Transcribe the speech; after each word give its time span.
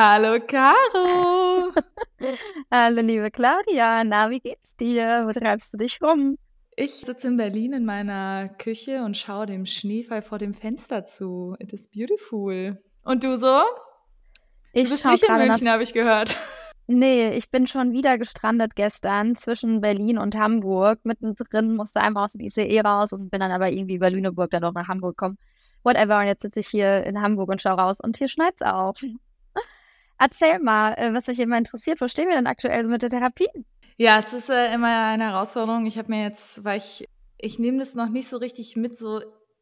Hallo 0.00 0.38
Caro. 0.38 1.72
Hallo 2.70 3.02
liebe 3.02 3.32
Claudia, 3.32 4.04
na, 4.04 4.30
wie 4.30 4.38
geht's 4.38 4.76
dir? 4.76 5.22
Wo 5.24 5.32
treibst 5.32 5.72
du 5.72 5.76
dich 5.76 6.00
rum? 6.00 6.38
Ich 6.76 6.92
sitze 6.92 7.26
in 7.26 7.36
Berlin 7.36 7.72
in 7.72 7.84
meiner 7.84 8.48
Küche 8.48 9.02
und 9.02 9.16
schaue 9.16 9.46
dem 9.46 9.66
Schneefall 9.66 10.22
vor 10.22 10.38
dem 10.38 10.54
Fenster 10.54 11.04
zu. 11.04 11.56
It 11.58 11.72
is 11.72 11.88
beautiful. 11.88 12.80
Und 13.02 13.24
du 13.24 13.36
so? 13.36 13.60
Ich 14.72 14.84
du 14.84 14.90
bist 14.90 15.04
nicht 15.04 15.24
in 15.24 15.34
München, 15.34 15.68
habe 15.68 15.82
ich 15.82 15.92
gehört. 15.92 16.36
Nee, 16.90 17.32
ich 17.32 17.50
bin 17.50 17.66
schon 17.66 17.92
wieder 17.92 18.16
gestrandet 18.16 18.74
gestern 18.74 19.36
zwischen 19.36 19.82
Berlin 19.82 20.16
und 20.16 20.38
Hamburg. 20.38 21.00
Mittendrin 21.02 21.76
musste 21.76 22.00
einmal 22.00 22.24
aus 22.24 22.32
dem 22.32 22.40
ICE 22.40 22.80
raus 22.80 23.12
und 23.12 23.30
bin 23.30 23.40
dann 23.40 23.50
aber 23.50 23.68
irgendwie 23.68 23.96
über 23.96 24.08
Lüneburg 24.08 24.50
dann 24.50 24.62
doch 24.62 24.72
nach 24.72 24.88
Hamburg 24.88 25.18
gekommen. 25.18 25.38
Whatever, 25.82 26.20
und 26.20 26.26
jetzt 26.26 26.42
sitze 26.42 26.60
ich 26.60 26.68
hier 26.68 27.02
in 27.04 27.20
Hamburg 27.20 27.50
und 27.50 27.60
schaue 27.60 27.74
raus 27.74 27.98
und 28.00 28.16
hier 28.16 28.28
schneit's 28.28 28.62
auch. 28.62 28.94
Erzähl 30.18 30.58
mal, 30.58 30.94
äh, 30.94 31.12
was 31.12 31.26
mich 31.26 31.40
immer 31.40 31.58
interessiert. 31.58 32.00
Wo 32.00 32.08
stehen 32.08 32.28
wir 32.28 32.34
denn 32.34 32.46
aktuell 32.46 32.84
mit 32.84 33.02
der 33.02 33.10
Therapie? 33.10 33.48
Ja, 33.96 34.18
es 34.18 34.32
ist 34.32 34.50
äh, 34.50 34.72
immer 34.74 35.06
eine 35.06 35.24
Herausforderung. 35.24 35.86
Ich 35.86 35.98
habe 35.98 36.10
mir 36.10 36.22
jetzt, 36.22 36.64
weil 36.64 36.78
ich, 36.78 37.08
ich 37.36 37.58
nehme 37.58 37.78
das 37.78 37.94
noch 37.94 38.08
nicht 38.08 38.28
so 38.28 38.36
richtig 38.36 38.76
mit, 38.76 38.96
so 38.96 39.20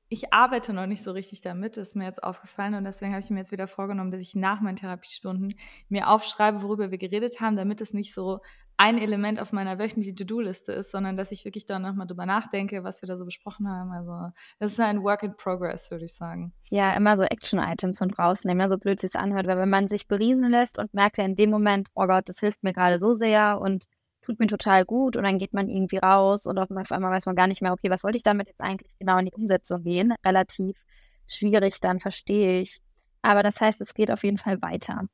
ich 0.08 0.32
arbeite 0.32 0.72
noch 0.72 0.86
nicht 0.86 1.02
so 1.02 1.10
richtig 1.12 1.40
damit, 1.40 1.76
ist 1.76 1.96
mir 1.96 2.04
jetzt 2.04 2.22
aufgefallen 2.22 2.74
und 2.74 2.84
deswegen 2.84 3.12
habe 3.12 3.24
ich 3.24 3.30
mir 3.30 3.38
jetzt 3.38 3.50
wieder 3.50 3.66
vorgenommen, 3.66 4.10
dass 4.10 4.20
ich 4.20 4.36
nach 4.36 4.60
meinen 4.60 4.76
Therapiestunden 4.76 5.54
mir 5.88 6.08
aufschreibe, 6.08 6.62
worüber 6.62 6.90
wir 6.90 6.98
geredet 6.98 7.40
haben, 7.40 7.56
damit 7.56 7.80
es 7.80 7.92
nicht 7.92 8.14
so 8.14 8.40
ein 8.78 8.98
Element 8.98 9.40
auf 9.40 9.52
meiner 9.52 9.78
wöchentlichen 9.78 10.16
To-Do-Liste 10.16 10.72
ist, 10.72 10.90
sondern 10.90 11.16
dass 11.16 11.32
ich 11.32 11.44
wirklich 11.44 11.64
da 11.64 11.78
nochmal 11.78 12.06
drüber 12.06 12.26
nachdenke, 12.26 12.84
was 12.84 13.02
wir 13.02 13.06
da 13.06 13.16
so 13.16 13.24
besprochen 13.24 13.68
haben. 13.68 13.90
Also 13.90 14.34
das 14.58 14.72
ist 14.72 14.80
ein 14.80 15.02
Work 15.02 15.22
in 15.22 15.36
Progress, 15.36 15.90
würde 15.90 16.04
ich 16.04 16.14
sagen. 16.14 16.52
Ja, 16.68 16.92
immer 16.94 17.16
so 17.16 17.22
Action-Items 17.22 18.02
und 18.02 18.18
rausnehmen, 18.18 18.60
ja, 18.60 18.68
so 18.68 18.76
blöd 18.76 19.02
es 19.02 19.12
sich 19.12 19.20
anhört, 19.20 19.46
weil 19.46 19.58
wenn 19.58 19.70
man 19.70 19.88
sich 19.88 20.08
beriesen 20.08 20.50
lässt 20.50 20.78
und 20.78 20.92
merkt 20.92 21.16
ja 21.18 21.24
in 21.24 21.36
dem 21.36 21.50
Moment, 21.50 21.88
oh 21.94 22.06
Gott, 22.06 22.28
das 22.28 22.40
hilft 22.40 22.62
mir 22.62 22.74
gerade 22.74 22.98
so 22.98 23.14
sehr 23.14 23.60
und 23.60 23.86
tut 24.20 24.40
mir 24.40 24.48
total 24.48 24.84
gut 24.84 25.16
und 25.16 25.22
dann 25.22 25.38
geht 25.38 25.54
man 25.54 25.68
irgendwie 25.68 25.98
raus 25.98 26.46
und 26.46 26.58
auf 26.58 26.70
einmal 26.70 27.12
weiß 27.12 27.26
man 27.26 27.36
gar 27.36 27.46
nicht 27.46 27.62
mehr, 27.62 27.72
okay, 27.72 27.90
was 27.90 28.02
sollte 28.02 28.16
ich 28.16 28.24
damit 28.24 28.48
jetzt 28.48 28.60
eigentlich 28.60 28.92
genau 28.98 29.18
in 29.18 29.26
die 29.26 29.32
Umsetzung 29.32 29.84
gehen? 29.84 30.14
Relativ 30.24 30.76
schwierig, 31.26 31.80
dann 31.80 32.00
verstehe 32.00 32.60
ich. 32.60 32.80
Aber 33.22 33.42
das 33.42 33.60
heißt, 33.60 33.80
es 33.80 33.94
geht 33.94 34.10
auf 34.10 34.22
jeden 34.24 34.38
Fall 34.38 34.60
weiter. 34.60 35.04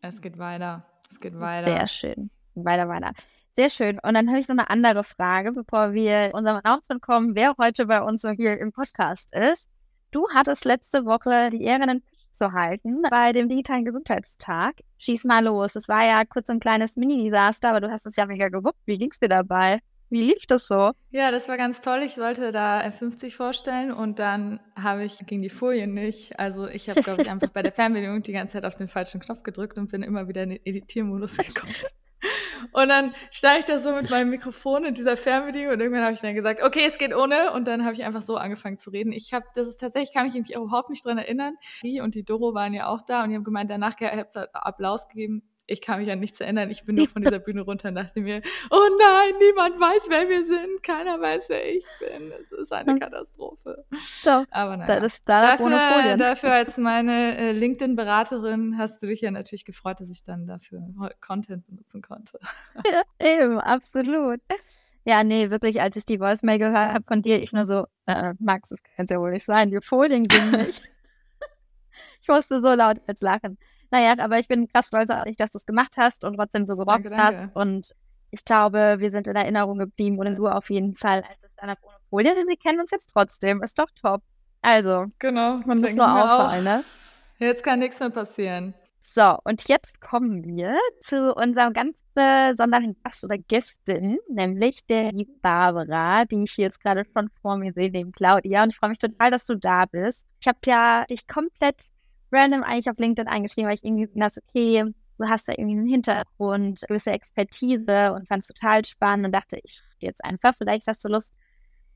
Es 0.00 0.22
geht 0.22 0.38
weiter. 0.38 0.86
Es 1.10 1.20
geht 1.20 1.38
weiter. 1.38 1.64
Sehr 1.64 1.88
schön. 1.88 2.30
Weiter, 2.64 2.88
weiter. 2.88 3.12
Sehr 3.56 3.70
schön. 3.70 3.98
Und 4.02 4.14
dann 4.14 4.28
habe 4.28 4.38
ich 4.38 4.46
so 4.46 4.52
eine 4.52 4.70
andere 4.70 5.02
Frage, 5.02 5.52
bevor 5.52 5.92
wir 5.92 6.30
unserem 6.32 6.60
Announcement 6.62 7.02
kommen, 7.02 7.34
wer 7.34 7.54
heute 7.58 7.86
bei 7.86 8.00
uns 8.00 8.22
so 8.22 8.30
hier 8.30 8.58
im 8.58 8.72
Podcast 8.72 9.34
ist. 9.34 9.68
Du 10.10 10.28
hattest 10.32 10.64
letzte 10.64 11.04
Woche 11.04 11.50
die 11.50 11.64
Ehre, 11.64 11.82
einen 11.82 12.02
zu 12.38 12.52
halten 12.52 13.02
bei 13.10 13.32
dem 13.32 13.48
digitalen 13.48 13.84
Gesundheitstag. 13.84 14.76
Schieß 14.98 15.24
mal 15.24 15.44
los. 15.44 15.76
Es 15.76 15.88
war 15.88 16.06
ja 16.06 16.24
kurz 16.24 16.48
ein 16.48 16.60
kleines 16.60 16.96
Mini-Desaster, 16.96 17.70
aber 17.70 17.80
du 17.80 17.90
hast 17.90 18.06
es 18.06 18.16
ja 18.16 18.26
mega 18.26 18.48
gewuppt. 18.48 18.78
Wie 18.86 18.96
ging 18.96 19.10
es 19.10 19.18
dir 19.18 19.28
dabei? 19.28 19.80
Wie 20.10 20.22
lief 20.22 20.46
das 20.46 20.66
so? 20.66 20.92
Ja, 21.10 21.30
das 21.30 21.48
war 21.48 21.58
ganz 21.58 21.82
toll. 21.82 22.02
Ich 22.02 22.14
sollte 22.14 22.50
da 22.50 22.80
F50 22.80 23.34
vorstellen 23.34 23.92
und 23.92 24.18
dann 24.18 24.58
habe 24.74 25.04
ich 25.04 25.18
gegen 25.26 25.42
die 25.42 25.50
Folien 25.50 25.92
nicht. 25.92 26.38
Also 26.38 26.66
ich 26.66 26.88
habe, 26.88 27.02
glaube 27.02 27.22
ich, 27.22 27.30
einfach 27.30 27.50
bei 27.50 27.62
der 27.62 27.72
Fernbedienung 27.72 28.22
die 28.22 28.32
ganze 28.32 28.54
Zeit 28.54 28.64
auf 28.64 28.74
den 28.74 28.88
falschen 28.88 29.20
Knopf 29.20 29.42
gedrückt 29.42 29.76
und 29.76 29.90
bin 29.90 30.02
immer 30.02 30.28
wieder 30.28 30.44
in 30.44 30.50
den 30.50 30.60
Editiermodus 30.64 31.36
gekommen. 31.36 31.74
Und 32.72 32.88
dann 32.88 33.14
stand 33.30 33.60
ich 33.60 33.64
da 33.64 33.78
so 33.78 33.92
mit 33.92 34.10
meinem 34.10 34.30
Mikrofon 34.30 34.84
in 34.84 34.94
dieser 34.94 35.16
Fernbedienung 35.16 35.74
und 35.74 35.80
irgendwann 35.80 36.02
habe 36.02 36.14
ich 36.14 36.20
dann 36.20 36.34
gesagt, 36.34 36.62
okay, 36.62 36.84
es 36.86 36.98
geht 36.98 37.14
ohne. 37.14 37.52
Und 37.52 37.66
dann 37.66 37.84
habe 37.84 37.94
ich 37.94 38.04
einfach 38.04 38.22
so 38.22 38.36
angefangen 38.36 38.78
zu 38.78 38.90
reden. 38.90 39.12
Ich 39.12 39.32
habe, 39.32 39.46
das 39.54 39.68
ist 39.68 39.78
tatsächlich, 39.78 40.12
kann 40.12 40.26
mich 40.26 40.34
irgendwie 40.34 40.54
überhaupt 40.54 40.90
nicht 40.90 41.04
dran 41.04 41.18
erinnern. 41.18 41.54
Die 41.82 42.00
und 42.00 42.14
die 42.14 42.24
Doro 42.24 42.54
waren 42.54 42.74
ja 42.74 42.88
auch 42.88 43.02
da 43.02 43.22
und 43.22 43.30
die 43.30 43.36
haben 43.36 43.44
gemeint, 43.44 43.70
danach 43.70 43.96
habt 44.00 44.36
ihr 44.36 44.48
Applaus 44.54 45.08
gegeben 45.08 45.42
ich 45.68 45.82
kann 45.82 46.00
mich 46.00 46.10
an 46.10 46.18
nichts 46.18 46.40
erinnern. 46.40 46.70
Ich 46.70 46.84
bin 46.84 46.96
nur 46.96 47.08
von 47.08 47.22
dieser 47.22 47.38
Bühne 47.38 47.60
runter 47.60 47.88
und 47.90 47.94
dachte 47.94 48.20
mir, 48.20 48.40
oh 48.70 48.88
nein, 48.98 49.34
niemand 49.38 49.78
weiß, 49.78 50.06
wer 50.08 50.28
wir 50.28 50.44
sind. 50.44 50.82
Keiner 50.82 51.20
weiß, 51.20 51.50
wer 51.50 51.76
ich 51.76 51.84
bin. 52.00 52.32
Es 52.40 52.50
ist 52.50 52.72
eine 52.72 52.98
Katastrophe. 52.98 53.84
So, 53.90 54.44
Aber 54.50 54.78
naja. 54.78 55.00
das 55.00 55.18
Startup 55.18 55.64
ohne 55.64 55.80
Folien. 55.80 56.18
Dafür 56.18 56.52
als 56.52 56.78
meine 56.78 57.36
äh, 57.36 57.52
LinkedIn-Beraterin 57.52 58.78
hast 58.78 59.02
du 59.02 59.06
dich 59.06 59.20
ja 59.20 59.30
natürlich 59.30 59.66
gefreut, 59.66 60.00
dass 60.00 60.10
ich 60.10 60.24
dann 60.24 60.46
dafür 60.46 60.82
Content 61.20 61.66
benutzen 61.66 62.02
konnte. 62.02 62.38
Ja, 62.90 63.02
eben, 63.18 63.60
absolut. 63.60 64.40
Ja, 65.04 65.22
nee, 65.22 65.50
wirklich, 65.50 65.80
als 65.80 65.96
ich 65.96 66.06
die 66.06 66.20
Voicemail 66.20 66.58
gehört 66.58 66.94
habe 66.94 67.04
von 67.06 67.22
dir, 67.22 67.42
ich 67.42 67.52
nur 67.52 67.66
so, 67.66 67.86
äh, 68.06 68.32
Max, 68.38 68.70
das 68.70 68.82
kann 68.82 69.04
es 69.04 69.10
ja 69.10 69.20
wohl 69.20 69.32
nicht 69.32 69.44
sein, 69.44 69.70
die 69.70 69.78
Folien 69.82 70.24
gingen 70.24 70.52
nicht. 70.52 70.80
ich 72.22 72.28
musste 72.28 72.60
so 72.60 72.72
laut 72.72 72.98
als 73.06 73.20
lachen. 73.20 73.58
Naja, 73.90 74.14
aber 74.18 74.38
ich 74.38 74.48
bin 74.48 74.68
krass 74.68 74.88
stolz 74.88 75.10
auf 75.10 75.24
dich, 75.24 75.36
dass 75.36 75.52
du 75.52 75.58
es 75.58 75.66
gemacht 75.66 75.94
hast 75.96 76.24
und 76.24 76.36
trotzdem 76.36 76.66
so 76.66 76.76
gerockt 76.76 77.06
danke, 77.06 77.10
danke. 77.10 77.38
hast. 77.38 77.56
Und 77.56 77.94
ich 78.30 78.44
glaube, 78.44 78.96
wir 78.98 79.10
sind 79.10 79.26
in 79.26 79.36
Erinnerung 79.36 79.78
geblieben 79.78 80.18
und 80.18 80.36
du 80.36 80.46
auf 80.48 80.70
jeden 80.70 80.94
Fall 80.94 81.22
als 81.22 81.38
es 81.42 81.54
dann 81.56 81.70
ohne 81.70 81.96
Folie, 82.10 82.34
denn 82.34 82.46
sie 82.46 82.56
kennen 82.56 82.80
uns 82.80 82.90
jetzt 82.90 83.10
trotzdem. 83.12 83.62
Ist 83.62 83.78
doch 83.78 83.88
top. 84.00 84.22
Also, 84.60 85.06
genau, 85.18 85.58
man 85.64 85.80
muss 85.80 85.94
nur 85.94 86.06
auffallen, 86.06 86.64
ne? 86.64 86.84
Jetzt 87.38 87.62
kann 87.62 87.78
nichts 87.78 88.00
mehr 88.00 88.10
passieren. 88.10 88.74
So, 89.10 89.38
und 89.44 89.66
jetzt 89.68 90.02
kommen 90.02 90.44
wir 90.44 90.76
zu 91.00 91.32
unserem 91.34 91.72
ganz 91.72 92.02
besonderen 92.12 92.94
Gast 93.02 93.24
oder 93.24 93.38
Gästin, 93.38 94.18
nämlich 94.28 94.84
der 94.86 95.12
lieben 95.12 95.40
Barbara, 95.40 96.26
die 96.26 96.42
ich 96.44 96.52
hier 96.52 96.66
jetzt 96.66 96.82
gerade 96.82 97.06
schon 97.14 97.30
vor 97.40 97.56
mir 97.56 97.72
sehe, 97.72 97.90
neben 97.90 98.12
Claudia. 98.12 98.64
Und 98.64 98.70
ich 98.70 98.76
freue 98.76 98.90
mich 98.90 98.98
total, 98.98 99.30
dass 99.30 99.46
du 99.46 99.54
da 99.54 99.86
bist. 99.86 100.26
Ich 100.42 100.46
habe 100.46 100.58
ja 100.66 101.06
dich 101.06 101.26
komplett 101.26 101.88
random 102.32 102.62
eigentlich 102.62 102.90
auf 102.90 102.98
LinkedIn 102.98 103.28
eingeschrieben, 103.28 103.68
weil 103.68 103.76
ich 103.76 103.84
irgendwie 103.84 104.08
dachte, 104.14 104.40
okay, 104.48 104.84
du 105.18 105.28
hast 105.28 105.48
da 105.48 105.52
irgendwie 105.52 105.78
einen 105.78 105.88
Hintergrund, 105.88 106.80
gewisse 106.86 107.10
Expertise 107.10 108.12
und 108.12 108.28
fand 108.28 108.42
es 108.42 108.48
total 108.48 108.84
spannend 108.84 109.26
und 109.26 109.32
dachte, 109.32 109.58
ich 109.62 109.80
jetzt 109.98 110.24
einfach, 110.24 110.54
vielleicht 110.56 110.86
hast 110.86 111.04
du 111.04 111.08
Lust, 111.08 111.32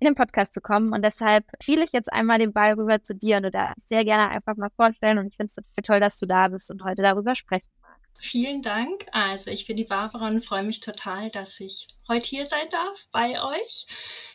in 0.02 0.06
den 0.06 0.14
Podcast 0.16 0.52
zu 0.52 0.60
kommen. 0.60 0.92
Und 0.92 1.04
deshalb 1.04 1.44
spiele 1.62 1.84
ich 1.84 1.92
jetzt 1.92 2.12
einmal 2.12 2.40
den 2.40 2.52
Ball 2.52 2.72
rüber 2.74 3.02
zu 3.02 3.14
dir 3.14 3.36
und 3.36 3.44
du 3.44 3.50
darfst 3.52 3.88
sehr 3.88 4.04
gerne 4.04 4.30
einfach 4.30 4.56
mal 4.56 4.70
vorstellen. 4.74 5.18
Und 5.18 5.28
ich 5.28 5.36
finde 5.36 5.50
es 5.50 5.54
total 5.54 5.82
toll, 5.82 6.00
dass 6.00 6.18
du 6.18 6.26
da 6.26 6.48
bist 6.48 6.70
und 6.72 6.82
heute 6.82 7.02
darüber 7.02 7.36
sprechen. 7.36 7.68
Vielen 8.18 8.62
Dank. 8.62 9.06
Also 9.12 9.50
ich 9.50 9.66
bin 9.66 9.76
die 9.76 9.84
Barbara 9.84 10.28
und 10.28 10.44
freue 10.44 10.62
mich 10.62 10.80
total, 10.80 11.30
dass 11.30 11.58
ich 11.58 11.88
heute 12.08 12.26
hier 12.26 12.46
sein 12.46 12.68
darf 12.70 13.08
bei 13.10 13.42
euch. 13.42 13.86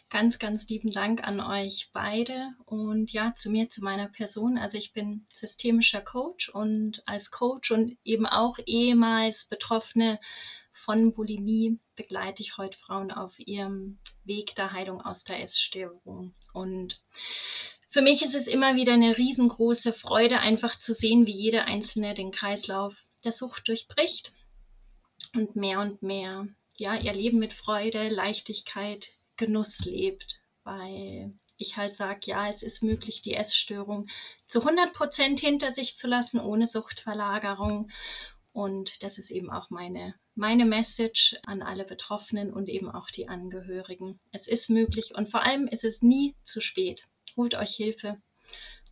Ganz, 0.09 0.39
ganz 0.39 0.67
lieben 0.67 0.91
Dank 0.91 1.23
an 1.23 1.39
euch 1.39 1.89
beide 1.93 2.49
und 2.65 3.11
ja, 3.11 3.33
zu 3.33 3.49
mir, 3.49 3.69
zu 3.69 3.83
meiner 3.83 4.07
Person. 4.07 4.57
Also 4.57 4.77
ich 4.77 4.93
bin 4.93 5.25
systemischer 5.29 6.01
Coach 6.01 6.49
und 6.49 7.01
als 7.05 7.31
Coach 7.31 7.71
und 7.71 7.97
eben 8.03 8.25
auch 8.25 8.57
ehemals 8.65 9.45
Betroffene 9.45 10.19
von 10.71 11.13
Bulimie 11.13 11.79
begleite 11.95 12.43
ich 12.43 12.57
heute 12.57 12.77
Frauen 12.77 13.11
auf 13.11 13.39
ihrem 13.39 13.99
Weg 14.23 14.55
der 14.55 14.71
Heilung 14.71 15.01
aus 15.01 15.23
der 15.23 15.41
Essstörung. 15.41 16.33
Und 16.53 17.01
für 17.89 18.01
mich 18.01 18.21
ist 18.21 18.35
es 18.35 18.47
immer 18.47 18.75
wieder 18.75 18.93
eine 18.93 19.17
riesengroße 19.17 19.91
Freude, 19.91 20.39
einfach 20.39 20.75
zu 20.75 20.93
sehen, 20.93 21.25
wie 21.25 21.31
jeder 21.31 21.65
Einzelne 21.65 22.13
den 22.13 22.31
Kreislauf 22.31 23.06
der 23.27 23.33
Sucht 23.33 23.67
durchbricht 23.67 24.31
und 25.35 25.57
mehr 25.57 25.81
und 25.81 26.01
mehr 26.01 26.47
ja, 26.77 26.95
ihr 26.95 27.11
Leben 27.11 27.39
mit 27.39 27.53
Freude, 27.53 28.07
Leichtigkeit, 28.07 29.09
Genuss 29.35 29.83
lebt, 29.83 30.39
weil 30.63 31.33
ich 31.57 31.75
halt 31.75 31.93
sage, 31.93 32.21
ja, 32.23 32.47
es 32.47 32.63
ist 32.63 32.83
möglich, 32.83 33.21
die 33.21 33.33
Essstörung 33.33 34.07
zu 34.45 34.61
100 34.61 34.93
Prozent 34.93 35.41
hinter 35.41 35.73
sich 35.73 35.97
zu 35.97 36.07
lassen, 36.07 36.39
ohne 36.39 36.67
Suchtverlagerung. 36.67 37.91
Und 38.53 39.03
das 39.03 39.17
ist 39.17 39.29
eben 39.29 39.51
auch 39.51 39.69
meine, 39.71 40.15
meine 40.33 40.65
Message 40.65 41.35
an 41.45 41.61
alle 41.61 41.83
Betroffenen 41.83 42.53
und 42.53 42.69
eben 42.69 42.89
auch 42.89 43.09
die 43.09 43.27
Angehörigen. 43.27 44.21
Es 44.31 44.47
ist 44.47 44.69
möglich 44.69 45.15
und 45.15 45.29
vor 45.29 45.43
allem 45.43 45.67
ist 45.67 45.83
es 45.83 46.01
nie 46.01 46.35
zu 46.43 46.61
spät. 46.61 47.07
Holt 47.35 47.55
euch 47.55 47.71
Hilfe 47.71 48.21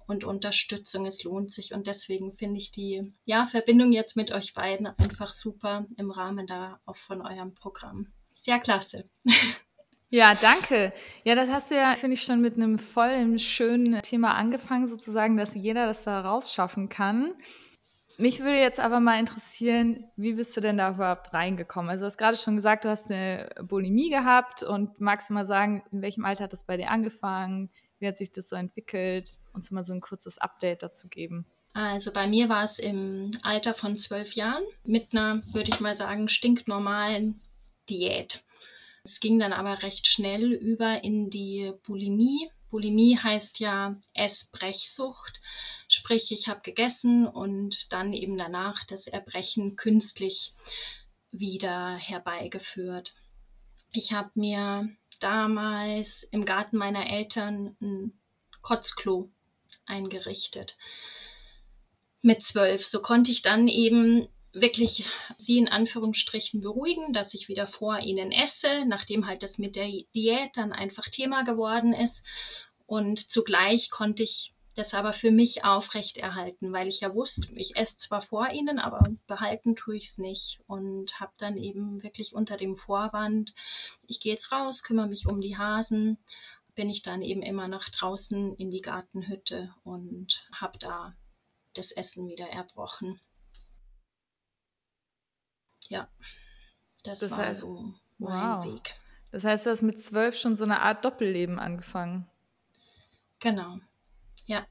und 0.07 0.23
Unterstützung. 0.23 1.05
Es 1.05 1.23
lohnt 1.23 1.51
sich 1.51 1.73
und 1.73 1.87
deswegen 1.87 2.31
finde 2.31 2.57
ich 2.57 2.71
die 2.71 3.13
ja, 3.25 3.45
Verbindung 3.45 3.91
jetzt 3.91 4.15
mit 4.15 4.31
euch 4.31 4.53
beiden 4.53 4.87
einfach 4.87 5.31
super 5.31 5.85
im 5.97 6.11
Rahmen 6.11 6.47
da 6.47 6.79
auch 6.85 6.97
von 6.97 7.21
eurem 7.21 7.53
Programm. 7.53 8.07
Sehr 8.33 8.59
klasse. 8.59 9.09
Ja, 10.09 10.33
danke. 10.33 10.93
Ja, 11.23 11.35
das 11.35 11.49
hast 11.49 11.71
du 11.71 11.75
ja, 11.75 11.95
finde 11.95 12.13
ich, 12.13 12.21
schon 12.21 12.39
mit 12.39 12.55
einem 12.55 12.79
vollen, 12.79 13.37
schönen 13.37 14.01
Thema 14.01 14.35
angefangen, 14.35 14.87
sozusagen, 14.87 15.35
dass 15.35 15.55
jeder 15.55 15.87
das 15.87 16.05
da 16.05 16.21
rausschaffen 16.21 16.87
kann. 16.87 17.33
Mich 18.17 18.39
würde 18.39 18.57
jetzt 18.57 18.79
aber 18.79 19.01
mal 19.01 19.19
interessieren, 19.19 20.05
wie 20.15 20.33
bist 20.33 20.55
du 20.55 20.61
denn 20.61 20.77
da 20.77 20.91
überhaupt 20.91 21.33
reingekommen? 21.33 21.89
Also 21.89 22.03
du 22.03 22.05
hast 22.05 22.17
gerade 22.17 22.37
schon 22.37 22.55
gesagt, 22.55 22.85
du 22.85 22.89
hast 22.89 23.11
eine 23.11 23.49
Bulimie 23.63 24.09
gehabt 24.09 24.63
und 24.63 25.01
magst 25.01 25.29
du 25.29 25.33
mal 25.33 25.45
sagen, 25.45 25.83
in 25.91 26.01
welchem 26.01 26.23
Alter 26.23 26.45
hat 26.45 26.53
das 26.53 26.63
bei 26.63 26.77
dir 26.77 26.91
angefangen? 26.91 27.69
Wie 28.05 28.09
hat 28.09 28.19
sich 28.19 28.31
das 28.31 28.49
so 28.49 28.55
entwickelt? 28.55 29.39
Uns 29.51 29.71
mal 29.71 29.83
so 29.83 29.91
ein 29.91 29.99
kurzes 29.99 30.37
Update 30.37 30.83
dazu 30.83 31.07
geben. 31.07 31.47
Also 31.73 32.13
bei 32.13 32.27
mir 32.27 32.49
war 32.49 32.63
es 32.63 32.77
im 32.77 33.31
Alter 33.41 33.73
von 33.73 33.95
zwölf 33.95 34.33
Jahren 34.33 34.63
mit 34.83 35.11
einer, 35.11 35.41
würde 35.51 35.69
ich 35.69 35.79
mal 35.79 35.97
sagen, 35.97 36.29
stinknormalen 36.29 37.41
Diät. 37.89 38.43
Es 39.03 39.19
ging 39.19 39.39
dann 39.39 39.53
aber 39.53 39.81
recht 39.81 40.05
schnell 40.05 40.53
über 40.53 41.03
in 41.03 41.31
die 41.31 41.73
Bulimie. 41.81 42.47
Bulimie 42.69 43.17
heißt 43.17 43.59
ja 43.59 43.99
Essbrechsucht, 44.13 45.41
sprich 45.87 46.31
ich 46.31 46.47
habe 46.47 46.61
gegessen 46.61 47.25
und 47.25 47.91
dann 47.91 48.13
eben 48.13 48.37
danach 48.37 48.83
das 48.83 49.07
Erbrechen 49.07 49.77
künstlich 49.77 50.53
wieder 51.31 51.95
herbeigeführt. 51.95 53.15
Ich 53.93 54.13
habe 54.13 54.29
mir 54.35 54.95
damals 55.25 56.24
im 56.24 56.45
Garten 56.45 56.77
meiner 56.77 57.10
Eltern 57.10 57.75
ein 57.81 58.13
Kotzklo 58.62 59.31
eingerichtet. 59.86 60.77
Mit 62.22 62.44
zwölf. 62.44 62.86
So 62.86 63.01
konnte 63.01 63.31
ich 63.31 63.42
dann 63.42 63.68
eben 63.68 64.27
wirklich 64.54 65.06
sie 65.38 65.57
in 65.57 65.68
Anführungsstrichen 65.68 66.62
beruhigen, 66.62 67.12
dass 67.12 67.33
ich 67.33 67.50
wieder 67.50 67.68
vor 67.68 68.00
ihnen 68.00 68.31
esse, 68.31 68.86
nachdem 68.86 69.27
halt 69.27 69.44
das 69.44 69.57
mit 69.57 69.75
der 69.75 69.92
Diät 70.16 70.51
dann 70.56 70.72
einfach 70.72 71.10
Thema 71.10 71.44
geworden 71.44 71.94
ist. 71.94 72.25
Und 72.86 73.19
zugleich 73.19 73.89
konnte 73.89 74.24
ich 74.24 74.54
das 74.75 74.94
aber 74.94 75.13
für 75.13 75.31
mich 75.31 75.63
aufrechterhalten, 75.63 76.74
weil 76.74 76.88
ich 76.88 77.00
ja 77.00 77.16
wusste, 77.16 77.48
ich 77.56 77.77
esse 77.77 77.98
zwar 77.98 78.22
vor 78.22 78.50
ihnen, 78.50 78.77
aber 78.77 79.10
behalten 79.25 79.75
tue 79.75 79.95
ich 79.95 80.06
es 80.10 80.18
nicht 80.18 80.60
und 80.68 81.19
habe 81.19 81.31
dann 81.38 81.57
eben 81.57 82.04
wirklich 82.04 82.36
unter 82.36 82.57
dem 82.57 82.75
Vorwand, 82.75 83.56
ich 84.06 84.19
gehe 84.19 84.33
jetzt 84.33 84.51
raus, 84.51 84.83
kümmere 84.83 85.07
mich 85.07 85.27
um 85.27 85.39
die 85.39 85.57
Hasen, 85.57 86.18
bin 86.75 86.89
ich 86.89 87.01
dann 87.01 87.22
eben 87.22 87.42
immer 87.42 87.69
nach 87.69 87.88
draußen 87.89 88.54
in 88.57 88.69
die 88.69 88.81
Gartenhütte 88.81 89.74
und 89.86 90.45
habe 90.51 90.77
da 90.77 91.16
das 91.74 91.94
Essen 91.94 92.27
wieder 92.27 92.50
erbrochen. 92.50 93.19
Ja, 95.88 96.10
das, 97.04 97.19
das 97.19 97.31
war 97.31 97.38
heißt, 97.38 97.62
so 97.62 97.94
mein 98.18 98.57
wow. 98.57 98.66
Weg. 98.66 98.94
Das 99.31 99.45
heißt, 99.45 99.66
du 99.66 99.69
hast 99.69 99.83
mit 99.83 100.01
zwölf 100.01 100.36
schon 100.38 100.57
so 100.57 100.66
eine 100.66 100.81
Art 100.81 101.06
Doppelleben 101.06 101.60
angefangen. 101.60 102.30
Genau. 103.39 103.80
Ja. 104.45 104.65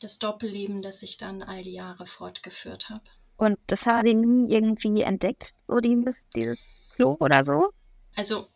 Das 0.00 0.18
Doppelleben, 0.18 0.80
das 0.80 1.02
ich 1.02 1.18
dann 1.18 1.42
all 1.42 1.62
die 1.62 1.74
Jahre 1.74 2.06
fortgeführt 2.06 2.88
habe. 2.88 3.04
Und 3.36 3.58
das 3.66 3.86
haben 3.86 4.06
Sie 4.06 4.14
nie 4.14 4.52
irgendwie 4.52 5.02
entdeckt, 5.02 5.54
so 5.66 5.78
dieses, 5.78 6.28
dieses 6.30 6.58
Klo 6.94 7.16
oder 7.20 7.44
so? 7.44 7.70
Also 8.14 8.48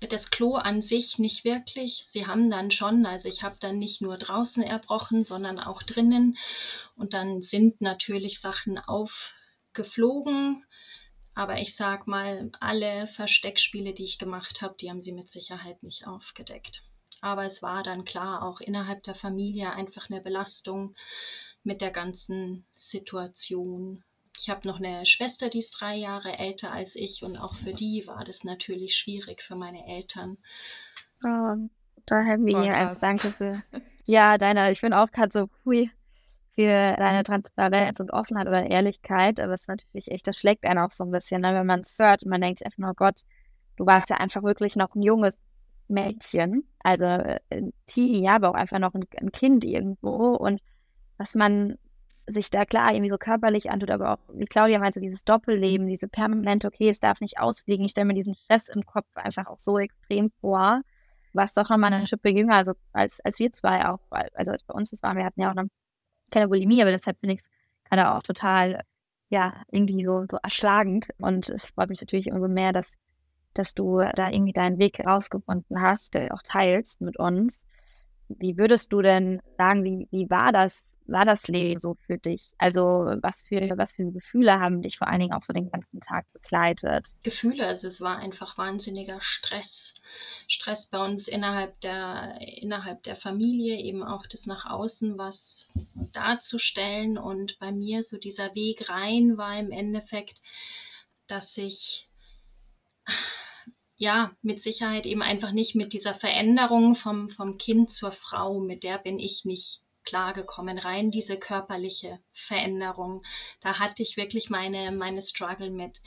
das 0.00 0.30
Klo 0.30 0.54
an 0.54 0.82
sich 0.82 1.18
nicht 1.18 1.44
wirklich. 1.44 2.02
Sie 2.06 2.26
haben 2.26 2.50
dann 2.50 2.70
schon, 2.70 3.06
also 3.06 3.28
ich 3.28 3.42
habe 3.42 3.56
dann 3.60 3.78
nicht 3.78 4.02
nur 4.02 4.16
draußen 4.16 4.62
erbrochen, 4.62 5.24
sondern 5.24 5.60
auch 5.60 5.82
drinnen. 5.82 6.36
Und 6.96 7.14
dann 7.14 7.42
sind 7.42 7.80
natürlich 7.80 8.40
Sachen 8.40 8.78
aufgeflogen. 8.78 10.64
Aber 11.34 11.58
ich 11.58 11.76
sag 11.76 12.06
mal, 12.06 12.50
alle 12.60 13.06
Versteckspiele, 13.06 13.94
die 13.94 14.04
ich 14.04 14.18
gemacht 14.18 14.60
habe, 14.60 14.74
die 14.80 14.90
haben 14.90 15.00
sie 15.00 15.12
mit 15.12 15.28
Sicherheit 15.28 15.82
nicht 15.82 16.06
aufgedeckt. 16.06 16.82
Aber 17.22 17.44
es 17.44 17.62
war 17.62 17.84
dann 17.84 18.04
klar, 18.04 18.42
auch 18.42 18.60
innerhalb 18.60 19.04
der 19.04 19.14
Familie 19.14 19.72
einfach 19.72 20.10
eine 20.10 20.20
Belastung 20.20 20.94
mit 21.62 21.80
der 21.80 21.92
ganzen 21.92 22.66
Situation. 22.74 24.02
Ich 24.36 24.50
habe 24.50 24.66
noch 24.66 24.78
eine 24.78 25.06
Schwester, 25.06 25.48
die 25.48 25.60
ist 25.60 25.80
drei 25.80 25.94
Jahre 25.94 26.36
älter 26.36 26.72
als 26.72 26.96
ich 26.96 27.22
und 27.22 27.36
auch 27.36 27.54
für 27.54 27.72
die 27.72 28.04
war 28.08 28.24
das 28.24 28.42
natürlich 28.42 28.96
schwierig 28.96 29.40
für 29.40 29.54
meine 29.54 29.86
Eltern. 29.86 30.36
Oh, 31.24 31.68
da 32.06 32.24
haben 32.24 32.44
wir 32.44 32.60
hier 32.60 32.76
als 32.76 32.98
Danke 32.98 33.30
für. 33.30 33.62
Ja, 34.04 34.36
deine, 34.36 34.72
ich 34.72 34.80
bin 34.80 34.92
auch 34.92 35.12
gerade 35.12 35.30
so, 35.32 35.48
hui, 35.64 35.88
für 36.56 36.96
deine 36.96 37.22
Transparenz 37.22 38.00
und 38.00 38.12
Offenheit 38.12 38.48
oder 38.48 38.68
Ehrlichkeit, 38.68 39.38
aber 39.38 39.54
es 39.54 39.60
ist 39.60 39.68
natürlich 39.68 40.10
echt, 40.10 40.26
das 40.26 40.36
schlägt 40.36 40.64
einen 40.64 40.80
auch 40.80 40.90
so 40.90 41.04
ein 41.04 41.12
bisschen, 41.12 41.42
ne? 41.42 41.54
wenn 41.54 41.66
man 41.66 41.82
es 41.82 41.96
hört 42.00 42.24
und 42.24 42.30
man 42.30 42.40
denkt 42.40 42.64
einfach 42.64 42.78
nur, 42.78 42.90
oh 42.90 42.94
Gott, 42.96 43.20
du 43.76 43.86
warst 43.86 44.10
ja 44.10 44.16
einfach 44.16 44.42
wirklich 44.42 44.74
noch 44.74 44.96
ein 44.96 45.02
junges 45.02 45.38
Mädchen, 45.92 46.64
also 46.80 47.04
äh, 47.04 47.40
ein 47.50 47.72
Teenie, 47.86 48.24
ja, 48.24 48.36
aber 48.36 48.50
auch 48.50 48.54
einfach 48.54 48.78
noch 48.78 48.94
ein, 48.94 49.04
ein, 49.20 49.32
Kind 49.32 49.64
irgendwo 49.64 50.34
und 50.34 50.60
was 51.18 51.34
man 51.34 51.78
sich 52.26 52.50
da 52.50 52.64
klar 52.64 52.92
irgendwie 52.92 53.10
so 53.10 53.18
körperlich 53.18 53.70
antut, 53.70 53.90
aber 53.90 54.14
auch, 54.14 54.18
wie 54.32 54.44
Claudia 54.46 54.78
meinte, 54.78 54.94
so 54.94 55.00
dieses 55.00 55.24
Doppelleben, 55.24 55.88
diese 55.88 56.08
permanente, 56.08 56.68
okay, 56.68 56.88
es 56.88 57.00
darf 57.00 57.20
nicht 57.20 57.38
ausfliegen, 57.38 57.84
ich 57.84 57.92
stelle 57.92 58.06
mir 58.06 58.14
diesen 58.14 58.34
Stress 58.34 58.68
im 58.68 58.84
Kopf 58.86 59.06
einfach 59.14 59.46
auch 59.46 59.58
so 59.58 59.78
extrem 59.78 60.30
vor, 60.40 60.82
was 61.32 61.54
doch 61.54 61.68
nochmal 61.68 61.92
eine 61.92 62.06
Schippe 62.06 62.30
jünger, 62.30 62.56
also 62.56 62.72
als, 62.92 63.20
als 63.20 63.38
wir 63.38 63.50
zwei 63.52 63.88
auch, 63.88 64.00
also 64.10 64.52
als 64.52 64.62
bei 64.64 64.74
uns 64.74 64.90
das 64.90 65.02
waren, 65.02 65.16
wir 65.16 65.24
hatten 65.24 65.40
ja 65.40 65.50
auch 65.50 65.54
noch 65.54 65.66
keine 66.30 66.48
Bulimie, 66.48 66.82
aber 66.82 66.92
deshalb 66.92 67.18
finde 67.20 67.34
ich 67.34 67.40
es 67.40 67.50
gerade 67.84 68.12
auch 68.12 68.22
total, 68.22 68.82
ja, 69.28 69.62
irgendwie 69.70 70.04
so, 70.04 70.24
so 70.30 70.38
erschlagend 70.42 71.08
und 71.18 71.48
es 71.48 71.70
freut 71.70 71.90
mich 71.90 72.00
natürlich 72.00 72.30
umso 72.30 72.48
mehr, 72.48 72.72
dass 72.72 72.96
dass 73.54 73.74
du 73.74 74.02
da 74.14 74.30
irgendwie 74.30 74.52
deinen 74.52 74.78
Weg 74.78 75.00
rausgefunden 75.00 75.80
hast, 75.80 76.14
der 76.14 76.34
auch 76.34 76.42
teilst 76.42 77.00
mit 77.00 77.18
uns. 77.18 77.64
Wie 78.28 78.56
würdest 78.56 78.92
du 78.92 79.02
denn 79.02 79.40
sagen, 79.58 79.84
wie, 79.84 80.08
wie 80.10 80.30
war 80.30 80.52
das, 80.52 80.82
war 81.06 81.24
das 81.24 81.48
Leben 81.48 81.80
so 81.80 81.96
für 82.06 82.18
dich? 82.18 82.50
Also 82.58 82.82
was 83.20 83.42
für, 83.42 83.76
was 83.76 83.94
für 83.94 84.10
Gefühle 84.10 84.58
haben 84.60 84.82
dich 84.82 84.98
vor 84.98 85.08
allen 85.08 85.20
Dingen 85.20 85.32
auch 85.32 85.42
so 85.42 85.52
den 85.52 85.70
ganzen 85.70 86.00
Tag 86.00 86.24
begleitet? 86.32 87.14
Gefühle, 87.22 87.66
also 87.66 87.88
es 87.88 88.00
war 88.00 88.16
einfach 88.16 88.56
wahnsinniger 88.56 89.20
Stress. 89.20 89.94
Stress 90.46 90.86
bei 90.86 91.04
uns 91.04 91.28
innerhalb 91.28 91.78
der, 91.80 92.38
innerhalb 92.40 93.02
der 93.02 93.16
Familie, 93.16 93.76
eben 93.78 94.02
auch 94.02 94.26
das 94.26 94.46
nach 94.46 94.64
außen 94.64 95.18
was 95.18 95.68
darzustellen. 96.12 97.18
Und 97.18 97.58
bei 97.58 97.72
mir 97.72 98.02
so 98.02 98.16
dieser 98.16 98.54
Weg 98.54 98.88
rein 98.88 99.36
war 99.36 99.58
im 99.58 99.72
Endeffekt, 99.72 100.40
dass 101.26 101.56
ich 101.58 102.08
ja, 104.02 104.32
mit 104.42 104.60
Sicherheit 104.60 105.06
eben 105.06 105.22
einfach 105.22 105.52
nicht 105.52 105.76
mit 105.76 105.92
dieser 105.92 106.12
Veränderung 106.12 106.96
vom, 106.96 107.28
vom 107.28 107.56
Kind 107.56 107.88
zur 107.88 108.10
Frau, 108.10 108.58
mit 108.58 108.82
der 108.82 108.98
bin 108.98 109.20
ich 109.20 109.44
nicht 109.44 109.82
klargekommen, 110.02 110.76
rein 110.76 111.12
diese 111.12 111.38
körperliche 111.38 112.18
Veränderung. 112.32 113.22
Da 113.60 113.78
hatte 113.78 114.02
ich 114.02 114.16
wirklich 114.16 114.50
meine, 114.50 114.90
meine 114.90 115.22
Struggle 115.22 115.70
mit. 115.70 116.00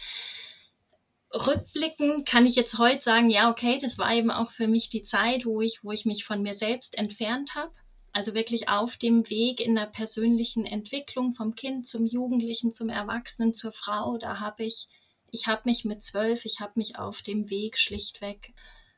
Rückblickend 1.33 2.27
kann 2.27 2.45
ich 2.45 2.55
jetzt 2.55 2.77
heute 2.79 3.01
sagen, 3.01 3.29
ja, 3.29 3.49
okay, 3.49 3.79
das 3.81 3.97
war 3.97 4.13
eben 4.13 4.29
auch 4.29 4.51
für 4.51 4.67
mich 4.67 4.89
die 4.89 5.03
Zeit, 5.03 5.45
wo 5.45 5.61
ich, 5.61 5.81
wo 5.85 5.93
ich 5.93 6.05
mich 6.05 6.25
von 6.25 6.41
mir 6.41 6.53
selbst 6.53 6.97
entfernt 6.97 7.55
habe. 7.55 7.71
Also 8.11 8.33
wirklich 8.33 8.67
auf 8.67 8.97
dem 8.97 9.29
Weg 9.29 9.61
in 9.61 9.73
der 9.73 9.85
persönlichen 9.85 10.65
Entwicklung 10.65 11.33
vom 11.33 11.55
Kind 11.55 11.87
zum 11.87 12.05
Jugendlichen, 12.05 12.73
zum 12.73 12.89
Erwachsenen, 12.89 13.53
zur 13.53 13.71
Frau, 13.71 14.17
da 14.17 14.41
habe 14.41 14.65
ich 14.65 14.89
ich 15.35 15.47
habe 15.47 15.63
mich 15.65 15.83
mit 15.83 16.01
zwölf, 16.01 16.45
ich 16.45 16.61
habe 16.61 16.73
mich 16.77 16.97
auf 16.97 17.21
dem 17.21 17.49
Weg 17.49 17.77
schlichtweg 17.77 18.53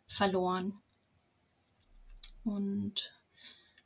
verloren. 0.06 0.80
Und 2.44 3.12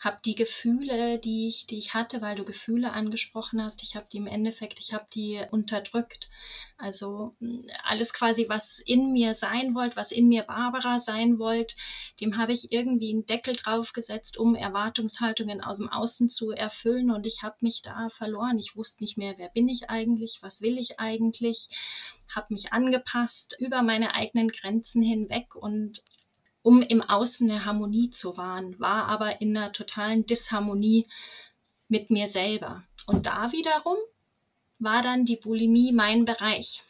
habe 0.01 0.17
die 0.25 0.33
Gefühle, 0.33 1.19
die 1.19 1.47
ich, 1.47 1.67
die 1.67 1.77
ich 1.77 1.93
hatte, 1.93 2.21
weil 2.23 2.35
du 2.35 2.43
Gefühle 2.43 2.91
angesprochen 2.91 3.61
hast, 3.61 3.83
ich 3.83 3.95
habe 3.95 4.07
die 4.11 4.17
im 4.17 4.25
Endeffekt, 4.25 4.79
ich 4.79 4.93
habe 4.93 5.05
die 5.13 5.39
unterdrückt. 5.51 6.27
Also 6.75 7.35
mm, 7.39 7.67
alles 7.83 8.11
quasi, 8.11 8.49
was 8.49 8.79
in 8.79 9.11
mir 9.11 9.35
sein 9.35 9.75
wollte, 9.75 9.95
was 9.95 10.11
in 10.11 10.27
mir 10.27 10.41
Barbara 10.41 10.97
sein 10.97 11.37
wollte, 11.37 11.75
dem 12.19 12.37
habe 12.37 12.51
ich 12.51 12.71
irgendwie 12.71 13.11
einen 13.11 13.27
Deckel 13.27 13.55
draufgesetzt, 13.55 14.37
um 14.37 14.55
Erwartungshaltungen 14.55 15.61
aus 15.61 15.77
dem 15.77 15.89
Außen 15.89 16.29
zu 16.29 16.49
erfüllen. 16.49 17.11
Und 17.11 17.27
ich 17.27 17.43
habe 17.43 17.57
mich 17.61 17.83
da 17.83 18.09
verloren. 18.09 18.57
Ich 18.57 18.75
wusste 18.75 19.03
nicht 19.03 19.19
mehr, 19.19 19.35
wer 19.37 19.49
bin 19.49 19.69
ich 19.69 19.91
eigentlich, 19.91 20.39
was 20.41 20.63
will 20.63 20.79
ich 20.79 20.99
eigentlich, 20.99 21.69
habe 22.35 22.47
mich 22.49 22.73
angepasst 22.73 23.55
über 23.59 23.83
meine 23.83 24.15
eigenen 24.15 24.47
Grenzen 24.47 25.03
hinweg 25.03 25.55
und 25.55 26.01
um 26.61 26.81
im 26.81 27.01
Außen 27.01 27.49
eine 27.49 27.65
Harmonie 27.65 28.09
zu 28.11 28.37
wahren, 28.37 28.79
war 28.79 29.05
aber 29.05 29.41
in 29.41 29.55
einer 29.55 29.71
totalen 29.71 30.25
Disharmonie 30.25 31.07
mit 31.87 32.09
mir 32.09 32.27
selber. 32.27 32.83
Und 33.07 33.25
da 33.25 33.51
wiederum 33.51 33.97
war 34.79 35.01
dann 35.01 35.25
die 35.25 35.37
Bulimie 35.37 35.91
mein 35.91 36.25
Bereich. 36.25 36.83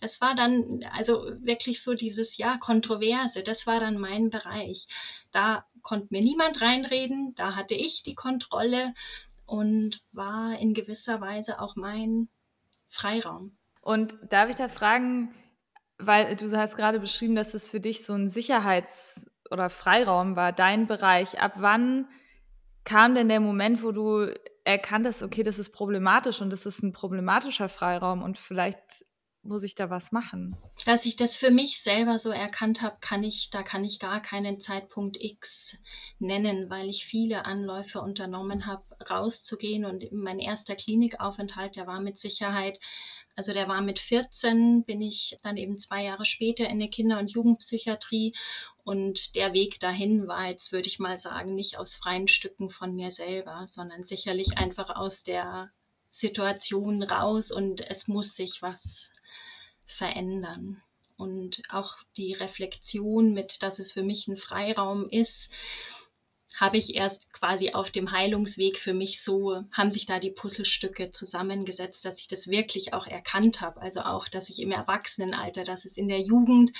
Es 0.00 0.20
war 0.20 0.34
dann 0.34 0.84
also 0.92 1.24
wirklich 1.40 1.82
so 1.82 1.94
dieses 1.94 2.36
ja 2.36 2.58
Kontroverse, 2.58 3.42
das 3.42 3.66
war 3.66 3.80
dann 3.80 3.98
mein 3.98 4.28
Bereich. 4.30 4.86
Da 5.32 5.64
konnte 5.82 6.08
mir 6.10 6.22
niemand 6.22 6.60
reinreden, 6.60 7.34
da 7.36 7.56
hatte 7.56 7.74
ich 7.74 8.02
die 8.02 8.14
Kontrolle 8.14 8.94
und 9.46 10.02
war 10.12 10.58
in 10.58 10.74
gewisser 10.74 11.20
Weise 11.20 11.60
auch 11.60 11.76
mein 11.76 12.28
Freiraum. 12.88 13.56
Und 13.80 14.16
darf 14.30 14.48
ich 14.48 14.56
da 14.56 14.68
fragen, 14.68 15.34
weil 15.98 16.36
du 16.36 16.50
hast 16.56 16.76
gerade 16.76 17.00
beschrieben, 17.00 17.34
dass 17.34 17.54
es 17.54 17.68
für 17.68 17.80
dich 17.80 18.04
so 18.04 18.14
ein 18.14 18.28
Sicherheits- 18.28 19.26
oder 19.50 19.70
Freiraum 19.70 20.36
war, 20.36 20.52
dein 20.52 20.86
Bereich. 20.86 21.40
Ab 21.40 21.54
wann 21.56 22.08
kam 22.84 23.14
denn 23.14 23.28
der 23.28 23.40
Moment, 23.40 23.82
wo 23.82 23.92
du 23.92 24.32
erkannt 24.64 25.06
hast, 25.06 25.22
okay, 25.22 25.42
das 25.42 25.58
ist 25.58 25.70
problematisch 25.70 26.40
und 26.40 26.50
das 26.50 26.66
ist 26.66 26.82
ein 26.82 26.92
problematischer 26.92 27.68
Freiraum 27.68 28.22
und 28.22 28.38
vielleicht 28.38 29.04
muss 29.44 29.62
ich 29.62 29.74
da 29.74 29.90
was 29.90 30.10
machen? 30.10 30.56
Dass 30.86 31.04
ich 31.04 31.16
das 31.16 31.36
für 31.36 31.50
mich 31.50 31.80
selber 31.80 32.18
so 32.18 32.30
erkannt 32.30 32.82
habe, 32.82 32.96
kann 33.00 33.22
ich, 33.22 33.50
da 33.50 33.62
kann 33.62 33.84
ich 33.84 34.00
gar 34.00 34.20
keinen 34.22 34.58
Zeitpunkt 34.58 35.18
X 35.20 35.78
nennen, 36.18 36.70
weil 36.70 36.88
ich 36.88 37.04
viele 37.04 37.44
Anläufe 37.44 38.00
unternommen 38.00 38.66
habe, 38.66 38.84
rauszugehen. 39.08 39.84
Und 39.84 40.10
mein 40.12 40.38
erster 40.38 40.76
Klinikaufenthalt, 40.76 41.76
der 41.76 41.86
war 41.86 42.00
mit 42.00 42.16
Sicherheit 42.16 42.78
Also 43.36 43.52
der 43.52 43.66
war 43.66 43.80
mit 43.80 43.98
14, 43.98 44.84
bin 44.84 45.00
ich 45.00 45.36
dann 45.42 45.56
eben 45.56 45.76
zwei 45.78 46.04
Jahre 46.04 46.24
später 46.24 46.68
in 46.68 46.78
der 46.78 46.88
Kinder- 46.88 47.18
und 47.18 47.32
Jugendpsychiatrie 47.32 48.34
und 48.84 49.34
der 49.34 49.52
Weg 49.54 49.80
dahin 49.80 50.28
war 50.28 50.48
jetzt, 50.48 50.70
würde 50.70 50.86
ich 50.86 51.00
mal 51.00 51.18
sagen, 51.18 51.54
nicht 51.54 51.76
aus 51.76 51.96
freien 51.96 52.28
Stücken 52.28 52.70
von 52.70 52.94
mir 52.94 53.10
selber, 53.10 53.64
sondern 53.66 54.04
sicherlich 54.04 54.56
einfach 54.56 54.90
aus 54.90 55.24
der 55.24 55.72
Situation 56.10 57.02
raus 57.02 57.50
und 57.50 57.80
es 57.80 58.06
muss 58.06 58.36
sich 58.36 58.62
was 58.62 59.12
verändern. 59.84 60.80
Und 61.16 61.62
auch 61.70 61.96
die 62.16 62.34
Reflexion 62.34 63.34
mit, 63.34 63.62
dass 63.62 63.78
es 63.80 63.92
für 63.92 64.02
mich 64.02 64.28
ein 64.28 64.36
Freiraum 64.36 65.08
ist, 65.08 65.52
habe 66.54 66.76
ich 66.76 66.94
erst 66.94 67.32
quasi 67.32 67.72
auf 67.72 67.90
dem 67.90 68.12
Heilungsweg 68.12 68.78
für 68.78 68.94
mich 68.94 69.22
so, 69.22 69.64
haben 69.72 69.90
sich 69.90 70.06
da 70.06 70.20
die 70.20 70.30
Puzzlestücke 70.30 71.10
zusammengesetzt, 71.10 72.04
dass 72.04 72.20
ich 72.20 72.28
das 72.28 72.48
wirklich 72.48 72.92
auch 72.92 73.06
erkannt 73.06 73.60
habe. 73.60 73.80
Also 73.80 74.00
auch, 74.00 74.28
dass 74.28 74.50
ich 74.50 74.62
im 74.62 74.70
Erwachsenenalter, 74.70 75.64
dass 75.64 75.84
es 75.84 75.96
in 75.96 76.08
der 76.08 76.20
Jugend 76.20 76.72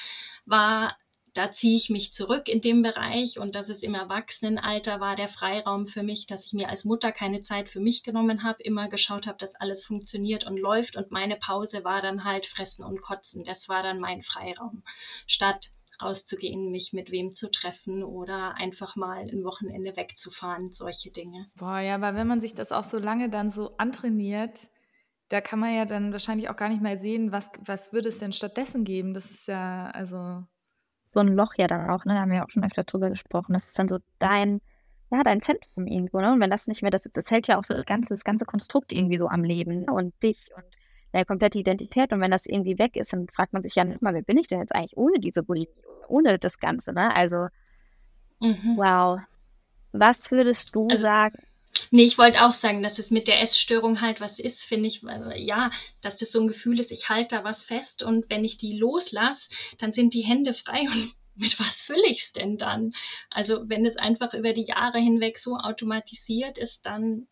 war, 0.45 0.97
da 1.35 1.51
ziehe 1.51 1.77
ich 1.77 1.91
mich 1.91 2.13
zurück 2.13 2.49
in 2.49 2.61
dem 2.61 2.83
Bereich 2.83 3.41
und 3.41 3.57
dass 3.57 3.69
es 3.69 3.83
im 3.83 3.95
Erwachsenenalter 3.95 5.01
war 5.01 5.17
der 5.17 5.29
Freiraum 5.29 5.89
für 5.89 6.05
mich, 6.05 6.27
dass 6.27 6.47
ich 6.47 6.53
mir 6.53 6.69
als 6.69 6.85
Mutter 6.85 7.11
keine 7.11 7.41
Zeit 7.41 7.69
für 7.69 7.81
mich 7.81 8.05
genommen 8.05 8.45
habe, 8.45 8.63
immer 8.63 8.89
geschaut 8.89 9.27
habe, 9.27 9.39
dass 9.39 9.57
alles 9.57 9.85
funktioniert 9.85 10.47
und 10.47 10.57
läuft 10.57 10.97
und 10.97 11.11
meine 11.11 11.35
Pause 11.35 11.83
war 11.83 12.01
dann 12.01 12.23
halt 12.23 12.47
fressen 12.47 12.85
und 12.85 13.01
kotzen. 13.01 13.43
Das 13.43 13.69
war 13.69 13.83
dann 13.83 13.99
mein 13.99 14.23
Freiraum. 14.23 14.85
Statt 15.27 15.73
rauszugehen, 16.03 16.71
mich 16.71 16.93
mit 16.93 17.11
wem 17.11 17.33
zu 17.33 17.51
treffen 17.51 18.03
oder 18.03 18.55
einfach 18.57 18.97
mal 18.97 19.23
ein 19.23 19.45
Wochenende 19.45 19.97
wegzufahren, 19.97 20.71
solche 20.71 21.11
Dinge. 21.11 21.47
Boah, 21.57 21.79
ja, 21.79 21.95
aber 21.95 22.15
wenn 22.15 22.27
man 22.27 22.41
sich 22.41 22.55
das 22.55 22.73
auch 22.73 22.85
so 22.85 22.99
lange 22.99 23.31
dann 23.31 23.51
so 23.51 23.77
antrainiert, 23.77 24.69
da 25.29 25.41
kann 25.41 25.59
man 25.59 25.75
ja 25.75 25.85
dann 25.85 26.13
wahrscheinlich 26.13 26.49
auch 26.49 26.57
gar 26.57 26.69
nicht 26.69 26.83
mehr 26.83 26.97
sehen, 26.97 27.33
was, 27.33 27.51
was 27.65 27.93
würde 27.93 28.09
es 28.09 28.19
denn 28.19 28.33
stattdessen 28.33 28.85
geben. 28.85 29.15
Das 29.15 29.31
ist 29.31 29.49
ja, 29.49 29.91
also. 29.91 30.45
So 31.05 31.21
ein 31.21 31.29
Loch 31.29 31.55
ja 31.57 31.67
dann 31.67 31.91
auch, 31.91 32.05
ne? 32.05 32.15
Da 32.15 32.21
haben 32.21 32.31
wir 32.31 32.45
auch 32.45 32.51
schon 32.51 32.65
öfter 32.65 32.85
drüber 32.85 33.09
gesprochen. 33.09 33.53
Das 33.53 33.69
ist 33.69 33.79
dann 33.79 33.89
so 33.89 33.99
dein, 34.19 34.61
ja, 35.11 35.23
dein 35.23 35.41
Zentrum 35.41 35.87
irgendwo, 35.87 36.21
ne? 36.21 36.33
Und 36.33 36.41
wenn 36.41 36.51
das 36.51 36.67
nicht 36.67 36.83
mehr, 36.83 36.91
das, 36.91 37.09
das 37.13 37.31
hält 37.31 37.49
ja 37.49 37.59
auch 37.59 37.65
so 37.65 37.75
das 37.75 37.87
ganze, 37.87 38.13
das 38.15 38.25
ganze 38.25 38.45
Konstrukt 38.45 38.93
irgendwie 38.93 39.19
so 39.19 39.29
am 39.29 39.45
Leben 39.45 39.83
ne? 39.83 39.93
und 39.93 40.13
dich 40.23 40.51
und 40.55 40.65
deine 41.15 41.25
komplette 41.25 41.59
Identität. 41.59 42.13
Und 42.13 42.21
wenn 42.21 42.31
das 42.31 42.47
irgendwie 42.47 42.79
weg 42.79 42.97
ist, 42.97 43.13
dann 43.13 43.29
fragt 43.29 43.53
man 43.53 43.63
sich 43.63 43.77
ja 43.77 43.85
nicht 43.85 44.03
mal, 44.03 44.15
wer 44.15 44.23
bin 44.23 44.37
ich 44.37 44.49
denn 44.49 44.59
jetzt 44.59 44.75
eigentlich 44.75 44.97
ohne 44.97 45.21
diese 45.21 45.43
Bulimie, 45.43 45.69
ohne 46.09 46.39
das 46.39 46.59
Ganze, 46.59 46.93
ne? 46.93 47.15
Also, 47.15 47.47
mhm. 48.41 48.75
wow. 48.77 49.21
Was 49.93 50.31
würdest 50.33 50.75
du 50.75 50.89
also, 50.89 51.03
sagen? 51.03 51.39
Nee, 51.93 52.03
ich 52.05 52.19
wollte 52.19 52.43
auch 52.43 52.53
sagen, 52.53 52.83
dass 52.83 52.99
es 52.99 53.13
mit 53.13 53.29
der 53.29 53.41
Essstörung 53.41 54.01
halt 54.01 54.21
was 54.21 54.41
ist, 54.41 54.65
finde 54.65 54.89
ich, 54.89 55.03
ja, 55.37 55.71
dass 56.03 56.17
das 56.17 56.33
so 56.33 56.41
ein 56.41 56.49
Gefühl 56.49 56.81
ist, 56.81 56.91
ich 56.91 57.09
halte 57.09 57.37
da 57.37 57.45
was 57.45 57.65
fest 57.65 58.03
und 58.03 58.29
wenn 58.29 58.45
ich 58.45 58.59
die 58.59 58.77
loslasse, 58.77 59.51
dann 59.79 59.93
sind 59.93 60.15
die 60.15 60.23
Hände 60.23 60.53
frei 60.55 60.81
und 60.81 61.15
mit 61.37 61.59
was 61.61 61.81
fülle 61.81 62.07
ich 62.09 62.23
es 62.23 62.33
denn 62.33 62.59
dann? 62.59 62.93
Also 63.31 63.69
wenn 63.69 63.87
es 63.87 63.97
einfach 63.97 64.35
über 64.35 64.53
die 64.53 64.67
Jahre 64.67 64.99
hinweg 64.99 65.39
so 65.39 65.57
automatisiert 65.57 66.59
ist, 66.59 66.87
dann 66.87 67.29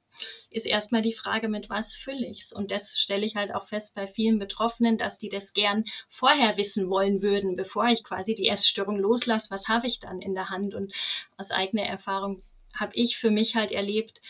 ist 0.50 0.66
erstmal 0.66 1.02
die 1.02 1.12
Frage, 1.12 1.48
mit 1.48 1.70
was 1.70 1.94
fülle 1.94 2.26
ich 2.26 2.42
es? 2.42 2.52
Und 2.52 2.70
das 2.70 2.98
stelle 2.98 3.24
ich 3.24 3.36
halt 3.36 3.54
auch 3.54 3.64
fest 3.64 3.94
bei 3.94 4.06
vielen 4.06 4.38
Betroffenen, 4.38 4.98
dass 4.98 5.18
die 5.18 5.28
das 5.28 5.52
gern 5.52 5.84
vorher 6.08 6.56
wissen 6.56 6.90
wollen 6.90 7.22
würden, 7.22 7.56
bevor 7.56 7.86
ich 7.86 8.04
quasi 8.04 8.34
die 8.34 8.48
Essstörung 8.48 8.98
loslasse. 8.98 9.50
Was 9.50 9.68
habe 9.68 9.86
ich 9.86 10.00
dann 10.00 10.20
in 10.20 10.34
der 10.34 10.50
Hand? 10.50 10.74
Und 10.74 10.92
aus 11.36 11.50
eigener 11.50 11.84
Erfahrung 11.84 12.40
habe 12.74 12.92
ich 12.94 13.18
für 13.18 13.30
mich 13.30 13.56
halt 13.56 13.72
erlebt, 13.72 14.20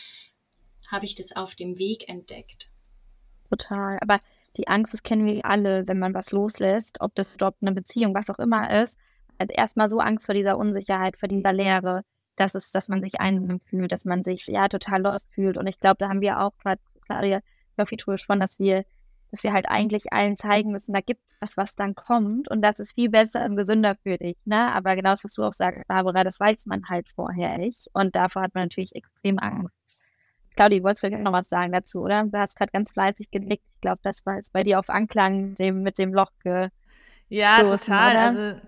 habe 0.87 1.05
ich 1.05 1.15
das 1.15 1.35
auf 1.35 1.55
dem 1.55 1.77
Weg 1.79 2.09
entdeckt. 2.09 2.69
Total. 3.49 3.97
Aber 4.01 4.19
die 4.57 4.67
Angst, 4.67 4.93
das 4.93 5.03
kennen 5.03 5.25
wir 5.25 5.45
alle, 5.45 5.87
wenn 5.87 5.99
man 5.99 6.13
was 6.13 6.31
loslässt, 6.31 7.01
ob 7.01 7.15
das 7.15 7.37
Job, 7.39 7.55
eine 7.61 7.71
Beziehung, 7.71 8.13
was 8.13 8.29
auch 8.29 8.39
immer 8.39 8.81
ist, 8.81 8.99
hat 9.39 9.51
erstmal 9.51 9.89
so 9.89 9.99
Angst 9.99 10.25
vor 10.25 10.35
dieser 10.35 10.57
Unsicherheit, 10.57 11.17
vor 11.17 11.27
dieser 11.27 11.53
Leere 11.53 12.03
dass 12.35 12.55
es, 12.55 12.71
dass 12.71 12.89
man 12.89 13.01
sich 13.01 13.19
einsam 13.19 13.59
fühlt, 13.59 13.91
dass 13.91 14.05
man 14.05 14.23
sich 14.23 14.47
ja 14.47 14.67
total 14.67 15.01
lost 15.01 15.29
fühlt. 15.33 15.57
Und 15.57 15.67
ich 15.67 15.79
glaube, 15.79 15.97
da 15.99 16.09
haben 16.09 16.21
wir 16.21 16.39
auch 16.39 16.57
gerade, 16.57 16.81
Claudia, 17.05 17.41
viel 17.85 17.97
drüber 17.97 18.13
gesprochen, 18.13 18.39
dass 18.39 18.59
wir, 18.59 18.85
dass 19.31 19.43
wir 19.43 19.53
halt 19.53 19.67
eigentlich 19.67 20.13
allen 20.13 20.35
zeigen 20.35 20.71
müssen, 20.71 20.93
da 20.93 21.01
gibt 21.01 21.21
es 21.27 21.37
was, 21.41 21.57
was 21.57 21.75
dann 21.75 21.95
kommt 21.95 22.49
und 22.49 22.61
das 22.61 22.79
ist 22.79 22.93
viel 22.93 23.09
besser 23.09 23.45
und 23.45 23.55
gesünder 23.55 23.95
für 24.03 24.17
dich. 24.17 24.37
Ne? 24.45 24.71
Aber 24.73 24.95
genau 24.95 25.11
das, 25.11 25.23
was 25.23 25.33
du 25.33 25.43
auch 25.43 25.53
sagst, 25.53 25.87
Barbara, 25.87 26.23
das 26.23 26.39
weiß 26.39 26.65
man 26.67 26.87
halt 26.87 27.09
vorher 27.15 27.57
nicht. 27.57 27.87
Und 27.93 28.15
davor 28.15 28.43
hat 28.43 28.53
man 28.53 28.65
natürlich 28.65 28.95
extrem 28.95 29.39
Angst. 29.39 29.75
Claudia, 30.55 30.83
wolltest 30.83 31.03
du 31.03 31.09
noch 31.09 31.31
was 31.31 31.49
sagen 31.49 31.71
dazu, 31.71 32.01
oder? 32.01 32.25
Du 32.25 32.37
hast 32.37 32.55
gerade 32.55 32.71
ganz 32.71 32.91
fleißig 32.91 33.31
genickt. 33.31 33.65
Ich 33.67 33.81
glaube, 33.81 33.99
das 34.03 34.23
war 34.25 34.35
jetzt 34.35 34.53
bei 34.53 34.63
dir 34.63 34.77
auf 34.77 34.89
Anklang 34.89 35.55
dem, 35.55 35.81
mit 35.81 35.97
dem 35.97 36.13
Loch 36.13 36.31
ge 36.43 36.69
Ja, 37.29 37.63
total. 37.63 38.11
Oder? 38.11 38.21
Also 38.21 38.61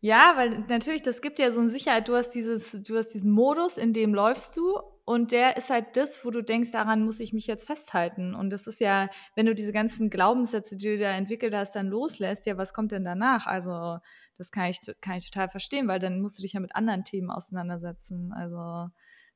ja, 0.00 0.32
weil 0.36 0.64
natürlich, 0.68 1.02
das 1.02 1.22
gibt 1.22 1.38
ja 1.38 1.52
so 1.52 1.60
eine 1.60 1.68
Sicherheit. 1.68 2.08
Du 2.08 2.14
hast 2.14 2.30
dieses, 2.30 2.72
du 2.82 2.96
hast 2.96 3.08
diesen 3.08 3.30
Modus, 3.30 3.76
in 3.76 3.92
dem 3.92 4.14
läufst 4.14 4.56
du 4.56 4.80
und 5.04 5.32
der 5.32 5.56
ist 5.56 5.70
halt 5.70 5.96
das, 5.96 6.24
wo 6.24 6.30
du 6.30 6.42
denkst, 6.42 6.70
daran 6.70 7.04
muss 7.04 7.20
ich 7.20 7.32
mich 7.32 7.46
jetzt 7.46 7.66
festhalten. 7.66 8.34
Und 8.34 8.50
das 8.50 8.66
ist 8.66 8.80
ja, 8.80 9.10
wenn 9.34 9.44
du 9.44 9.54
diese 9.54 9.72
ganzen 9.72 10.08
Glaubenssätze, 10.08 10.76
die 10.76 10.86
du 10.86 10.98
da 10.98 11.10
entwickelt 11.10 11.54
hast, 11.54 11.74
dann 11.74 11.88
loslässt, 11.88 12.46
ja, 12.46 12.56
was 12.56 12.72
kommt 12.72 12.92
denn 12.92 13.04
danach? 13.04 13.46
Also, 13.46 13.98
das 14.38 14.52
kann 14.52 14.70
ich, 14.70 14.78
kann 15.00 15.16
ich 15.16 15.30
total 15.30 15.48
verstehen, 15.50 15.88
weil 15.88 15.98
dann 15.98 16.20
musst 16.20 16.38
du 16.38 16.42
dich 16.42 16.52
ja 16.52 16.60
mit 16.60 16.76
anderen 16.76 17.04
Themen 17.04 17.30
auseinandersetzen. 17.30 18.32
Also, 18.32 18.90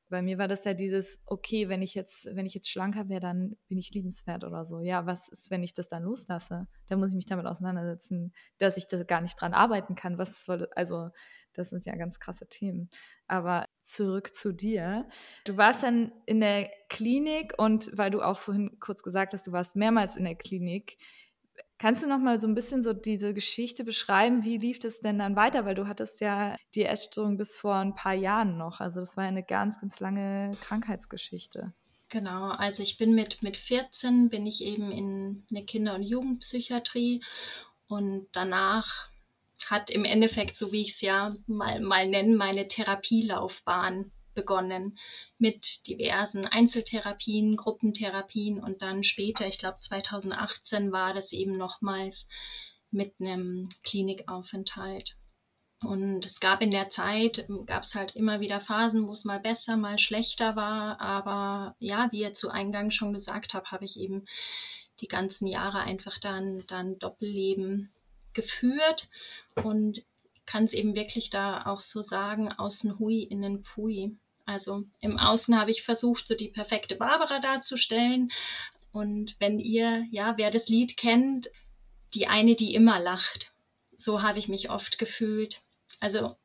bei 0.09 0.21
mir 0.21 0.37
war 0.37 0.47
das 0.47 0.65
ja 0.65 0.73
dieses, 0.73 1.19
okay, 1.25 1.69
wenn 1.69 1.81
ich 1.81 1.95
jetzt, 1.95 2.25
wenn 2.35 2.45
ich 2.45 2.53
jetzt 2.53 2.69
schlanker 2.69 3.09
wäre, 3.09 3.21
dann 3.21 3.55
bin 3.67 3.77
ich 3.77 3.91
liebenswert 3.91 4.43
oder 4.43 4.63
so. 4.63 4.81
Ja, 4.81 5.05
was 5.05 5.27
ist, 5.27 5.49
wenn 5.49 5.63
ich 5.63 5.73
das 5.73 5.87
dann 5.87 6.03
loslasse? 6.03 6.67
Dann 6.87 6.99
muss 6.99 7.09
ich 7.09 7.15
mich 7.15 7.25
damit 7.25 7.45
auseinandersetzen, 7.45 8.33
dass 8.57 8.77
ich 8.77 8.87
da 8.87 9.03
gar 9.03 9.21
nicht 9.21 9.39
dran 9.39 9.53
arbeiten 9.53 9.95
kann. 9.95 10.17
Was 10.17 10.45
soll, 10.45 10.67
also, 10.75 11.09
das 11.53 11.69
sind 11.69 11.85
ja 11.85 11.95
ganz 11.95 12.19
krasse 12.19 12.47
Themen. 12.47 12.89
Aber 13.27 13.65
zurück 13.81 14.35
zu 14.35 14.51
dir. 14.51 15.07
Du 15.45 15.57
warst 15.57 15.83
dann 15.83 16.11
in 16.25 16.41
der 16.41 16.69
Klinik 16.89 17.53
und 17.57 17.89
weil 17.93 18.11
du 18.11 18.21
auch 18.21 18.39
vorhin 18.39 18.77
kurz 18.79 19.03
gesagt 19.03 19.33
hast, 19.33 19.47
du 19.47 19.51
warst 19.51 19.75
mehrmals 19.75 20.15
in 20.17 20.25
der 20.25 20.35
Klinik. 20.35 20.97
Kannst 21.77 22.03
du 22.03 22.07
noch 22.07 22.19
mal 22.19 22.39
so 22.39 22.47
ein 22.47 22.55
bisschen 22.55 22.81
so 22.81 22.93
diese 22.93 23.33
Geschichte 23.33 23.83
beschreiben? 23.83 24.45
Wie 24.45 24.57
lief 24.57 24.79
das 24.79 25.01
denn 25.01 25.19
dann 25.19 25.35
weiter? 25.35 25.65
Weil 25.65 25.75
du 25.75 25.87
hattest 25.87 26.21
ja 26.21 26.55
die 26.73 26.85
Essstörung 26.85 27.37
bis 27.37 27.57
vor 27.57 27.75
ein 27.75 27.95
paar 27.95 28.13
Jahren 28.13 28.57
noch. 28.57 28.79
Also 28.79 29.01
das 29.01 29.17
war 29.17 29.25
eine 29.25 29.43
ganz, 29.43 29.79
ganz 29.81 29.99
lange 29.99 30.51
Krankheitsgeschichte. 30.61 31.73
Genau, 32.09 32.49
also 32.49 32.81
ich 32.81 32.97
bin 32.97 33.13
mit, 33.13 33.41
mit 33.41 33.57
14 33.57 34.29
bin 34.29 34.45
ich 34.45 34.63
eben 34.63 34.91
in 34.91 35.45
eine 35.49 35.65
Kinder- 35.65 35.95
und 35.95 36.03
Jugendpsychiatrie 36.03 37.23
und 37.87 38.27
danach 38.31 39.09
hat 39.65 39.89
im 39.89 40.05
Endeffekt, 40.05 40.55
so 40.55 40.71
wie 40.71 40.81
ich 40.81 40.91
es 40.91 41.01
ja 41.01 41.33
mal, 41.47 41.79
mal 41.81 42.07
nennen, 42.07 42.35
meine 42.35 42.67
Therapielaufbahn 42.67 44.11
begonnen 44.35 44.97
mit 45.37 45.87
diversen 45.87 46.45
Einzeltherapien, 46.45 47.55
Gruppentherapien 47.55 48.61
und 48.63 48.81
dann 48.81 49.03
später, 49.03 49.47
ich 49.47 49.57
glaube 49.57 49.79
2018 49.79 50.91
war 50.91 51.13
das 51.13 51.33
eben 51.33 51.57
nochmals 51.57 52.27
mit 52.91 53.15
einem 53.19 53.67
Klinikaufenthalt. 53.83 55.17
Und 55.83 56.25
es 56.25 56.39
gab 56.39 56.61
in 56.61 56.71
der 56.71 56.89
Zeit, 56.89 57.47
gab 57.65 57.83
es 57.83 57.95
halt 57.95 58.15
immer 58.15 58.39
wieder 58.39 58.61
Phasen, 58.61 59.07
wo 59.07 59.13
es 59.13 59.25
mal 59.25 59.39
besser, 59.39 59.77
mal 59.77 59.99
schlechter 59.99 60.55
war. 60.55 60.99
Aber 61.01 61.75
ja, 61.79 62.09
wie 62.11 62.21
ihr 62.21 62.33
zu 62.33 62.49
Eingang 62.49 62.91
schon 62.91 63.13
gesagt 63.13 63.53
habt, 63.53 63.71
habe 63.71 63.85
ich 63.85 63.99
eben 63.99 64.25
die 65.01 65.07
ganzen 65.07 65.47
Jahre 65.47 65.79
einfach 65.79 66.17
dann, 66.19 66.63
dann 66.67 66.97
Doppelleben 66.99 67.91
geführt 68.33 69.09
und 69.55 70.05
kann 70.45 70.63
es 70.63 70.73
eben 70.73 70.95
wirklich 70.95 71.29
da 71.29 71.65
auch 71.65 71.81
so 71.81 72.01
sagen, 72.01 72.51
außen 72.51 72.99
hui, 72.99 73.23
innen 73.23 73.63
pfui. 73.63 74.17
Also 74.45 74.83
im 74.99 75.17
Außen 75.17 75.59
habe 75.59 75.71
ich 75.71 75.83
versucht, 75.83 76.27
so 76.27 76.35
die 76.35 76.49
perfekte 76.49 76.95
Barbara 76.95 77.39
darzustellen. 77.39 78.31
Und 78.91 79.35
wenn 79.39 79.59
ihr, 79.59 80.05
ja, 80.11 80.37
wer 80.37 80.51
das 80.51 80.67
Lied 80.67 80.97
kennt, 80.97 81.49
die 82.13 82.27
eine, 82.27 82.55
die 82.55 82.73
immer 82.73 82.99
lacht. 82.99 83.53
So 83.97 84.21
habe 84.21 84.39
ich 84.39 84.47
mich 84.47 84.69
oft 84.69 84.99
gefühlt. 84.99 85.61
Also 85.99 86.35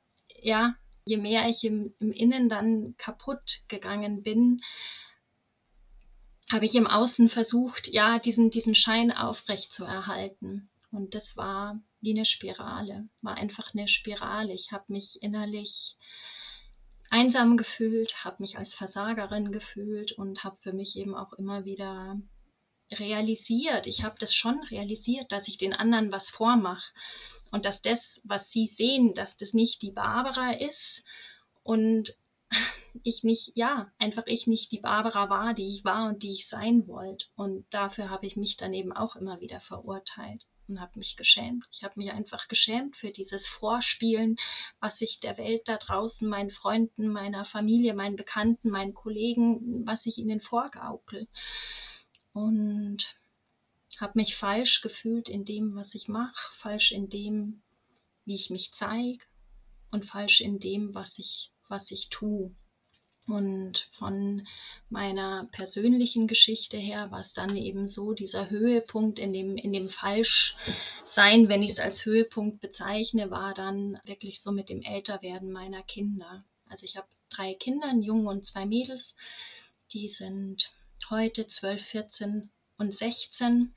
ja, 0.42 0.74
je 1.04 1.16
mehr 1.16 1.48
ich 1.48 1.64
im, 1.64 1.94
im 1.98 2.12
Innen 2.12 2.48
dann 2.48 2.94
kaputt 2.96 3.62
gegangen 3.68 4.22
bin, 4.22 4.60
habe 6.52 6.64
ich 6.64 6.74
im 6.74 6.86
Außen 6.86 7.28
versucht, 7.28 7.88
ja, 7.88 8.18
diesen, 8.18 8.50
diesen 8.50 8.74
Schein 8.74 9.12
aufrecht 9.12 9.72
zu 9.72 9.84
erhalten. 9.84 10.68
Und 10.90 11.14
das 11.14 11.36
war 11.36 11.80
wie 12.00 12.10
eine 12.10 12.24
Spirale, 12.24 13.08
war 13.22 13.36
einfach 13.36 13.72
eine 13.74 13.86
Spirale. 13.86 14.52
Ich 14.52 14.72
habe 14.72 14.84
mich 14.88 15.22
innerlich 15.22 15.96
einsam 17.10 17.56
gefühlt, 17.56 18.24
habe 18.24 18.36
mich 18.38 18.56
als 18.56 18.72
Versagerin 18.72 19.52
gefühlt 19.52 20.12
und 20.12 20.44
habe 20.44 20.56
für 20.60 20.72
mich 20.72 20.96
eben 20.96 21.14
auch 21.14 21.32
immer 21.34 21.64
wieder 21.64 22.20
realisiert, 22.92 23.86
ich 23.86 24.02
habe 24.02 24.16
das 24.18 24.34
schon 24.34 24.58
realisiert, 24.70 25.30
dass 25.30 25.48
ich 25.48 25.58
den 25.58 25.72
anderen 25.72 26.10
was 26.10 26.30
vormache 26.30 26.92
und 27.50 27.64
dass 27.64 27.82
das, 27.82 28.20
was 28.24 28.50
sie 28.50 28.66
sehen, 28.66 29.14
dass 29.14 29.36
das 29.36 29.54
nicht 29.54 29.82
die 29.82 29.92
Barbara 29.92 30.52
ist 30.52 31.04
und 31.62 32.16
ich 33.04 33.22
nicht, 33.22 33.52
ja, 33.54 33.92
einfach 33.98 34.24
ich 34.26 34.46
nicht 34.46 34.72
die 34.72 34.80
Barbara 34.80 35.30
war, 35.30 35.54
die 35.54 35.68
ich 35.68 35.84
war 35.84 36.08
und 36.08 36.22
die 36.24 36.32
ich 36.32 36.48
sein 36.48 36.88
wollte. 36.88 37.26
Und 37.36 37.64
dafür 37.70 38.10
habe 38.10 38.26
ich 38.26 38.36
mich 38.36 38.56
dann 38.56 38.72
eben 38.72 38.92
auch 38.92 39.14
immer 39.14 39.40
wieder 39.40 39.60
verurteilt 39.60 40.44
und 40.70 40.80
habe 40.80 40.98
mich 40.98 41.16
geschämt. 41.16 41.66
Ich 41.72 41.82
habe 41.82 41.94
mich 41.96 42.12
einfach 42.12 42.48
geschämt 42.48 42.96
für 42.96 43.10
dieses 43.10 43.46
Vorspielen, 43.46 44.36
was 44.80 45.00
ich 45.00 45.20
der 45.20 45.36
Welt 45.36 45.62
da 45.66 45.76
draußen, 45.76 46.28
meinen 46.28 46.50
Freunden, 46.50 47.08
meiner 47.08 47.44
Familie, 47.44 47.94
meinen 47.94 48.16
Bekannten, 48.16 48.70
meinen 48.70 48.94
Kollegen, 48.94 49.84
was 49.86 50.06
ich 50.06 50.18
ihnen 50.18 50.40
vorgaukel. 50.40 51.28
Und 52.32 53.14
habe 54.00 54.12
mich 54.14 54.36
falsch 54.36 54.80
gefühlt 54.80 55.28
in 55.28 55.44
dem, 55.44 55.74
was 55.74 55.94
ich 55.94 56.08
mache, 56.08 56.54
falsch 56.54 56.92
in 56.92 57.08
dem, 57.08 57.62
wie 58.24 58.34
ich 58.34 58.50
mich 58.50 58.72
zeige 58.72 59.24
und 59.90 60.06
falsch 60.06 60.40
in 60.40 60.58
dem, 60.58 60.94
was 60.94 61.18
ich, 61.18 61.52
was 61.68 61.90
ich 61.90 62.08
tue. 62.08 62.54
Und 63.30 63.88
von 63.92 64.46
meiner 64.88 65.48
persönlichen 65.52 66.26
Geschichte 66.26 66.76
her 66.76 67.10
war 67.10 67.20
es 67.20 67.32
dann 67.32 67.56
eben 67.56 67.86
so, 67.86 68.12
dieser 68.12 68.50
Höhepunkt 68.50 69.18
in 69.18 69.32
dem, 69.32 69.56
in 69.56 69.72
dem 69.72 69.88
Falschsein, 69.88 71.48
wenn 71.48 71.62
ich 71.62 71.72
es 71.72 71.78
als 71.80 72.04
Höhepunkt 72.04 72.60
bezeichne, 72.60 73.30
war 73.30 73.54
dann 73.54 74.00
wirklich 74.04 74.40
so 74.40 74.52
mit 74.52 74.68
dem 74.68 74.82
Älterwerden 74.82 75.52
meiner 75.52 75.82
Kinder. 75.82 76.44
Also 76.68 76.84
ich 76.84 76.96
habe 76.96 77.08
drei 77.28 77.54
Kinder, 77.54 77.88
einen 77.88 78.02
Jungen 78.02 78.26
und 78.26 78.44
zwei 78.44 78.66
Mädels. 78.66 79.16
Die 79.92 80.08
sind 80.08 80.72
heute 81.08 81.46
12, 81.46 81.82
14 81.82 82.50
und 82.78 82.94
16. 82.94 83.74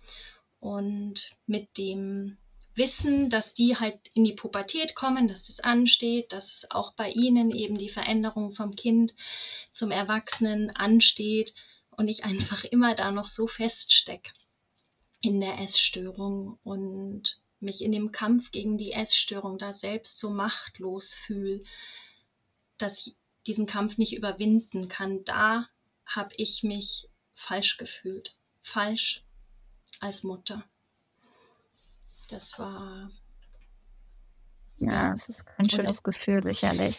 Und 0.59 1.35
mit 1.45 1.77
dem 1.77 2.37
wissen, 2.75 3.29
dass 3.29 3.53
die 3.53 3.77
halt 3.77 3.99
in 4.13 4.23
die 4.23 4.33
Pubertät 4.33 4.95
kommen, 4.95 5.27
dass 5.27 5.43
das 5.43 5.59
ansteht, 5.59 6.31
dass 6.31 6.65
auch 6.69 6.93
bei 6.93 7.09
ihnen 7.09 7.51
eben 7.51 7.77
die 7.77 7.89
Veränderung 7.89 8.51
vom 8.51 8.75
Kind 8.75 9.15
zum 9.71 9.91
Erwachsenen 9.91 10.69
ansteht 10.71 11.53
und 11.91 12.07
ich 12.07 12.23
einfach 12.23 12.63
immer 12.71 12.95
da 12.95 13.11
noch 13.11 13.27
so 13.27 13.47
feststecke 13.47 14.31
in 15.21 15.39
der 15.39 15.59
Essstörung 15.59 16.59
und 16.63 17.39
mich 17.59 17.81
in 17.81 17.93
dem 17.93 18.11
Kampf 18.11 18.51
gegen 18.51 18.77
die 18.77 18.91
Essstörung 18.91 19.57
da 19.57 19.71
selbst 19.71 20.19
so 20.19 20.29
machtlos 20.29 21.13
fühle, 21.13 21.63
dass 22.77 23.07
ich 23.07 23.15
diesen 23.47 23.65
Kampf 23.65 23.97
nicht 23.97 24.15
überwinden 24.15 24.89
kann. 24.89 25.23
Da 25.23 25.69
habe 26.05 26.33
ich 26.35 26.63
mich 26.63 27.07
falsch 27.33 27.77
gefühlt. 27.77 28.35
Falsch 28.61 29.23
als 29.99 30.23
Mutter. 30.23 30.65
Das 32.33 32.57
war. 32.57 33.11
Ja, 34.79 35.13
es 35.13 35.29
ist 35.29 35.45
ein 35.57 35.69
schönes 35.69 36.01
Gefühl, 36.01 36.41
sicherlich. 36.41 36.97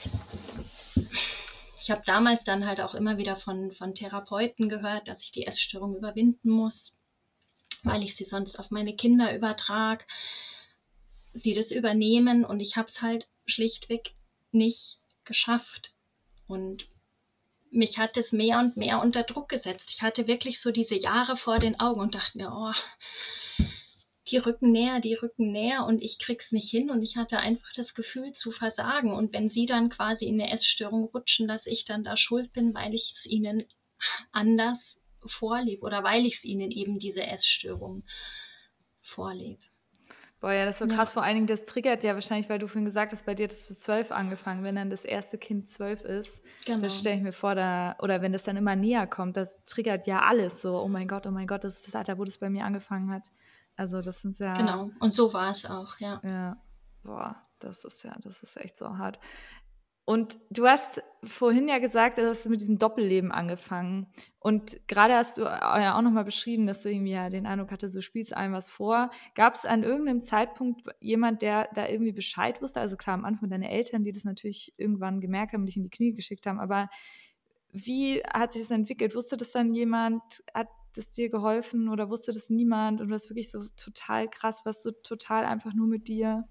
Ich 1.76 1.90
habe 1.90 2.02
damals 2.06 2.44
dann 2.44 2.64
halt 2.64 2.80
auch 2.80 2.94
immer 2.94 3.18
wieder 3.18 3.36
von, 3.36 3.72
von 3.72 3.96
Therapeuten 3.96 4.68
gehört, 4.68 5.08
dass 5.08 5.24
ich 5.24 5.32
die 5.32 5.44
Essstörung 5.44 5.96
überwinden 5.96 6.50
muss, 6.50 6.94
weil 7.82 8.04
ich 8.04 8.14
sie 8.14 8.22
sonst 8.22 8.60
auf 8.60 8.70
meine 8.70 8.94
Kinder 8.94 9.34
übertrage, 9.34 10.04
sie 11.32 11.52
das 11.52 11.72
übernehmen 11.72 12.44
und 12.44 12.60
ich 12.60 12.76
habe 12.76 12.86
es 12.86 13.02
halt 13.02 13.28
schlichtweg 13.44 14.14
nicht 14.52 15.00
geschafft. 15.24 15.94
Und 16.46 16.86
mich 17.72 17.98
hat 17.98 18.16
es 18.16 18.30
mehr 18.30 18.60
und 18.60 18.76
mehr 18.76 19.00
unter 19.00 19.24
Druck 19.24 19.48
gesetzt. 19.48 19.90
Ich 19.90 20.00
hatte 20.00 20.28
wirklich 20.28 20.60
so 20.60 20.70
diese 20.70 20.94
Jahre 20.94 21.36
vor 21.36 21.58
den 21.58 21.80
Augen 21.80 22.00
und 22.00 22.14
dachte 22.14 22.38
mir, 22.38 22.52
oh, 22.54 22.72
die 24.28 24.38
rücken 24.38 24.72
näher, 24.72 25.00
die 25.00 25.14
rücken 25.14 25.52
näher 25.52 25.84
und 25.84 26.00
ich 26.00 26.18
krieg's 26.18 26.52
nicht 26.52 26.70
hin 26.70 26.90
und 26.90 27.02
ich 27.02 27.16
hatte 27.16 27.38
einfach 27.38 27.70
das 27.74 27.94
Gefühl 27.94 28.32
zu 28.32 28.50
versagen 28.50 29.12
und 29.12 29.32
wenn 29.32 29.48
sie 29.48 29.66
dann 29.66 29.90
quasi 29.90 30.26
in 30.26 30.40
eine 30.40 30.50
Essstörung 30.50 31.04
rutschen, 31.04 31.46
dass 31.46 31.66
ich 31.66 31.84
dann 31.84 32.04
da 32.04 32.16
schuld 32.16 32.52
bin, 32.52 32.74
weil 32.74 32.94
ich 32.94 33.12
es 33.14 33.26
ihnen 33.26 33.64
anders 34.32 35.02
vorlebe 35.26 35.82
oder 35.82 36.02
weil 36.04 36.24
ich 36.26 36.36
es 36.36 36.44
ihnen 36.44 36.70
eben 36.70 36.98
diese 36.98 37.22
Essstörung 37.22 38.04
vorlebe. 39.02 39.60
Boah, 40.40 40.52
ja, 40.52 40.66
das 40.66 40.78
ist 40.78 40.90
so 40.90 40.94
krass. 40.94 41.08
Ja. 41.08 41.14
Vor 41.14 41.22
allen 41.22 41.36
Dingen, 41.36 41.46
das 41.46 41.64
triggert 41.64 42.04
ja 42.04 42.12
wahrscheinlich, 42.12 42.50
weil 42.50 42.58
du 42.58 42.66
vorhin 42.66 42.84
gesagt 42.84 43.12
hast, 43.12 43.24
bei 43.24 43.34
dir 43.34 43.44
hat 43.44 43.52
es 43.52 43.66
bis 43.66 43.78
zwölf 43.78 44.12
angefangen. 44.12 44.62
Wenn 44.62 44.74
dann 44.74 44.90
das 44.90 45.06
erste 45.06 45.38
Kind 45.38 45.66
zwölf 45.66 46.02
ist, 46.02 46.42
genau. 46.66 46.80
das 46.80 46.98
stelle 46.98 47.16
ich 47.16 47.22
mir 47.22 47.32
vor, 47.32 47.54
da, 47.54 47.96
oder 48.02 48.20
wenn 48.20 48.32
das 48.32 48.42
dann 48.42 48.58
immer 48.58 48.76
näher 48.76 49.06
kommt, 49.06 49.38
das 49.38 49.62
triggert 49.62 50.06
ja 50.06 50.20
alles 50.20 50.60
so. 50.60 50.78
Oh 50.78 50.88
mein 50.88 51.08
Gott, 51.08 51.26
oh 51.26 51.30
mein 51.30 51.46
Gott, 51.46 51.64
das 51.64 51.76
ist 51.76 51.86
das 51.86 51.94
Alter, 51.94 52.18
wo 52.18 52.24
das 52.24 52.36
bei 52.36 52.50
mir 52.50 52.66
angefangen 52.66 53.10
hat. 53.10 53.28
Also 53.76 54.00
das 54.00 54.24
ist 54.24 54.40
ja. 54.40 54.54
Genau, 54.54 54.90
und 55.00 55.12
so 55.12 55.32
war 55.32 55.50
es 55.50 55.66
auch, 55.66 55.98
ja. 55.98 56.20
Ja, 56.22 56.56
boah, 57.02 57.36
das 57.58 57.84
ist 57.84 58.04
ja, 58.04 58.16
das 58.20 58.42
ist 58.42 58.56
echt 58.56 58.76
so 58.76 58.98
hart. 58.98 59.18
Und 60.06 60.38
du 60.50 60.66
hast 60.66 61.02
vorhin 61.22 61.66
ja 61.66 61.78
gesagt, 61.78 62.18
du 62.18 62.28
hast 62.28 62.46
mit 62.50 62.60
diesem 62.60 62.78
Doppelleben 62.78 63.32
angefangen. 63.32 64.06
Und 64.38 64.86
gerade 64.86 65.14
hast 65.14 65.38
du 65.38 65.42
ja 65.42 65.96
auch 65.96 66.02
nochmal 66.02 66.24
beschrieben, 66.24 66.66
dass 66.66 66.82
du 66.82 66.90
irgendwie 66.90 67.12
ja 67.12 67.30
den 67.30 67.46
Eindruck 67.46 67.72
hattest, 67.72 67.96
du 67.96 68.02
spielst 68.02 68.36
einem 68.36 68.52
was 68.52 68.68
vor. 68.68 69.10
Gab 69.34 69.54
es 69.54 69.64
an 69.64 69.82
irgendeinem 69.82 70.20
Zeitpunkt 70.20 70.86
jemand, 71.00 71.40
der 71.40 71.70
da 71.74 71.88
irgendwie 71.88 72.12
Bescheid 72.12 72.60
wusste? 72.60 72.80
Also 72.80 72.98
klar, 72.98 73.14
am 73.14 73.24
Anfang 73.24 73.48
deine 73.48 73.70
Eltern, 73.70 74.04
die 74.04 74.12
das 74.12 74.24
natürlich 74.24 74.74
irgendwann 74.76 75.22
gemerkt 75.22 75.54
haben 75.54 75.62
und 75.62 75.66
dich 75.66 75.78
in 75.78 75.84
die 75.84 75.90
Knie 75.90 76.12
geschickt 76.12 76.44
haben. 76.46 76.60
Aber 76.60 76.90
wie 77.72 78.22
hat 78.30 78.52
sich 78.52 78.62
das 78.62 78.72
entwickelt? 78.72 79.14
Wusste 79.14 79.38
das 79.38 79.52
dann 79.52 79.72
jemand? 79.72 80.22
Hat 80.52 80.68
das 80.96 81.10
dir 81.10 81.28
geholfen 81.28 81.88
oder 81.88 82.10
wusste 82.10 82.32
das 82.32 82.50
niemand 82.50 83.00
und 83.00 83.08
du 83.08 83.14
hast 83.14 83.28
wirklich 83.30 83.50
so 83.50 83.64
total 83.76 84.28
krass, 84.28 84.62
was 84.64 84.82
so 84.82 84.90
total 84.90 85.44
einfach 85.44 85.74
nur 85.74 85.86
mit 85.86 86.08
dir? 86.08 86.48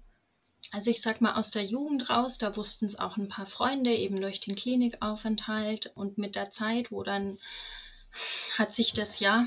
Also 0.72 0.90
ich 0.90 1.02
sag 1.02 1.20
mal 1.20 1.34
aus 1.34 1.50
der 1.50 1.64
Jugend 1.64 2.08
raus, 2.08 2.38
da 2.38 2.56
wussten 2.56 2.86
es 2.86 2.98
auch 2.98 3.16
ein 3.16 3.28
paar 3.28 3.46
Freunde 3.46 3.92
eben 3.92 4.20
durch 4.20 4.40
den 4.40 4.56
Klinikaufenthalt 4.56 5.92
und 5.94 6.18
mit 6.18 6.36
der 6.36 6.50
Zeit, 6.50 6.90
wo 6.90 7.02
dann 7.02 7.38
hat 8.56 8.74
sich 8.74 8.94
das 8.94 9.20
ja 9.20 9.46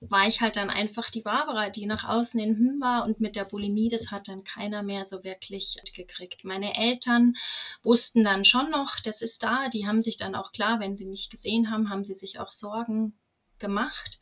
war 0.00 0.28
ich 0.28 0.40
halt 0.40 0.56
dann 0.56 0.70
einfach 0.70 1.10
die 1.10 1.22
Barbara, 1.22 1.70
die 1.70 1.86
nach 1.86 2.04
außen 2.04 2.38
in 2.38 2.56
Hm 2.56 2.80
war 2.80 3.04
und 3.04 3.20
mit 3.20 3.34
der 3.34 3.44
Bulimie, 3.44 3.88
das 3.88 4.10
hat 4.10 4.28
dann 4.28 4.44
keiner 4.44 4.82
mehr 4.82 5.04
so 5.04 5.24
wirklich 5.24 5.76
gekriegt. 5.94 6.44
Meine 6.44 6.76
Eltern 6.76 7.34
wussten 7.82 8.22
dann 8.22 8.44
schon 8.44 8.70
noch, 8.70 9.00
das 9.00 9.22
ist 9.22 9.42
da, 9.42 9.68
die 9.68 9.86
haben 9.86 10.02
sich 10.02 10.16
dann 10.16 10.34
auch 10.34 10.52
klar, 10.52 10.78
wenn 10.78 10.96
sie 10.96 11.06
mich 11.06 11.30
gesehen 11.30 11.70
haben, 11.70 11.90
haben 11.90 12.04
sie 12.04 12.14
sich 12.14 12.38
auch 12.38 12.52
Sorgen 12.52 13.17
gemacht. 13.58 14.18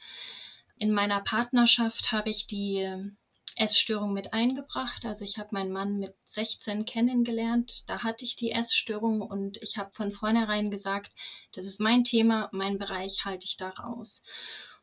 In 0.76 0.92
meiner 0.92 1.20
Partnerschaft 1.20 2.12
habe 2.12 2.30
ich 2.30 2.46
die 2.46 2.78
ähm, 2.78 3.16
Essstörung 3.56 4.12
mit 4.12 4.34
eingebracht. 4.34 5.04
Also 5.04 5.24
ich 5.24 5.38
habe 5.38 5.48
meinen 5.52 5.72
Mann 5.72 5.98
mit 5.98 6.14
16 6.24 6.84
kennengelernt. 6.84 7.84
Da 7.86 8.02
hatte 8.02 8.24
ich 8.24 8.36
die 8.36 8.52
Essstörung 8.52 9.22
und 9.22 9.56
ich 9.62 9.78
habe 9.78 9.90
von 9.92 10.12
vornherein 10.12 10.70
gesagt, 10.70 11.10
das 11.52 11.66
ist 11.66 11.80
mein 11.80 12.04
Thema, 12.04 12.50
mein 12.52 12.78
Bereich 12.78 13.24
halte 13.24 13.46
ich 13.46 13.56
da 13.56 13.70
raus. 13.70 14.22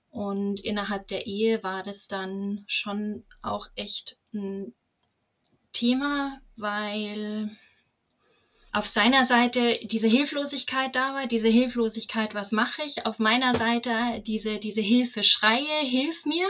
Und 0.10 0.60
innerhalb 0.60 1.08
der 1.08 1.28
Ehe 1.28 1.63
war 1.63 1.84
das 1.84 2.08
dann 2.08 2.63
schon 2.68 3.26
auch 3.42 3.68
echt 3.76 4.18
ein 4.34 4.74
Thema, 5.72 6.39
weil 6.56 7.50
auf 8.73 8.88
seiner 8.88 9.23
Seite 9.23 9.79
diese 9.83 10.07
Hilflosigkeit 10.07 10.95
da 10.95 11.13
war, 11.13 11.27
diese 11.27 11.47
Hilflosigkeit, 11.47 12.33
was 12.33 12.51
mache 12.51 12.81
ich? 12.83 13.05
Auf 13.05 13.19
meiner 13.19 13.53
Seite 13.53 13.91
diese, 14.25 14.57
diese 14.57 14.81
Hilfe 14.81 15.21
schreie, 15.21 15.86
hilf 15.86 16.25
mir. 16.25 16.47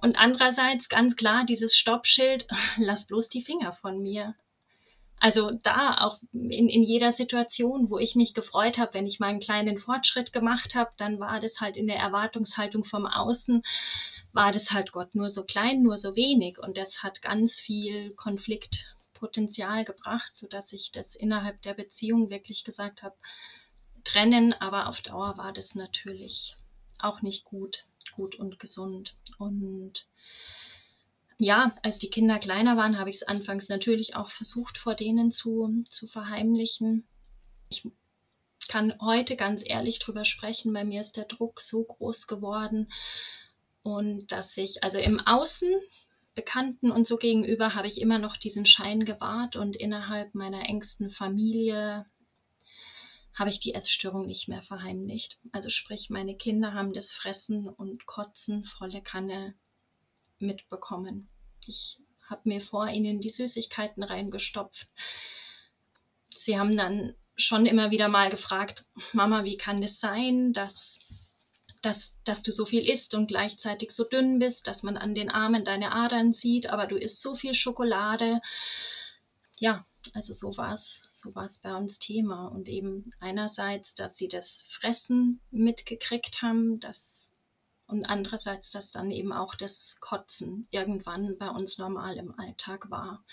Und 0.00 0.18
andererseits 0.18 0.88
ganz 0.88 1.14
klar 1.14 1.44
dieses 1.44 1.76
Stoppschild, 1.76 2.48
lass 2.78 3.06
bloß 3.06 3.28
die 3.28 3.42
Finger 3.42 3.72
von 3.72 4.02
mir. 4.02 4.34
Also 5.20 5.50
da 5.62 5.98
auch 5.98 6.16
in, 6.32 6.68
in 6.68 6.84
jeder 6.84 7.12
Situation, 7.12 7.90
wo 7.90 7.98
ich 7.98 8.14
mich 8.14 8.32
gefreut 8.32 8.78
habe, 8.78 8.94
wenn 8.94 9.06
ich 9.06 9.20
mal 9.20 9.26
einen 9.26 9.40
kleinen 9.40 9.76
Fortschritt 9.76 10.32
gemacht 10.32 10.74
habe, 10.74 10.92
dann 10.96 11.20
war 11.20 11.38
das 11.38 11.60
halt 11.60 11.76
in 11.76 11.86
der 11.86 11.96
Erwartungshaltung 11.96 12.84
vom 12.84 13.04
Außen, 13.04 13.62
war 14.32 14.52
das 14.52 14.70
halt 14.70 14.92
Gott 14.92 15.14
nur 15.14 15.28
so 15.28 15.44
klein, 15.44 15.82
nur 15.82 15.98
so 15.98 16.16
wenig. 16.16 16.58
Und 16.58 16.78
das 16.78 17.02
hat 17.02 17.20
ganz 17.20 17.58
viel 17.58 18.12
Konflikt 18.12 18.86
Potenzial 19.18 19.84
gebracht, 19.84 20.36
sodass 20.36 20.72
ich 20.72 20.92
das 20.92 21.14
innerhalb 21.14 21.60
der 21.62 21.74
Beziehung 21.74 22.30
wirklich 22.30 22.64
gesagt 22.64 23.02
habe, 23.02 23.16
trennen, 24.04 24.52
aber 24.54 24.88
auf 24.88 25.02
Dauer 25.02 25.36
war 25.36 25.52
das 25.52 25.74
natürlich 25.74 26.56
auch 26.98 27.22
nicht 27.22 27.44
gut, 27.44 27.84
gut 28.14 28.36
und 28.36 28.58
gesund. 28.58 29.16
Und 29.38 30.06
ja, 31.38 31.74
als 31.82 31.98
die 31.98 32.10
Kinder 32.10 32.38
kleiner 32.38 32.76
waren, 32.76 32.98
habe 32.98 33.10
ich 33.10 33.16
es 33.16 33.22
anfangs 33.22 33.68
natürlich 33.68 34.16
auch 34.16 34.30
versucht, 34.30 34.78
vor 34.78 34.94
denen 34.94 35.30
zu, 35.30 35.84
zu 35.88 36.06
verheimlichen. 36.08 37.06
Ich 37.68 37.84
kann 38.68 38.94
heute 39.00 39.36
ganz 39.36 39.62
ehrlich 39.64 39.98
drüber 39.98 40.24
sprechen, 40.24 40.72
bei 40.72 40.84
mir 40.84 41.00
ist 41.00 41.16
der 41.16 41.24
Druck 41.24 41.60
so 41.60 41.84
groß 41.84 42.26
geworden 42.26 42.92
und 43.82 44.30
dass 44.32 44.56
ich, 44.56 44.84
also 44.84 44.98
im 44.98 45.20
Außen 45.20 45.72
Bekannten 46.38 46.92
und 46.92 47.04
so 47.04 47.16
gegenüber 47.16 47.74
habe 47.74 47.88
ich 47.88 48.00
immer 48.00 48.20
noch 48.20 48.36
diesen 48.36 48.64
Schein 48.64 49.04
gewahrt 49.04 49.56
und 49.56 49.74
innerhalb 49.74 50.36
meiner 50.36 50.68
engsten 50.68 51.10
Familie 51.10 52.06
habe 53.34 53.50
ich 53.50 53.58
die 53.58 53.74
Essstörung 53.74 54.24
nicht 54.24 54.46
mehr 54.46 54.62
verheimlicht. 54.62 55.40
Also 55.50 55.68
sprich, 55.68 56.10
meine 56.10 56.36
Kinder 56.36 56.74
haben 56.74 56.94
das 56.94 57.10
Fressen 57.10 57.68
und 57.68 58.06
Kotzen 58.06 58.64
volle 58.64 59.02
Kanne 59.02 59.56
mitbekommen. 60.38 61.28
Ich 61.66 61.98
habe 62.30 62.48
mir 62.48 62.60
vor 62.60 62.86
ihnen 62.88 63.20
die 63.20 63.30
Süßigkeiten 63.30 64.04
reingestopft. 64.04 64.88
Sie 66.36 66.56
haben 66.56 66.76
dann 66.76 67.16
schon 67.34 67.66
immer 67.66 67.90
wieder 67.90 68.06
mal 68.06 68.30
gefragt, 68.30 68.84
Mama, 69.12 69.42
wie 69.42 69.56
kann 69.56 69.80
das 69.80 69.98
sein, 69.98 70.52
dass, 70.52 71.00
dass, 71.82 72.16
dass 72.24 72.42
du 72.42 72.52
so 72.52 72.66
viel 72.66 72.88
isst 72.88 73.14
und 73.14 73.28
gleichzeitig 73.28 73.92
so 73.92 74.04
dünn 74.04 74.38
bist, 74.38 74.66
dass 74.66 74.82
man 74.82 74.96
an 74.96 75.14
den 75.14 75.30
Armen 75.30 75.64
deine 75.64 75.92
Adern 75.92 76.32
sieht, 76.32 76.68
aber 76.70 76.86
du 76.86 76.96
isst 76.96 77.22
so 77.22 77.34
viel 77.34 77.54
Schokolade. 77.54 78.40
Ja, 79.58 79.84
also 80.14 80.32
so 80.32 80.56
war 80.56 80.74
es 80.74 81.04
so 81.10 81.34
war's 81.34 81.58
bei 81.58 81.74
uns 81.74 81.98
Thema. 81.98 82.46
Und 82.46 82.68
eben 82.68 83.12
einerseits, 83.20 83.94
dass 83.94 84.16
sie 84.16 84.28
das 84.28 84.62
Fressen 84.68 85.40
mitgekriegt 85.50 86.42
haben, 86.42 86.80
dass 86.80 87.34
und 87.86 88.04
andererseits, 88.04 88.70
dass 88.70 88.90
dann 88.90 89.10
eben 89.10 89.32
auch 89.32 89.54
das 89.54 89.96
Kotzen 90.00 90.68
irgendwann 90.70 91.38
bei 91.38 91.48
uns 91.48 91.78
normal 91.78 92.18
im 92.18 92.38
Alltag 92.38 92.90
war. 92.90 93.24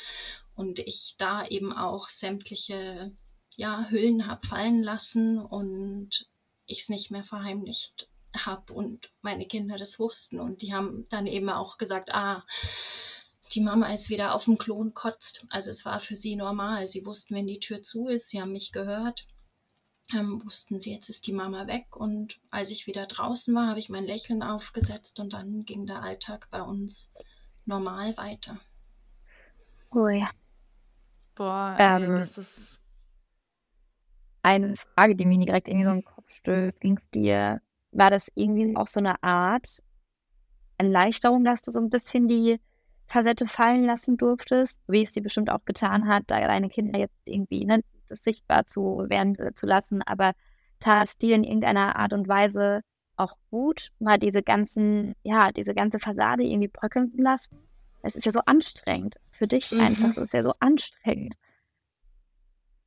Und 0.56 0.80
ich 0.80 1.16
da 1.18 1.46
eben 1.46 1.74
auch 1.74 2.08
sämtliche 2.08 3.12
ja, 3.58 3.90
Hüllen 3.90 4.28
habe 4.28 4.48
fallen 4.48 4.82
lassen 4.82 5.40
und 5.40 6.30
ich 6.68 6.82
es 6.82 6.90
nicht 6.90 7.12
mehr 7.12 7.26
verheimlicht 7.26 8.08
habe 8.36 8.74
und 8.74 9.12
meine 9.22 9.46
Kinder 9.46 9.78
das 9.78 10.00
wussten. 10.00 10.40
Und 10.40 10.62
die 10.62 10.74
haben 10.74 11.06
dann 11.10 11.28
eben 11.28 11.50
auch 11.50 11.78
gesagt, 11.78 12.14
ah, 12.14 12.44
die 13.54 13.62
Mama 13.62 13.94
ist 13.94 14.10
wieder 14.10 14.34
auf 14.34 14.46
dem 14.46 14.58
Klon 14.58 14.94
kotzt. 14.94 15.46
Also 15.50 15.70
es 15.70 15.86
war 15.86 16.00
für 16.00 16.16
sie 16.16 16.36
normal. 16.36 16.88
Sie 16.88 17.06
wussten, 17.06 17.36
wenn 17.36 17.48
die 17.48 17.60
Tür 17.60 17.82
zu 17.82 18.08
ist, 18.08 18.30
sie 18.30 18.42
haben 18.42 18.52
mich 18.52 18.72
gehört 18.72 19.28
ähm, 20.14 20.42
wussten 20.46 20.80
sie, 20.80 20.94
jetzt 20.94 21.10
ist 21.10 21.26
die 21.28 21.34
Mama 21.34 21.68
weg. 21.68 21.96
Und 21.96 22.40
als 22.52 22.70
ich 22.70 22.88
wieder 22.88 23.08
draußen 23.08 23.54
war, 23.56 23.68
habe 23.68 23.80
ich 23.80 23.90
mein 23.90 24.04
Lächeln 24.04 24.44
aufgesetzt 24.44 25.20
und 25.20 25.34
dann 25.34 25.66
ging 25.66 25.86
der 25.86 26.04
Alltag 26.04 26.48
bei 26.52 26.62
uns 26.62 27.12
normal 27.66 28.16
weiter. 28.18 28.58
Oh 29.92 30.08
ja. 30.08 30.30
Boah, 31.36 31.76
ähm, 31.80 32.16
das 32.16 32.38
ist. 32.38 32.82
Eine 34.42 34.76
Frage, 34.76 35.16
die 35.16 35.26
mir 35.26 35.44
direkt 35.44 35.68
irgendwie 35.68 35.86
so 35.86 35.92
in 35.92 35.98
den 35.98 36.06
Kopf 36.06 36.30
stößt. 36.30 36.80
Ging 36.80 36.98
es 36.98 37.10
dir, 37.10 37.62
war 37.96 38.10
das 38.10 38.32
irgendwie 38.36 38.76
auch 38.76 38.88
so 38.88 39.00
eine 39.00 39.22
Art 39.24 39.82
Erleichterung, 40.78 41.44
dass 41.46 41.62
du 41.62 41.72
so 41.72 41.80
ein 41.80 41.90
bisschen 41.90 42.28
die 42.28 42.60
Facette 43.08 43.48
fallen 43.48 43.86
lassen 43.86 44.18
durftest, 44.18 44.82
wie 44.88 45.04
es 45.04 45.12
dir 45.12 45.24
bestimmt 45.24 45.50
auch 45.50 45.64
getan 45.66 46.08
hat, 46.08 46.24
da 46.28 46.40
deine 46.40 46.70
Kinder 46.70 47.00
jetzt 47.00 47.18
irgendwie 47.26 47.66
ne, 47.66 47.84
das 48.08 48.24
sichtbar 48.24 48.66
zu 48.66 49.06
werden 49.08 49.36
äh, 49.40 49.54
zu 49.54 49.66
lassen, 49.66 50.02
aber 50.02 50.34
tat 50.80 51.08
es 51.08 51.18
dir 51.18 51.36
in 51.36 51.44
irgendeiner 51.44 51.96
Art 51.96 52.14
und 52.14 52.28
Weise 52.28 52.82
auch 53.16 53.38
gut, 53.50 53.92
mal 54.00 54.18
diese 54.18 54.44
ganzen, 54.44 55.16
ja, 55.24 55.52
diese 55.52 55.74
ganze 55.74 56.00
Fassade 56.00 56.44
irgendwie 56.44 56.68
bröckeln 56.68 57.12
zu 57.12 57.22
lassen? 57.22 57.58
Es 58.02 58.16
ist 58.16 58.26
ja 58.26 58.32
so 58.32 58.42
anstrengend. 58.42 59.16
Für 59.32 59.48
dich 59.48 59.72
mhm. 59.72 59.80
einfach, 59.80 60.10
es 60.10 60.18
ist 60.18 60.34
ja 60.34 60.44
so 60.44 60.54
anstrengend. 60.60 61.36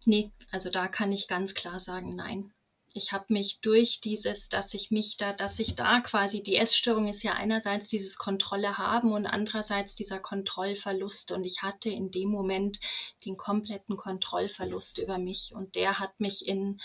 Nee, 0.04 0.32
also 0.52 0.70
da 0.70 0.86
kann 0.88 1.10
ich 1.12 1.28
ganz 1.28 1.54
klar 1.54 1.80
sagen, 1.80 2.14
nein 2.14 2.52
ich 2.98 3.12
habe 3.12 3.32
mich 3.32 3.60
durch 3.60 4.00
dieses, 4.00 4.48
dass 4.48 4.74
ich 4.74 4.90
mich 4.90 5.16
da, 5.16 5.32
dass 5.32 5.58
ich 5.58 5.76
da 5.76 6.00
quasi, 6.00 6.42
die 6.42 6.56
Essstörung 6.56 7.08
ist 7.08 7.22
ja 7.22 7.32
einerseits 7.32 7.88
dieses 7.88 8.18
Kontrolle 8.18 8.76
haben 8.76 9.12
und 9.12 9.26
andererseits 9.26 9.94
dieser 9.94 10.18
Kontrollverlust. 10.18 11.32
Und 11.32 11.44
ich 11.44 11.62
hatte 11.62 11.88
in 11.88 12.10
dem 12.10 12.28
Moment 12.28 12.78
den 13.24 13.36
kompletten 13.36 13.96
Kontrollverlust 13.96 14.98
über 14.98 15.16
mich. 15.16 15.52
Und 15.54 15.76
der 15.76 15.98
hat 16.00 16.18
mich 16.20 16.46
in, 16.46 16.80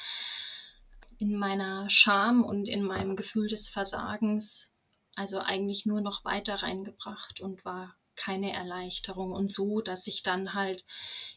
in 1.17 1.36
meiner 1.36 1.89
Scham 1.89 2.45
und 2.45 2.67
in 2.69 2.84
meinem 2.84 3.15
Gefühl 3.15 3.49
des 3.49 3.67
Versagens 3.67 4.71
also 5.15 5.39
eigentlich 5.39 5.86
nur 5.86 6.02
noch 6.02 6.23
weiter 6.23 6.56
reingebracht 6.56 7.41
und 7.41 7.65
war 7.65 7.95
keine 8.15 8.54
Erleichterung. 8.54 9.32
Und 9.32 9.49
so, 9.49 9.82
dass 9.82 10.08
ich 10.08 10.23
dann 10.23 10.54
halt 10.54 10.86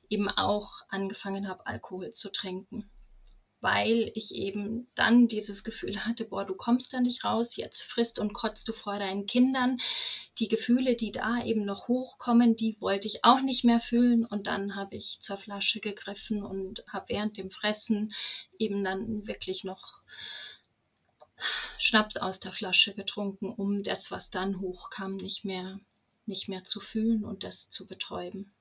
eben 0.08 0.28
auch 0.28 0.82
angefangen 0.88 1.48
habe, 1.48 1.66
Alkohol 1.66 2.10
zu 2.10 2.30
trinken 2.30 2.90
weil 3.66 4.12
ich 4.14 4.32
eben 4.32 4.86
dann 4.94 5.26
dieses 5.26 5.64
Gefühl 5.64 6.04
hatte, 6.04 6.24
boah, 6.26 6.44
du 6.44 6.54
kommst 6.54 6.92
da 6.92 7.00
nicht 7.00 7.24
raus, 7.24 7.56
jetzt 7.56 7.82
frisst 7.82 8.20
und 8.20 8.32
kotzt 8.32 8.68
du 8.68 8.72
vor 8.72 8.96
deinen 9.00 9.26
Kindern. 9.26 9.78
Die 10.38 10.46
Gefühle, 10.46 10.94
die 10.94 11.10
da 11.10 11.42
eben 11.42 11.64
noch 11.64 11.88
hochkommen, 11.88 12.54
die 12.54 12.80
wollte 12.80 13.08
ich 13.08 13.24
auch 13.24 13.40
nicht 13.40 13.64
mehr 13.64 13.80
fühlen 13.80 14.24
und 14.24 14.46
dann 14.46 14.76
habe 14.76 14.94
ich 14.94 15.18
zur 15.20 15.36
Flasche 15.36 15.80
gegriffen 15.80 16.44
und 16.44 16.84
habe 16.86 17.06
während 17.08 17.38
dem 17.38 17.50
Fressen 17.50 18.14
eben 18.56 18.84
dann 18.84 19.26
wirklich 19.26 19.64
noch 19.64 20.00
Schnaps 21.76 22.16
aus 22.16 22.38
der 22.38 22.52
Flasche 22.52 22.94
getrunken, 22.94 23.50
um 23.50 23.82
das, 23.82 24.12
was 24.12 24.30
dann 24.30 24.60
hochkam, 24.60 25.16
nicht 25.16 25.44
mehr, 25.44 25.80
nicht 26.24 26.48
mehr 26.48 26.62
zu 26.62 26.78
fühlen 26.78 27.24
und 27.24 27.42
das 27.42 27.68
zu 27.68 27.88
betäuben. 27.88 28.52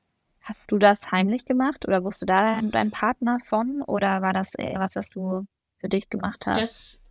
Hast 0.46 0.72
du 0.72 0.78
das 0.78 1.12
heimlich 1.12 1.46
gemacht 1.46 1.88
oder 1.88 2.04
wusste 2.04 2.28
da 2.28 2.62
dein 2.62 2.92
Partner 2.92 3.40
von 3.46 3.82
oder 3.82 4.22
war 4.22 4.32
das 4.32 4.54
was, 4.54 4.96
was 4.96 5.10
du 5.10 5.48
für 5.80 5.90
dich 5.90 6.08
gemacht 6.08 6.46
hast? 6.46 6.60
Das, 6.62 7.04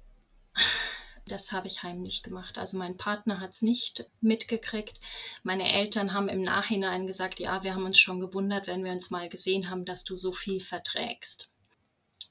das 1.26 1.50
habe 1.50 1.66
ich 1.66 1.82
heimlich 1.82 2.22
gemacht. 2.22 2.58
Also 2.58 2.78
mein 2.78 2.96
Partner 2.96 3.40
hat 3.40 3.50
es 3.50 3.62
nicht 3.62 4.08
mitgekriegt. 4.20 5.00
Meine 5.42 5.72
Eltern 5.72 6.14
haben 6.14 6.28
im 6.28 6.42
Nachhinein 6.42 7.08
gesagt, 7.08 7.40
ja, 7.40 7.64
wir 7.64 7.74
haben 7.74 7.84
uns 7.84 7.98
schon 7.98 8.20
gewundert, 8.20 8.68
wenn 8.68 8.84
wir 8.84 8.92
uns 8.92 9.10
mal 9.10 9.28
gesehen 9.28 9.68
haben, 9.68 9.84
dass 9.84 10.04
du 10.04 10.16
so 10.16 10.30
viel 10.30 10.60
verträgst. 10.60 11.50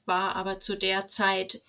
War 0.06 0.34
aber 0.36 0.58
zu 0.60 0.74
der 0.74 1.08
Zeit 1.08 1.60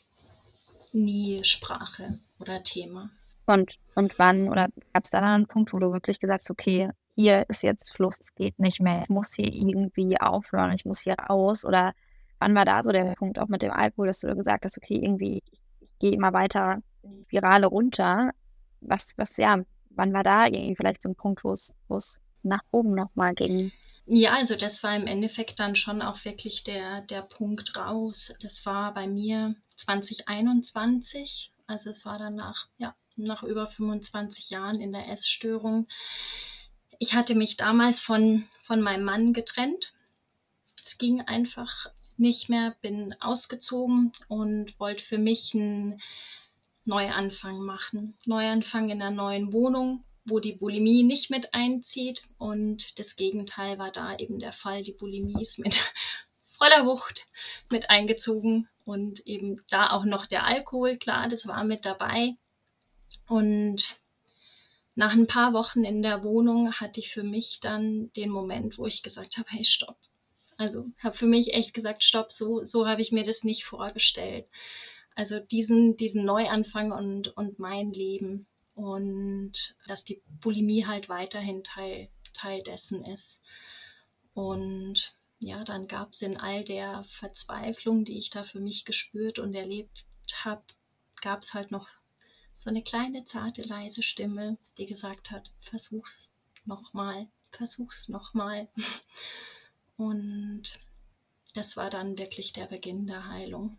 nie 0.94 1.44
Sprache 1.44 2.20
oder 2.40 2.64
Thema. 2.64 3.10
Und, 3.48 3.80
und 3.96 4.18
wann, 4.18 4.48
oder 4.48 4.70
gab 4.94 5.04
es 5.04 5.10
da 5.10 5.20
dann 5.20 5.30
einen 5.30 5.48
Punkt, 5.48 5.74
wo 5.74 5.80
du 5.80 5.92
wirklich 5.92 6.22
gesagt 6.22 6.44
hast, 6.44 6.52
okay, 6.52 6.90
hier 7.16 7.46
ist 7.48 7.64
jetzt 7.64 7.94
Schluss, 7.94 8.20
es 8.20 8.36
geht 8.36 8.60
nicht 8.60 8.82
mehr, 8.82 9.04
ich 9.04 9.10
muss 9.10 9.34
hier 9.34 9.52
irgendwie 9.52 10.20
aufhören, 10.20 10.74
ich 10.74 10.86
muss 10.86 11.00
hier 11.00 11.16
raus? 11.16 11.64
Oder 11.64 11.94
wann 12.40 12.54
war 12.54 12.66
da 12.66 12.84
so 12.84 12.92
der 12.92 13.16
Punkt 13.16 13.40
auch 13.40 13.48
mit 13.48 13.64
dem 13.64 13.72
Alkohol, 13.72 14.08
dass 14.08 14.20
du 14.20 14.36
gesagt 14.36 14.66
hast, 14.66 14.78
okay, 14.78 15.00
irgendwie, 15.02 15.42
ich, 15.52 15.60
gehe 16.00 16.12
immer 16.12 16.34
weiter 16.34 16.80
in 17.04 17.16
die 17.16 17.24
Spirale 17.24 17.68
runter? 17.68 18.32
Was, 18.82 19.14
was, 19.16 19.38
ja, 19.38 19.62
wann 19.92 20.14
war 20.14 20.24
da 20.24 20.46
irgendwie 20.46 20.76
vielleicht 20.76 21.02
so 21.02 21.10
ein 21.10 21.16
Punkt, 21.16 21.44
wo 21.44 21.54
es, 21.54 21.74
nach 22.44 22.62
oben 22.72 22.94
nochmal 22.94 23.34
ging? 23.34 23.72
Ja, 24.06 24.34
also 24.34 24.56
das 24.56 24.84
war 24.84 24.96
im 24.96 25.08
Endeffekt 25.08 25.60
dann 25.60 25.76
schon 25.76 26.04
auch 26.04 26.26
wirklich 26.26 26.64
der, 26.64 27.02
der 27.02 27.24
Punkt 27.24 27.76
raus. 27.76 28.36
Das 28.40 28.64
war 28.68 28.94
bei 28.94 29.08
mir 29.08 29.56
2021, 29.78 31.52
also 31.66 31.90
es 31.90 32.06
war 32.06 32.20
dann 32.20 32.40
ja, 32.78 32.94
nach 33.16 33.42
über 33.42 33.66
25 33.66 34.52
Jahren 34.52 34.80
in 34.80 34.92
der 34.92 35.10
Essstörung 35.10 35.88
ich 37.00 37.14
hatte 37.14 37.36
mich 37.36 37.58
damals 37.58 38.02
von, 38.02 38.48
von 38.64 38.82
meinem 38.82 39.04
Mann 39.04 39.34
getrennt. 39.34 39.94
Es 40.82 40.98
ging 40.98 41.22
einfach 41.22 41.88
nicht 42.18 42.50
mehr, 42.50 42.76
bin 42.82 43.16
ausgezogen 43.20 44.12
und 44.28 44.80
wollte 44.80 45.04
für 45.04 45.18
mich 45.18 45.54
einen 45.54 46.02
Neuanfang 46.86 47.60
machen. 47.60 48.16
Neuanfang 48.26 48.90
in 48.90 49.02
einer 49.02 49.16
neuen 49.16 49.52
Wohnung, 49.52 50.04
wo 50.26 50.40
die 50.40 50.54
Bulimie 50.54 51.04
nicht 51.04 51.30
mit 51.30 51.54
einzieht. 51.54 52.24
Und 52.38 52.98
das 53.00 53.16
Gegenteil 53.16 53.78
war 53.78 53.92
da 53.92 54.16
eben 54.18 54.40
der 54.40 54.54
Fall. 54.54 54.84
Die 54.84 54.94
Bulimie 54.94 55.42
ist 55.42 55.60
mit 55.60 55.82
voller 56.46 56.86
Wucht 56.86 57.28
mit 57.70 57.90
eingezogen 57.90 58.70
und 58.86 59.26
eben 59.26 59.62
da 59.70 59.92
auch 59.92 60.06
noch 60.06 60.26
der 60.26 60.46
Alkohol, 60.46 60.98
klar, 60.98 61.28
das 61.28 61.48
war 61.48 61.64
mit 61.64 61.86
dabei. 61.86 62.36
Und 63.28 64.00
nach 64.96 65.14
ein 65.14 65.28
paar 65.28 65.54
Wochen 65.54 65.84
in 65.84 66.02
der 66.02 66.24
Wohnung 66.24 66.74
hatte 66.74 67.00
ich 67.00 67.12
für 67.12 67.24
mich 67.24 67.60
dann 67.60 68.12
den 68.14 68.30
Moment, 68.30 68.78
wo 68.78 68.88
ich 68.88 69.04
gesagt 69.04 69.38
habe, 69.38 69.50
hey, 69.52 69.66
stopp. 69.66 69.98
Also 70.58 70.86
habe 71.04 71.18
für 71.18 71.28
mich 71.28 71.54
echt 71.54 71.74
gesagt, 71.74 72.04
stopp, 72.04 72.32
so, 72.32 72.64
so 72.64 72.88
habe 72.88 73.02
ich 73.02 73.12
mir 73.12 73.24
das 73.24 73.44
nicht 73.44 73.66
vorgestellt. 73.66 74.48
Also 75.14 75.40
diesen, 75.40 75.98
diesen 75.98 76.26
Neuanfang 76.26 76.94
und, 76.94 77.36
und 77.36 77.60
mein 77.60 77.92
Leben 77.92 78.48
und 78.74 79.76
dass 79.88 80.06
die 80.06 80.22
Bulimie 80.42 80.86
halt 80.86 81.10
weiterhin 81.10 81.64
Teil, 81.64 82.10
Teil 82.34 82.64
dessen 82.64 83.04
ist. 83.06 83.42
Und 84.34 85.16
ja, 85.40 85.64
dann 85.64 85.88
gab 85.88 86.14
es 86.14 86.22
in 86.22 86.38
all 86.38 86.64
der 86.64 87.04
Verzweiflung, 87.06 88.06
die 88.06 88.18
ich 88.18 88.30
da 88.30 88.44
für 88.44 88.60
mich 88.60 88.86
gespürt 88.86 89.40
und 89.40 89.54
erlebt 89.54 90.06
habe, 90.44 90.64
gab 91.22 91.42
es 91.42 91.54
halt 91.54 91.72
noch 91.72 91.88
so 92.56 92.70
eine 92.70 92.82
kleine, 92.82 93.26
zarte, 93.26 93.62
leise 93.62 94.02
Stimme, 94.02 94.58
die 94.78 94.86
gesagt 94.86 95.30
hat, 95.30 95.52
versuch's 95.60 96.32
nochmal, 96.64 97.28
versuch's 97.52 98.08
nochmal. 98.08 98.68
Und 99.98 100.80
das 101.54 101.78
war 101.78 101.90
dann 101.90 102.18
wirklich 102.18 102.54
der 102.54 102.66
Beginn 102.66 103.08
der 103.08 103.28
Heilung 103.28 103.78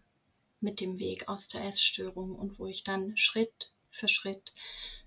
mit 0.61 0.81
dem 0.81 0.99
Weg 0.99 1.29
aus 1.29 1.49
der 1.49 1.65
Essstörung 1.65 2.35
und 2.35 2.59
wo 2.59 2.67
ich 2.67 2.83
dann 2.83 3.15
Schritt 3.19 3.71
für 3.91 4.09
Schritt 4.09 4.55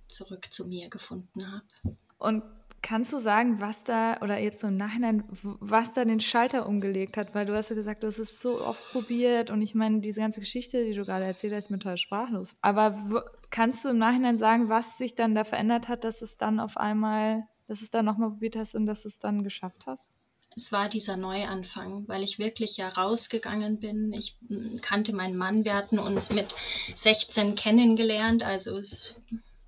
zurück 0.08 0.53
zu 0.53 0.67
mir 0.67 0.89
gefunden 0.89 1.51
habe. 1.51 1.97
Und 2.19 2.43
Kannst 2.82 3.12
du 3.12 3.19
sagen, 3.19 3.60
was 3.60 3.84
da, 3.84 4.17
oder 4.21 4.38
jetzt 4.38 4.62
so 4.62 4.67
im 4.67 4.77
Nachhinein, 4.77 5.23
was 5.41 5.93
da 5.93 6.05
den 6.05 6.19
Schalter 6.19 6.65
umgelegt 6.65 7.17
hat? 7.17 7.36
Weil 7.36 7.45
du 7.45 7.53
hast 7.55 7.69
ja 7.69 7.75
gesagt, 7.75 8.03
du 8.03 8.08
hast 8.08 8.19
es 8.19 8.41
so 8.41 8.62
oft 8.62 8.82
probiert 8.91 9.49
und 9.49 9.62
ich 9.62 9.75
meine, 9.75 9.99
diese 9.99 10.21
ganze 10.21 10.39
Geschichte, 10.39 10.86
die 10.86 10.93
du 10.93 11.03
gerade 11.03 11.25
erzählt 11.25 11.53
hast, 11.53 11.65
ist 11.65 11.69
mir 11.71 11.79
total 11.79 11.97
sprachlos. 11.97 12.55
Aber 12.62 13.25
kannst 13.52 13.86
du 13.86 13.90
im 13.90 13.98
Nachhinein 13.98 14.38
sagen, 14.38 14.70
was 14.70 14.98
sich 14.98 15.16
dann 15.16 15.36
da 15.36 15.44
verändert 15.44 15.88
hat, 15.88 16.04
dass 16.04 16.22
es 16.22 16.38
dann 16.38 16.60
auf 16.60 16.78
einmal, 16.78 17.48
dass 17.68 17.82
es 17.82 17.92
dann 17.92 18.06
nochmal 18.06 18.30
probiert 18.30 18.56
hast 18.56 18.76
und 18.76 18.86
dass 18.86 19.06
es 19.06 19.20
dann 19.20 19.44
geschafft 19.44 19.86
hast? 19.88 20.20
es 20.56 20.72
war 20.72 20.90
dieser 20.90 21.16
Neuanfang, 21.16 22.08
weil 22.08 22.24
ich 22.24 22.40
wirklich 22.40 22.78
ja 22.78 22.90
rausgegangen 22.90 23.80
bin. 23.80 24.14
Ich 24.14 24.36
hm, 24.48 24.80
kannte 24.82 25.14
meinen 25.14 25.38
Mann, 25.38 25.64
wir 25.64 25.76
hatten 25.76 26.00
uns 26.00 26.30
mit 26.32 26.54
16 26.96 27.56
kennengelernt, 27.56 28.44
also 28.44 28.76
es 28.78 29.16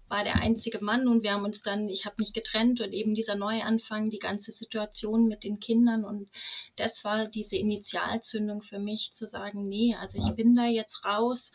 war 0.08 0.26
der 0.26 0.36
einzige 0.36 0.84
Mann 0.84 1.08
und 1.08 1.24
wir 1.24 1.32
haben 1.32 1.46
uns 1.46 1.62
dann, 1.62 1.88
ich 1.88 2.06
habe 2.06 2.18
mich 2.20 2.34
getrennt 2.34 2.82
und 2.82 2.92
eben 2.92 3.16
dieser 3.16 3.36
Neuanfang, 3.36 4.10
die 4.10 4.20
ganze 4.20 4.52
Situation 4.52 5.28
mit 5.28 5.46
den 5.46 5.62
Kindern 5.62 6.04
und 6.04 6.30
das 6.76 7.06
war 7.06 7.28
diese 7.28 7.56
Initialzündung 7.56 8.62
für 8.62 8.80
mich 8.80 9.14
zu 9.14 9.26
sagen, 9.26 9.70
nee, 9.70 9.96
also 9.98 10.20
ich 10.20 10.36
bin 10.36 10.54
da 10.56 10.66
jetzt 10.66 11.06
raus 11.06 11.54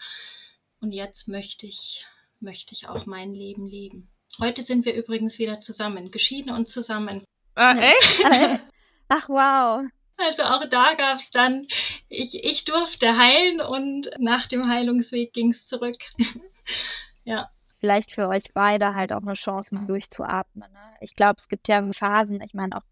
und 0.80 0.92
jetzt 0.92 1.28
möchte 1.28 1.66
ich, 1.66 2.06
möchte 2.40 2.74
ich 2.74 2.88
auch 2.88 3.06
mein 3.06 3.32
Leben 3.32 3.66
leben. 3.66 4.10
Heute 4.40 4.62
sind 4.62 4.84
wir 4.84 4.94
übrigens 4.94 5.38
wieder 5.38 5.60
zusammen, 5.60 6.10
geschieden 6.10 6.54
und 6.54 6.68
zusammen. 6.68 7.24
Ah, 7.54 7.76
echt? 7.76 8.24
Ach, 9.08 9.28
wow. 9.28 9.86
Also 10.18 10.42
auch 10.44 10.66
da 10.68 10.94
gab 10.94 11.16
es 11.16 11.30
dann, 11.30 11.66
ich, 12.08 12.42
ich 12.44 12.64
durfte 12.64 13.16
heilen 13.16 13.60
und 13.60 14.10
nach 14.18 14.46
dem 14.46 14.68
Heilungsweg 14.68 15.32
ging 15.32 15.50
es 15.50 15.66
zurück. 15.66 15.96
ja. 17.24 17.50
Vielleicht 17.80 18.12
für 18.12 18.28
euch 18.28 18.52
beide 18.54 18.94
halt 18.94 19.12
auch 19.12 19.22
eine 19.22 19.34
Chance, 19.34 19.74
mal 19.74 19.86
durchzuatmen. 19.86 20.70
Ne? 20.72 20.96
Ich 21.00 21.14
glaube, 21.14 21.36
es 21.38 21.48
gibt 21.48 21.68
ja 21.68 21.86
Phasen, 21.92 22.40
ich 22.40 22.54
meine, 22.54 22.76
auch 22.76 22.82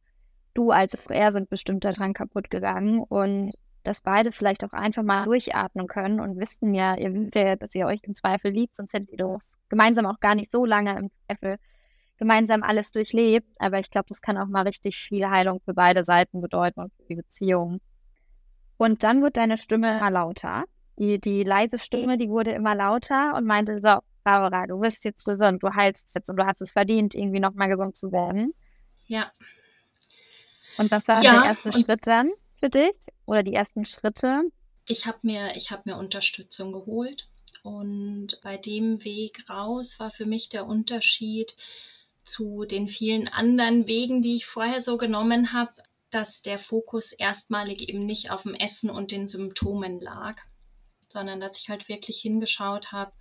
du 0.53 0.71
als 0.71 1.07
er 1.07 1.33
sind 1.33 1.49
bestimmt 1.51 1.85
daran 1.85 2.15
kaputt 2.15 2.51
gegangen 2.51 3.03
und 3.03 3.53
dass 3.85 4.01
beide 4.01 4.33
vielleicht 4.33 4.65
auch 4.65 4.73
einfach 4.73 5.03
mal 5.03 5.25
durchatmen 5.25 5.87
können 5.87 6.21
und 6.21 6.39
wissen 6.39 6.75
ja, 6.75 6.97
ihr 6.97 7.13
wisst 7.15 7.35
ja, 7.35 7.57
dass 7.57 7.75
ihr 7.75 7.87
euch 7.87 8.01
im 8.03 8.15
Zweifel 8.15 8.51
liebt, 8.51 8.77
sonst 8.77 8.93
hättet 8.93 9.11
ihr 9.11 9.19
doch 9.19 9.39
gemeinsam 9.69 10.07
auch 10.07 10.21
gar 10.21 10.35
nicht 10.35 10.51
so 10.51 10.65
lange 10.65 10.99
im 10.99 11.11
Zweifel 11.11 11.59
gemeinsam 12.19 12.63
alles 12.63 12.93
durchlebt. 12.93 13.49
Aber 13.59 13.79
ich 13.79 13.91
glaube, 13.91 14.07
das 14.09 14.21
kann 14.21 14.39
auch 14.39 14.47
mal 14.47 14.63
richtig 14.63 14.97
viel 14.97 15.29
Heilung 15.29 15.61
für 15.65 15.75
beide 15.75 16.05
Seiten 16.05 16.41
bedeuten 16.41 16.81
und 16.81 16.93
für 16.95 17.05
die 17.09 17.17
Beziehung. 17.17 17.81
Und 18.77 19.03
dann 19.03 19.23
wird 19.23 19.37
deine 19.37 19.59
Stimme 19.59 19.99
immer 19.99 20.11
lauter. 20.11 20.65
Die, 20.99 21.21
die 21.21 21.43
leise 21.43 21.79
Stimme, 21.79 22.19
die 22.19 22.29
wurde 22.29 22.53
immer 22.53 22.75
lauter 22.75 23.35
und 23.35 23.45
meinte, 23.45 23.79
so, 23.79 23.99
Barbara, 24.23 24.67
du 24.67 24.79
bist 24.79 25.05
jetzt 25.05 25.25
gesund, 25.25 25.63
du 25.63 25.75
heilst 25.75 26.15
jetzt 26.15 26.31
und 26.31 26.37
du 26.37 26.47
hast 26.47 26.63
es 26.63 26.73
verdient, 26.73 27.15
irgendwie 27.15 27.41
nochmal 27.41 27.69
gesund 27.69 27.97
zu 27.97 28.11
werden. 28.11 28.55
Ja. 29.07 29.31
Und 30.79 30.91
was 30.91 31.07
war 31.09 31.23
ja, 31.23 31.41
der 31.41 31.45
erste 31.45 31.73
Schritt 31.73 32.07
dann 32.07 32.31
für 32.59 32.71
dich? 32.71 32.95
Oder 33.27 33.43
die 33.43 33.55
ersten 33.55 33.85
Schritte? 33.85 34.43
Ich 34.87 35.07
habe 35.07 35.19
mir, 35.23 35.49
hab 35.49 35.87
mir 35.87 35.97
Unterstützung 35.97 36.73
geholt. 36.73 37.29
Und 37.63 38.41
bei 38.43 38.59
dem 38.59 39.03
Weg 39.05 39.49
raus 39.49 39.99
war 39.99 40.11
für 40.11 40.27
mich 40.27 40.51
der 40.51 40.67
Unterschied, 40.67 41.57
zu 42.25 42.65
den 42.65 42.89
vielen 42.89 43.29
anderen 43.29 43.87
Wegen, 43.87 44.23
die 44.23 44.35
ich 44.35 44.47
vorher 44.47 44.83
so 44.83 44.97
genommen 44.97 45.53
habe, 45.53 45.75
dass 46.11 46.43
der 46.43 46.59
Fokus 46.59 47.13
erstmalig 47.13 47.89
eben 47.89 48.07
nicht 48.07 48.31
auf 48.31 48.43
dem 48.43 48.55
Essen 48.55 48.91
und 48.91 49.11
den 49.11 49.29
Symptomen 49.29 50.01
lag, 50.01 50.41
sondern 51.09 51.41
dass 51.41 51.59
ich 51.59 51.69
halt 51.69 51.89
wirklich 51.89 52.19
hingeschaut 52.21 52.93
habe, 52.93 53.13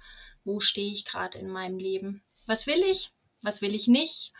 wo 0.43 0.59
stehe 0.59 0.91
ich 0.91 1.05
gerade 1.05 1.37
in 1.37 1.49
meinem 1.49 1.79
Leben? 1.79 2.23
Was 2.45 2.67
will 2.67 2.83
ich? 2.83 3.11
Was 3.41 3.61
will 3.61 3.75
ich 3.75 3.87
nicht? 3.87 4.31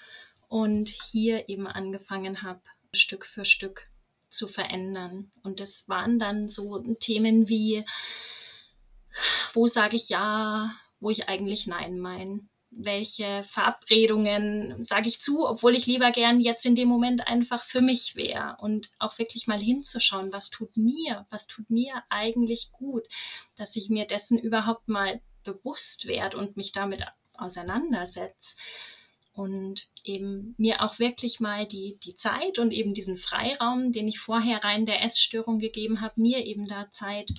Und 0.48 0.90
hier 0.90 1.50
eben 1.50 1.68
angefangen 1.68 2.42
habe, 2.42 2.62
Stück 2.94 3.26
für 3.26 3.44
Stück 3.44 3.90
zu 4.34 4.48
verändern. 4.48 5.32
Und 5.44 5.60
das 5.60 5.88
waren 5.88 6.20
dann 6.20 6.48
so 6.48 6.80
Themen 7.00 7.48
wie, 7.48 7.86
wo 9.54 9.68
sage 9.68 9.96
ich 9.96 10.10
ja, 10.10 10.72
wo 11.00 11.10
ich 11.10 11.30
eigentlich 11.30 11.68
nein 11.68 12.00
meine 12.00 12.42
welche 12.76 13.44
Verabredungen 13.44 14.84
sage 14.84 15.08
ich 15.08 15.22
zu, 15.22 15.46
obwohl 15.46 15.76
ich 15.76 15.86
lieber 15.86 16.12
gern 16.12 16.40
jetzt 16.40 16.66
in 16.66 16.76
dem 16.76 16.88
Moment 16.88 17.28
einfach 17.28 17.64
für 17.64 17.82
mich 17.82 18.16
wäre? 18.16 18.58
Und 18.60 18.92
auch 19.00 19.18
wirklich 19.20 19.48
mal 19.48 19.60
hinzuschauen, 19.60 20.34
was 20.34 20.50
tut 20.50 20.76
mir, 20.76 21.26
was 21.30 21.48
tut 21.48 21.70
mir 21.70 22.04
eigentlich 22.10 22.72
gut, 22.72 23.04
dass 23.56 23.76
ich 23.76 23.90
mir 23.90 24.06
dessen 24.06 24.38
überhaupt 24.40 24.88
mal 24.88 25.22
bewusst 25.44 26.08
werde 26.08 26.38
und 26.38 26.58
mich 26.58 26.72
damit 26.72 27.04
auseinandersetze 27.38 28.56
und 29.34 29.88
eben 30.04 30.54
mir 30.58 30.84
auch 30.84 31.00
wirklich 31.00 31.40
mal 31.40 31.68
die, 31.68 31.98
die 32.04 32.16
Zeit 32.16 32.60
und 32.60 32.72
eben 32.72 32.94
diesen 32.94 33.18
Freiraum, 33.18 33.92
den 33.92 34.08
ich 34.08 34.20
vorher 34.20 34.64
rein 34.64 34.86
der 34.86 35.04
Essstörung 35.04 35.60
gegeben 35.60 36.02
habe, 36.02 36.22
mir 36.22 36.46
eben 36.46 36.68
da 36.68 36.92
Zeit 36.92 37.32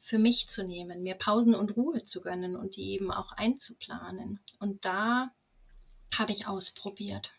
für 0.00 0.18
mich 0.18 0.48
zu 0.48 0.66
nehmen, 0.66 1.02
mir 1.02 1.14
Pausen 1.14 1.54
und 1.54 1.76
Ruhe 1.76 2.02
zu 2.02 2.20
gönnen 2.20 2.56
und 2.56 2.76
die 2.76 2.90
eben 2.90 3.12
auch 3.12 3.32
einzuplanen. 3.32 4.40
Und 4.58 4.84
da 4.84 5.30
habe 6.12 6.32
ich 6.32 6.48
ausprobiert. 6.48 7.32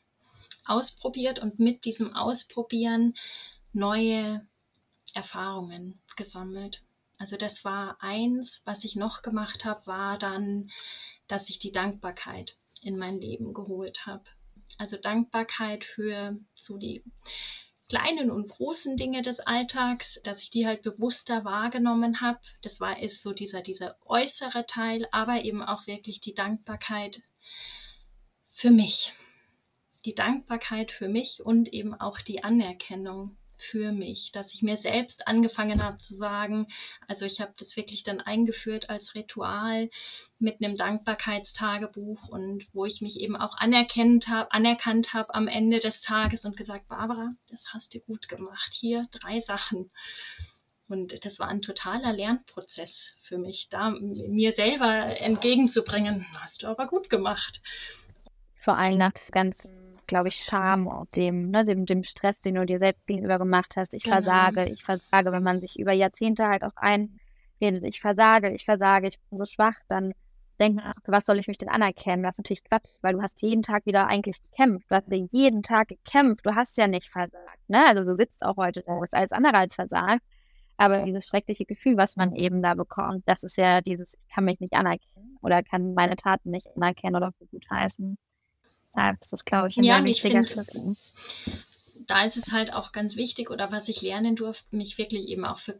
Ausprobiert 0.65 1.39
und 1.39 1.59
mit 1.59 1.83
diesem 1.83 2.15
Ausprobieren 2.15 3.15
neue 3.73 4.47
Erfahrungen 5.13 5.99
gesammelt. 6.15 6.81
Also 7.17 7.35
das 7.35 7.65
war 7.65 7.97
eins, 7.99 8.61
was 8.63 8.85
ich 8.85 8.95
noch 8.95 9.21
gemacht 9.21 9.65
habe, 9.65 9.85
war 9.85 10.17
dann, 10.17 10.71
dass 11.27 11.49
ich 11.49 11.59
die 11.59 11.71
Dankbarkeit 11.71 12.57
in 12.81 12.97
mein 12.97 13.19
Leben 13.19 13.53
geholt 13.53 14.05
habe. 14.05 14.23
Also 14.77 14.97
Dankbarkeit 14.97 15.83
für 15.83 16.37
so 16.55 16.77
die 16.77 17.03
kleinen 17.89 18.31
und 18.31 18.47
großen 18.47 18.95
Dinge 18.95 19.21
des 19.21 19.41
Alltags, 19.41 20.21
dass 20.23 20.41
ich 20.41 20.49
die 20.49 20.65
halt 20.65 20.81
bewusster 20.81 21.43
wahrgenommen 21.43 22.21
habe. 22.21 22.39
Das 22.61 22.79
war 22.79 23.01
ist 23.01 23.21
so 23.21 23.33
dieser, 23.33 23.61
dieser 23.61 23.97
äußere 24.05 24.65
Teil, 24.65 25.07
aber 25.11 25.43
eben 25.43 25.61
auch 25.61 25.87
wirklich 25.87 26.21
die 26.21 26.33
Dankbarkeit 26.33 27.21
für 28.49 28.71
mich. 28.71 29.13
Die 30.05 30.15
Dankbarkeit 30.15 30.91
für 30.91 31.09
mich 31.09 31.41
und 31.43 31.73
eben 31.73 31.93
auch 31.93 32.19
die 32.19 32.43
Anerkennung 32.43 33.37
für 33.61 33.91
mich, 33.91 34.31
dass 34.31 34.53
ich 34.53 34.61
mir 34.61 34.75
selbst 34.75 35.27
angefangen 35.27 35.83
habe 35.83 35.97
zu 35.97 36.15
sagen, 36.15 36.67
also 37.07 37.25
ich 37.25 37.39
habe 37.39 37.53
das 37.57 37.77
wirklich 37.77 38.03
dann 38.03 38.19
eingeführt 38.19 38.89
als 38.89 39.13
Ritual 39.13 39.89
mit 40.39 40.63
einem 40.63 40.75
Dankbarkeitstagebuch 40.75 42.27
und 42.29 42.67
wo 42.73 42.85
ich 42.85 43.01
mich 43.01 43.19
eben 43.19 43.35
auch 43.35 43.55
anerkannt 43.57 44.27
habe, 44.27 44.51
anerkannt 44.51 45.13
habe 45.13 45.33
am 45.35 45.47
Ende 45.47 45.79
des 45.79 46.01
Tages 46.01 46.45
und 46.45 46.57
gesagt, 46.57 46.87
Barbara, 46.87 47.35
das 47.49 47.65
hast 47.73 47.93
du 47.93 47.99
gut 47.99 48.27
gemacht. 48.27 48.73
Hier 48.73 49.07
drei 49.11 49.39
Sachen. 49.39 49.91
Und 50.87 51.23
das 51.23 51.39
war 51.39 51.47
ein 51.47 51.61
totaler 51.61 52.11
Lernprozess 52.11 53.17
für 53.21 53.37
mich, 53.37 53.69
da 53.69 53.91
mir 53.91 54.51
selber 54.51 55.19
entgegenzubringen, 55.21 56.25
hast 56.41 56.63
du 56.63 56.67
aber 56.67 56.87
gut 56.87 57.09
gemacht. 57.09 57.61
Vor 58.59 58.77
allem 58.77 58.97
nach 58.97 59.13
des 59.13 59.31
ganzen 59.31 59.90
glaube 60.11 60.27
ich, 60.27 60.35
Scham 60.35 60.87
und 60.87 61.15
dem, 61.15 61.51
ne, 61.51 61.63
dem, 61.63 61.85
dem 61.85 62.03
Stress, 62.03 62.41
den 62.41 62.55
du 62.55 62.65
dir 62.65 62.79
selbst 62.79 63.07
gegenüber 63.07 63.39
gemacht 63.39 63.75
hast. 63.77 63.93
Ich 63.93 64.03
genau. 64.03 64.17
versage, 64.17 64.65
ich 64.65 64.83
versage, 64.83 65.31
wenn 65.31 65.41
man 65.41 65.61
sich 65.61 65.79
über 65.79 65.93
Jahrzehnte 65.93 66.47
halt 66.47 66.65
auch 66.65 66.75
einredet, 66.75 67.85
ich 67.85 68.01
versage, 68.01 68.51
ich 68.51 68.65
versage, 68.65 69.07
ich 69.07 69.17
bin 69.29 69.39
so 69.39 69.45
schwach, 69.45 69.75
dann 69.87 70.11
denkt 70.59 70.83
man, 70.83 70.93
was 71.07 71.25
soll 71.25 71.39
ich 71.39 71.47
mich 71.47 71.57
denn 71.57 71.69
anerkennen? 71.69 72.23
Das 72.23 72.33
ist 72.33 72.39
natürlich 72.39 72.65
Quatsch, 72.65 72.89
weil 73.01 73.13
du 73.13 73.21
hast 73.21 73.41
jeden 73.41 73.63
Tag 73.63 73.85
wieder 73.85 74.07
eigentlich 74.07 74.41
gekämpft. 74.43 74.91
Du 74.91 74.95
hast 74.95 75.07
jeden 75.31 75.63
Tag 75.63 75.87
gekämpft. 75.87 76.45
Du 76.45 76.55
hast 76.55 76.77
ja 76.77 76.87
nicht 76.87 77.07
versagt. 77.07 77.69
Ne? 77.69 77.87
Also 77.87 78.03
du 78.03 78.17
sitzt 78.17 78.43
auch 78.43 78.57
heute 78.57 78.83
da, 78.85 79.01
ist 79.01 79.15
alles 79.15 79.31
andere 79.31 79.57
als 79.57 79.75
versagt. 79.75 80.21
Aber 80.75 81.03
dieses 81.05 81.27
schreckliche 81.27 81.63
Gefühl, 81.63 81.95
was 81.95 82.17
man 82.17 82.35
eben 82.35 82.61
da 82.61 82.73
bekommt, 82.73 83.23
das 83.27 83.43
ist 83.43 83.55
ja 83.55 83.79
dieses, 83.79 84.15
ich 84.15 84.33
kann 84.33 84.43
mich 84.43 84.59
nicht 84.59 84.73
anerkennen 84.73 85.37
oder 85.41 85.63
kann 85.63 85.93
meine 85.93 86.17
Taten 86.17 86.51
nicht 86.51 86.67
anerkennen 86.75 87.15
oder 87.15 87.31
für 87.37 87.45
gut 87.45 87.65
heißen. 87.69 88.17
Deshalb 88.93 89.21
ist 89.21 89.33
das, 89.33 89.45
glaube 89.45 89.69
ich, 89.69 89.77
ein 89.77 89.83
ja, 89.83 89.97
sehr 89.97 90.05
wichtiger 90.05 90.45
Schlüssel. 90.45 90.95
Da 92.07 92.25
ist 92.25 92.35
es 92.35 92.51
halt 92.51 92.73
auch 92.73 92.91
ganz 92.91 93.15
wichtig 93.15 93.49
oder 93.49 93.71
was 93.71 93.87
ich 93.87 94.01
lernen 94.01 94.35
durfte, 94.35 94.75
mich 94.75 94.97
wirklich 94.97 95.27
eben 95.27 95.45
auch 95.45 95.59
für 95.59 95.79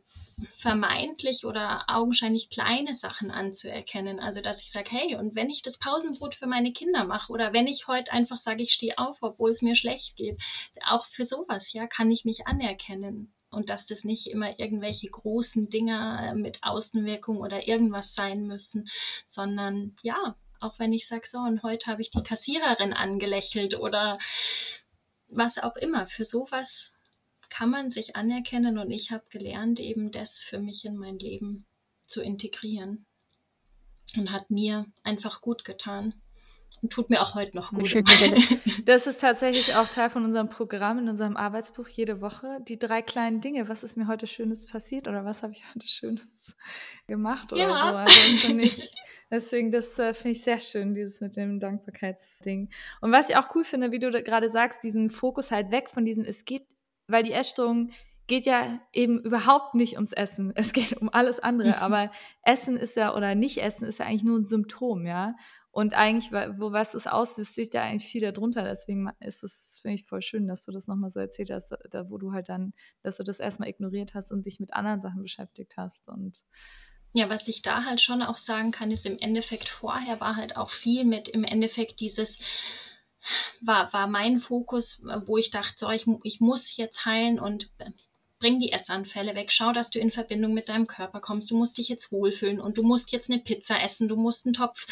vermeintlich 0.58 1.45
oder 1.45 1.86
augenscheinlich 1.88 2.50
kleine 2.50 2.95
Sachen 2.95 3.32
anzuerkennen. 3.32 4.19
Also, 4.19 4.41
dass 4.41 4.62
ich 4.62 4.71
sage, 4.71 4.89
hey, 4.91 5.15
und 5.15 5.36
wenn 5.36 5.50
ich 5.50 5.62
das 5.62 5.78
Pausenbrot 5.78 6.36
für 6.36 6.47
meine 6.47 6.74
Kinder 6.74 7.06
mache 7.06 7.32
oder 7.32 7.54
wenn 7.54 7.67
ich 7.67 7.88
heute 7.88 8.12
einfach 8.12 8.38
sage, 8.38 8.63
ich 8.63 8.71
stehe 8.71 8.97
auf, 8.97 9.17
obwohl 9.21 9.52
es 9.52 9.62
mir 9.62 9.76
schlecht 9.76 10.15
geht, 10.15 10.39
auch 10.88 11.06
für 11.06 11.26
sowas, 11.26 11.74
ja, 11.74 11.88
kann 11.88 12.12
ich 12.12 12.26
mich 12.26 12.47
anerkennen. 12.47 13.34
Und 13.50 13.69
dass 13.69 13.86
das 13.86 14.06
nicht 14.06 14.28
immer 14.28 14.60
irgendwelche 14.60 15.10
großen 15.10 15.69
Dinge 15.69 16.34
mit 16.38 16.60
Außenwirkung 16.62 17.38
oder 17.38 17.67
irgendwas 17.67 18.13
sein 18.13 18.47
müssen, 18.47 18.88
sondern 19.26 19.93
ja, 20.04 20.38
auch 20.62 20.80
wenn 20.80 20.93
ich 20.93 21.08
sage, 21.08 21.28
so, 21.28 21.39
und 21.39 21.63
heute 21.63 21.88
habe 21.88 22.02
ich 22.02 22.12
die 22.12 22.24
Kassiererin 22.24 22.93
angelächelt 22.93 23.78
oder 23.78 24.17
was 25.28 25.58
auch 25.58 25.76
immer. 25.76 26.08
Für 26.08 26.26
sowas 26.26 26.91
kann 27.50 27.69
man 27.69 27.89
sich 27.89 28.15
anerkennen 28.15 28.78
und 28.78 28.91
ich 28.91 29.12
habe 29.12 29.24
gelernt, 29.30 29.80
eben 29.80 30.12
das 30.12 30.41
für 30.41 30.60
mich 30.60 30.86
in 30.86 30.97
mein 30.97 31.19
Leben 31.19 31.65
zu 32.08 32.21
integrieren. 32.21 33.06
Und 34.17 34.32
hat 34.32 34.50
mir 34.50 34.86
einfach 35.04 35.41
gut 35.41 35.63
getan. 35.63 36.15
Und 36.82 36.91
tut 36.91 37.10
mir 37.10 37.21
auch 37.21 37.36
heute 37.36 37.56
noch 37.56 37.71
gut. 37.71 37.93
Das 38.86 39.06
ist 39.06 39.21
tatsächlich 39.21 39.76
auch 39.76 39.88
Teil 39.88 40.10
von 40.10 40.26
unserem 40.26 40.50
Programm, 40.50 41.00
in 41.00 41.10
unserem 41.10 41.38
Arbeitsbuch 41.38 41.88
jede 41.88 42.19
Woche. 42.19 42.58
Die 42.67 42.80
drei 42.80 43.02
kleinen 43.02 43.41
Dinge. 43.41 43.69
Was 43.69 43.84
ist 43.84 43.95
mir 43.95 44.08
heute 44.08 44.28
Schönes 44.28 44.65
passiert 44.65 45.08
oder 45.08 45.24
was 45.24 45.43
habe 45.43 45.54
ich 45.54 45.63
heute 45.74 45.88
Schönes 45.88 46.56
gemacht 47.08 47.54
oder 47.54 47.62
ja. 47.62 47.67
so. 47.67 47.97
Also 47.97 48.54
nicht 48.54 48.89
Deswegen, 49.32 49.72
das 49.72 49.98
äh, 49.98 50.13
finde 50.13 50.32
ich 50.32 50.44
sehr 50.44 50.60
schön, 50.60 50.94
dieses 50.94 51.22
mit 51.22 51.36
dem 51.38 51.60
Dankbarkeitsding. 51.60 52.70
Und 53.00 53.12
was 53.12 53.30
ich 53.30 53.38
auch 53.38 53.56
cool 53.56 53.63
finde, 53.63 53.91
wie 53.91 54.00
du 54.00 54.12
gerade 54.12 54.50
sagst, 54.50 54.84
diesen 54.84 55.10
Fokus 55.10 55.52
halt 55.52 55.72
weg 55.72 55.89
von 55.89 56.06
diesem, 56.06 56.26
es 56.26 56.46
geht 56.46 56.67
weil 57.12 57.24
die 57.24 57.34
Essstörung 57.34 57.91
geht 58.28 58.46
ja 58.46 58.80
eben 58.94 59.20
überhaupt 59.20 59.76
nicht 59.76 59.96
ums 59.96 60.13
Essen. 60.13 60.54
Es 60.56 60.74
geht 60.74 60.94
um 61.02 61.10
alles 61.12 61.39
andere. 61.39 61.80
Aber 61.80 62.12
Essen 62.44 62.78
ist 62.78 62.96
ja, 62.96 63.15
oder 63.15 63.36
nicht 63.36 63.58
Essen 63.58 63.86
ist 63.86 64.00
ja 64.00 64.06
eigentlich 64.06 64.24
nur 64.24 64.39
ein 64.39 64.46
Symptom, 64.46 65.06
ja. 65.06 65.36
Und 65.72 65.94
eigentlich, 65.94 66.32
wo 66.32 66.74
was 66.74 66.94
es 66.94 67.08
auslöst, 67.08 67.54
steht 67.54 67.74
ja 67.74 67.84
eigentlich 67.84 68.10
viel 68.10 68.22
darunter. 68.22 68.63
Deswegen 68.63 69.10
ist 69.20 69.44
es, 69.44 69.80
finde 69.82 69.96
ich, 69.96 70.06
voll 70.06 70.22
schön, 70.22 70.48
dass 70.48 70.65
du 70.65 70.72
das 70.72 70.88
nochmal 70.88 71.10
so 71.10 71.20
erzählt 71.20 71.50
hast, 71.50 71.74
da 71.89 72.10
wo 72.10 72.17
du 72.17 72.34
halt 72.34 72.50
dann, 72.50 72.74
dass 73.04 73.17
du 73.17 73.24
das 73.24 73.39
erstmal 73.39 73.70
ignoriert 73.70 74.13
hast 74.13 74.32
und 74.32 74.46
dich 74.46 74.60
mit 74.60 74.74
anderen 74.74 75.02
Sachen 75.02 75.22
beschäftigt 75.22 75.76
hast. 75.78 76.10
Und 76.10 76.44
ja, 77.13 77.30
was 77.30 77.47
ich 77.47 77.62
da 77.62 77.84
halt 77.86 78.02
schon 78.02 78.21
auch 78.21 78.38
sagen 78.38 78.71
kann, 78.71 78.91
ist 78.91 79.06
im 79.06 79.19
Endeffekt 79.19 79.69
vorher 79.69 80.19
war 80.19 80.36
halt 80.36 80.56
auch 80.58 80.69
viel 80.69 81.04
mit 81.04 81.28
im 81.28 81.43
Endeffekt 81.43 82.00
dieses, 82.00 82.39
war, 83.62 83.91
war 83.93 84.08
mein 84.08 84.39
Fokus, 84.39 85.02
wo 85.26 85.38
ich 85.38 85.52
dachte, 85.52 85.74
so, 85.78 85.89
ich, 85.89 86.06
ich 86.24 86.39
muss 86.39 86.76
jetzt 86.78 87.06
heilen 87.06 87.39
und 87.39 87.69
bring 88.39 88.60
die 88.60 88.71
Essanfälle 88.71 89.36
weg, 89.36 89.52
schau, 89.52 89.71
dass 89.71 89.91
du 89.91 90.00
in 90.00 90.10
Verbindung 90.10 90.54
mit 90.54 90.67
deinem 90.67 90.88
Körper 90.88 91.19
kommst, 91.19 91.52
du 91.52 91.58
musst 91.58 91.78
dich 91.78 91.89
jetzt 91.89 92.12
wohlfühlen 92.12 92.60
und 92.60 92.78
du 92.78 92.84
musst 92.84 93.12
jetzt 93.12 93.30
eine 93.30 93.39
Pizza 93.39 93.80
essen, 93.82 94.08
du 94.08 94.15
musst 94.15 94.45
einen 94.45 94.54
Topf 94.54 94.86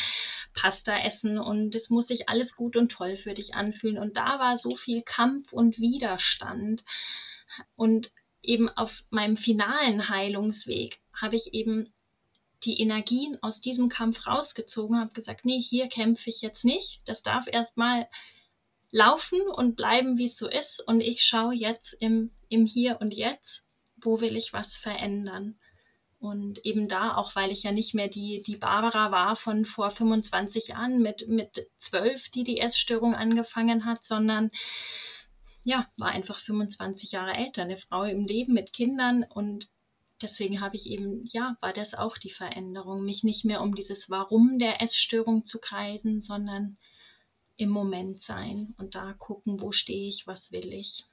Pasta 0.54 0.98
essen 1.00 1.40
und 1.40 1.74
es 1.76 1.90
muss 1.90 2.08
sich 2.08 2.30
alles 2.30 2.56
gut 2.56 2.76
und 2.76 2.92
toll 2.92 3.18
für 3.18 3.34
dich 3.34 3.56
anfühlen. 3.56 3.98
Und 3.98 4.18
da 4.18 4.40
war 4.40 4.58
so 4.58 4.76
viel 4.76 5.02
Kampf 5.04 5.54
und 5.54 5.80
Widerstand. 5.80 6.84
Und 7.76 8.12
eben 8.42 8.70
auf 8.70 9.04
meinem 9.10 9.38
finalen 9.38 10.10
Heilungsweg 10.10 11.00
habe 11.14 11.36
ich 11.36 11.54
eben 11.54 11.94
die 12.64 12.80
Energien 12.80 13.38
aus 13.42 13.62
diesem 13.62 13.90
Kampf 13.90 14.28
rausgezogen, 14.28 15.00
habe 15.00 15.14
gesagt, 15.14 15.46
nee, 15.46 15.62
hier 15.62 15.88
kämpfe 15.88 16.30
ich 16.30 16.42
jetzt 16.42 16.66
nicht. 16.66 17.02
Das 17.06 17.22
darf 17.22 17.48
erstmal 17.48 18.08
laufen 18.92 19.42
und 19.42 19.76
bleiben, 19.76 20.18
wie 20.18 20.26
es 20.26 20.38
so 20.38 20.48
ist. 20.48 20.84
Und 20.86 21.02
ich 21.02 21.24
schaue 21.24 21.54
jetzt 21.54 21.94
im, 21.94 22.32
im 22.50 22.66
Hier 22.66 23.00
und 23.00 23.14
Jetzt, 23.14 23.68
wo 23.98 24.22
will 24.22 24.36
ich 24.36 24.54
was 24.54 24.76
verändern. 24.76 25.60
Und 26.20 26.66
eben 26.66 26.90
da, 26.90 27.16
auch 27.16 27.36
weil 27.36 27.50
ich 27.52 27.64
ja 27.64 27.72
nicht 27.72 27.94
mehr 27.94 28.10
die, 28.10 28.44
die 28.46 28.58
Barbara 28.58 29.10
war 29.12 29.38
von 29.38 29.64
vor 29.66 29.90
25 29.90 30.68
Jahren 30.70 31.02
mit, 31.02 31.30
mit 31.30 31.68
12, 31.78 32.30
die 32.30 32.44
die 32.44 32.60
Essstörung 32.60 33.16
angefangen 33.16 33.86
hat, 33.86 34.04
sondern 34.04 34.52
ja, 35.64 35.88
war 35.98 36.10
einfach 36.10 36.40
25 36.40 37.14
Jahre 37.14 37.34
älter, 37.34 37.62
eine 37.62 37.78
Frau 37.78 38.04
im 38.04 38.26
Leben 38.26 38.54
mit 38.54 38.74
Kindern 38.74 39.24
und 39.24 39.70
deswegen 40.22 40.62
habe 40.62 40.76
ich 40.76 40.90
eben, 40.90 41.24
ja, 41.26 41.58
war 41.62 41.74
das 41.74 41.94
auch 41.94 42.18
die 42.18 42.32
Veränderung, 42.32 43.04
mich 43.04 43.24
nicht 43.24 43.46
mehr 43.46 43.62
um 43.62 43.76
dieses 43.76 44.10
Warum 44.10 44.60
der 44.60 44.82
Essstörung 44.82 45.46
zu 45.46 45.60
kreisen, 45.60 46.22
sondern 46.22 46.78
im 47.58 47.70
Moment 47.70 48.22
sein 48.22 48.74
und 48.78 48.96
da 48.96 49.14
gucken, 49.14 49.60
wo 49.60 49.72
stehe 49.72 50.08
ich, 50.08 50.28
was 50.28 50.52
will 50.52 50.74
ich 50.74 51.06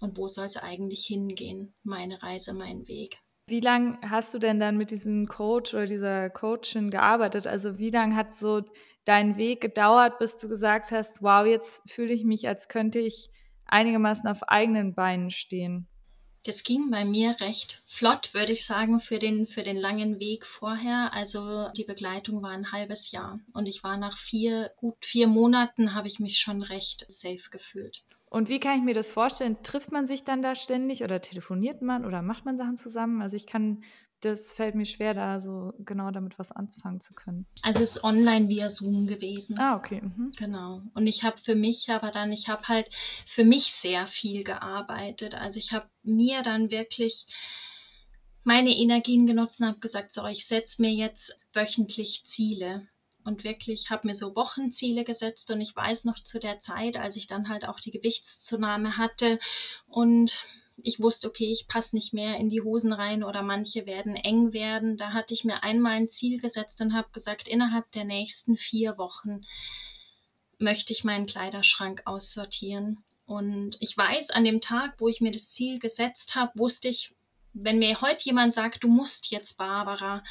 und 0.00 0.18
wo 0.18 0.28
soll 0.28 0.46
es 0.46 0.56
eigentlich 0.56 1.06
hingehen, 1.06 1.74
meine 1.82 2.22
Reise, 2.22 2.52
mein 2.52 2.88
Weg. 2.88 3.18
Wie 3.46 3.60
lange 3.60 3.98
hast 4.02 4.32
du 4.32 4.38
denn 4.38 4.58
dann 4.58 4.76
mit 4.76 4.90
diesem 4.90 5.26
Coach 5.28 5.74
oder 5.74 5.86
dieser 5.86 6.30
Coachin 6.30 6.90
gearbeitet? 6.90 7.46
Also 7.46 7.78
wie 7.78 7.90
lange 7.90 8.16
hat 8.16 8.34
so 8.34 8.62
dein 9.04 9.36
Weg 9.36 9.60
gedauert, 9.60 10.18
bis 10.18 10.36
du 10.36 10.48
gesagt 10.48 10.90
hast, 10.90 11.22
wow, 11.22 11.46
jetzt 11.46 11.82
fühle 11.86 12.14
ich 12.14 12.24
mich, 12.24 12.48
als 12.48 12.68
könnte 12.68 12.98
ich 12.98 13.28
einigermaßen 13.66 14.28
auf 14.28 14.44
eigenen 14.44 14.94
Beinen 14.94 15.30
stehen? 15.30 15.88
Das 16.44 16.62
ging 16.62 16.90
bei 16.90 17.06
mir 17.06 17.40
recht 17.40 17.82
flott, 17.86 18.34
würde 18.34 18.52
ich 18.52 18.66
sagen, 18.66 19.00
für 19.00 19.18
den, 19.18 19.46
für 19.46 19.62
den 19.62 19.76
langen 19.76 20.20
Weg 20.20 20.46
vorher. 20.46 21.12
Also 21.14 21.68
die 21.74 21.84
Begleitung 21.84 22.42
war 22.42 22.50
ein 22.50 22.70
halbes 22.70 23.10
Jahr 23.12 23.40
und 23.54 23.66
ich 23.66 23.82
war 23.82 23.96
nach 23.96 24.18
vier, 24.18 24.70
gut 24.76 25.06
vier 25.06 25.26
Monaten, 25.26 25.94
habe 25.94 26.06
ich 26.06 26.20
mich 26.20 26.38
schon 26.38 26.62
recht 26.62 27.06
safe 27.08 27.48
gefühlt. 27.50 28.04
Und 28.28 28.48
wie 28.48 28.60
kann 28.60 28.78
ich 28.78 28.84
mir 28.84 28.94
das 28.94 29.10
vorstellen? 29.10 29.62
Trifft 29.62 29.92
man 29.92 30.06
sich 30.06 30.24
dann 30.24 30.42
da 30.42 30.54
ständig 30.54 31.02
oder 31.02 31.20
telefoniert 31.20 31.82
man 31.82 32.04
oder 32.04 32.20
macht 32.20 32.44
man 32.44 32.58
Sachen 32.58 32.76
zusammen? 32.76 33.22
Also 33.22 33.36
ich 33.36 33.46
kann 33.46 33.84
das 34.24 34.52
fällt 34.52 34.74
mir 34.74 34.86
schwer, 34.86 35.14
da 35.14 35.40
so 35.40 35.72
genau 35.78 36.10
damit 36.10 36.38
was 36.38 36.52
anfangen 36.52 37.00
zu 37.00 37.14
können. 37.14 37.46
Also 37.62 37.82
es 37.82 37.96
ist 37.96 38.04
online 38.04 38.48
via 38.48 38.70
Zoom 38.70 39.06
gewesen. 39.06 39.58
Ah, 39.58 39.76
okay. 39.76 40.00
Mhm. 40.02 40.32
Genau. 40.36 40.82
Und 40.94 41.06
ich 41.06 41.22
habe 41.22 41.38
für 41.38 41.54
mich 41.54 41.90
aber 41.90 42.10
dann, 42.10 42.32
ich 42.32 42.48
habe 42.48 42.66
halt 42.68 42.88
für 43.26 43.44
mich 43.44 43.72
sehr 43.72 44.06
viel 44.06 44.44
gearbeitet. 44.44 45.34
Also 45.34 45.58
ich 45.58 45.72
habe 45.72 45.86
mir 46.02 46.42
dann 46.42 46.70
wirklich 46.70 47.26
meine 48.44 48.76
Energien 48.76 49.26
genutzt 49.26 49.60
und 49.60 49.66
habe 49.66 49.80
gesagt, 49.80 50.12
so, 50.12 50.24
ich 50.26 50.46
setze 50.46 50.80
mir 50.80 50.92
jetzt 50.92 51.38
wöchentlich 51.52 52.24
Ziele 52.24 52.86
und 53.24 53.42
wirklich 53.42 53.90
habe 53.90 54.06
mir 54.06 54.14
so 54.14 54.36
Wochenziele 54.36 55.04
gesetzt 55.04 55.50
und 55.50 55.60
ich 55.60 55.74
weiß 55.74 56.04
noch 56.04 56.22
zu 56.22 56.38
der 56.38 56.60
Zeit, 56.60 56.96
als 56.96 57.16
ich 57.16 57.26
dann 57.26 57.48
halt 57.48 57.66
auch 57.66 57.80
die 57.80 57.90
Gewichtszunahme 57.90 58.98
hatte 58.98 59.38
und 59.88 60.38
ich 60.76 61.00
wusste, 61.00 61.28
okay, 61.28 61.50
ich 61.50 61.68
passe 61.68 61.94
nicht 61.94 62.12
mehr 62.14 62.36
in 62.36 62.48
die 62.48 62.60
Hosen 62.60 62.92
rein 62.92 63.22
oder 63.22 63.42
manche 63.42 63.86
werden 63.86 64.16
eng 64.16 64.52
werden. 64.52 64.96
Da 64.96 65.12
hatte 65.12 65.34
ich 65.34 65.44
mir 65.44 65.62
einmal 65.62 65.92
ein 65.92 66.08
Ziel 66.08 66.40
gesetzt 66.40 66.80
und 66.80 66.94
habe 66.94 67.08
gesagt, 67.12 67.48
innerhalb 67.48 67.90
der 67.92 68.04
nächsten 68.04 68.56
vier 68.56 68.98
Wochen 68.98 69.42
möchte 70.58 70.92
ich 70.92 71.04
meinen 71.04 71.26
Kleiderschrank 71.26 72.02
aussortieren. 72.06 73.04
Und 73.26 73.76
ich 73.80 73.96
weiß, 73.96 74.30
an 74.30 74.44
dem 74.44 74.60
Tag, 74.60 74.94
wo 74.98 75.08
ich 75.08 75.20
mir 75.20 75.32
das 75.32 75.52
Ziel 75.52 75.78
gesetzt 75.78 76.34
habe, 76.34 76.58
wusste 76.58 76.88
ich, 76.88 77.14
wenn 77.52 77.78
mir 77.78 78.00
heute 78.00 78.24
jemand 78.24 78.52
sagt, 78.52 78.82
du 78.82 78.88
musst 78.88 79.30
jetzt, 79.30 79.56
Barbara, 79.56 80.24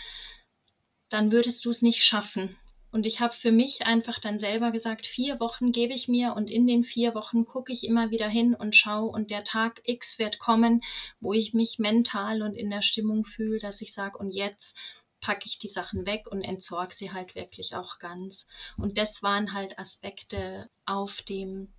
dann 1.09 1.31
würdest 1.31 1.65
du 1.65 1.69
es 1.69 1.81
nicht 1.81 2.03
schaffen. 2.03 2.57
Und 2.93 3.07
ich 3.07 3.19
habe 3.19 3.33
für 3.33 3.51
mich 3.51 3.87
einfach 3.87 4.19
dann 4.19 4.37
selber 4.37 4.71
gesagt, 4.71 5.07
vier 5.07 5.39
Wochen 5.39 5.71
gebe 5.71 5.95
ich 5.95 6.07
mir 6.07 6.35
und 6.35 6.51
in 6.51 6.67
den 6.67 6.83
vier 6.83 7.15
Wochen 7.15 7.43
gucke 7.43 7.73
ich 7.73 7.87
immer 7.87 8.11
wieder 8.11 8.29
hin 8.29 8.53
und 8.53 8.75
schaue 8.75 9.09
und 9.09 9.31
der 9.31 9.43
Tag 9.43 9.81
X 9.83 10.19
wird 10.19 10.37
kommen, 10.37 10.81
wo 11.19 11.33
ich 11.33 11.55
mich 11.55 11.79
mental 11.79 12.43
und 12.43 12.53
in 12.53 12.69
der 12.69 12.83
Stimmung 12.83 13.23
fühle, 13.23 13.57
dass 13.57 13.81
ich 13.81 13.93
sage, 13.93 14.19
und 14.19 14.35
jetzt 14.35 14.77
packe 15.21 15.47
ich 15.47 15.57
die 15.57 15.69
Sachen 15.69 16.05
weg 16.05 16.27
und 16.29 16.43
entsorge 16.43 16.93
sie 16.93 17.11
halt 17.11 17.33
wirklich 17.33 17.75
auch 17.75 17.97
ganz. 17.97 18.45
Und 18.77 18.99
das 18.99 19.23
waren 19.23 19.53
halt 19.53 19.79
Aspekte 19.79 20.69
auf 20.85 21.23
dem 21.23 21.73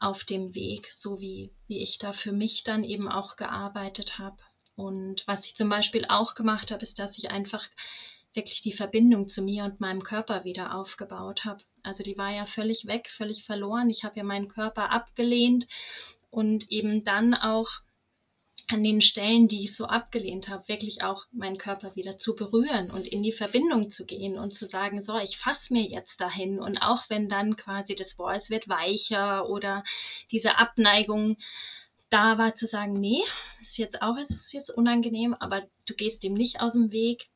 auf 0.00 0.24
dem 0.24 0.52
Weg, 0.54 0.90
so 0.92 1.20
wie, 1.20 1.52
wie 1.68 1.80
ich 1.80 1.98
da 1.98 2.12
für 2.12 2.32
mich 2.32 2.64
dann 2.64 2.82
eben 2.82 3.08
auch 3.08 3.36
gearbeitet 3.36 4.18
habe. 4.18 4.38
Und 4.74 5.22
was 5.26 5.46
ich 5.46 5.54
zum 5.54 5.68
Beispiel 5.68 6.06
auch 6.08 6.34
gemacht 6.34 6.72
habe, 6.72 6.82
ist, 6.82 6.98
dass 6.98 7.18
ich 7.18 7.30
einfach 7.30 7.68
wirklich 8.38 8.62
die 8.62 8.72
Verbindung 8.72 9.28
zu 9.28 9.42
mir 9.42 9.64
und 9.64 9.80
meinem 9.80 10.02
Körper 10.02 10.44
wieder 10.44 10.74
aufgebaut 10.74 11.44
habe. 11.44 11.64
Also 11.82 12.04
die 12.04 12.16
war 12.16 12.30
ja 12.30 12.46
völlig 12.46 12.86
weg, 12.86 13.10
völlig 13.10 13.44
verloren. 13.44 13.90
Ich 13.90 14.04
habe 14.04 14.16
ja 14.16 14.22
meinen 14.22 14.48
Körper 14.48 14.92
abgelehnt 14.92 15.66
und 16.30 16.70
eben 16.70 17.02
dann 17.02 17.34
auch 17.34 17.68
an 18.68 18.84
den 18.84 19.00
Stellen, 19.00 19.48
die 19.48 19.64
ich 19.64 19.74
so 19.74 19.86
abgelehnt 19.86 20.48
habe, 20.48 20.68
wirklich 20.68 21.02
auch 21.02 21.24
meinen 21.32 21.58
Körper 21.58 21.96
wieder 21.96 22.18
zu 22.18 22.36
berühren 22.36 22.90
und 22.90 23.06
in 23.06 23.22
die 23.22 23.32
Verbindung 23.32 23.90
zu 23.90 24.04
gehen 24.04 24.38
und 24.38 24.54
zu 24.54 24.68
sagen, 24.68 25.00
so, 25.02 25.16
ich 25.18 25.38
fasse 25.38 25.72
mir 25.72 25.82
jetzt 25.82 26.20
dahin. 26.20 26.60
Und 26.60 26.78
auch 26.78 27.08
wenn 27.08 27.28
dann 27.28 27.56
quasi 27.56 27.94
das 27.94 28.14
boah, 28.16 28.34
wird 28.48 28.68
weicher 28.68 29.48
oder 29.48 29.84
diese 30.30 30.58
Abneigung 30.58 31.38
da 32.10 32.38
war, 32.38 32.54
zu 32.54 32.66
sagen, 32.66 33.00
nee, 33.00 33.22
ist 33.60 33.78
jetzt 33.78 34.02
auch, 34.02 34.16
es 34.16 34.30
ist 34.30 34.52
jetzt 34.52 34.70
unangenehm, 34.70 35.34
aber 35.34 35.62
du 35.86 35.94
gehst 35.94 36.22
dem 36.22 36.34
nicht 36.34 36.60
aus 36.60 36.74
dem 36.74 36.92
Weg, 36.92 37.28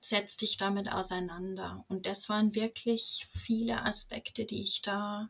setz 0.00 0.36
dich 0.36 0.56
damit 0.56 0.90
auseinander. 0.90 1.84
Und 1.88 2.06
das 2.06 2.28
waren 2.28 2.54
wirklich 2.54 3.28
viele 3.32 3.82
Aspekte, 3.82 4.44
die 4.44 4.62
ich 4.62 4.82
da 4.82 5.28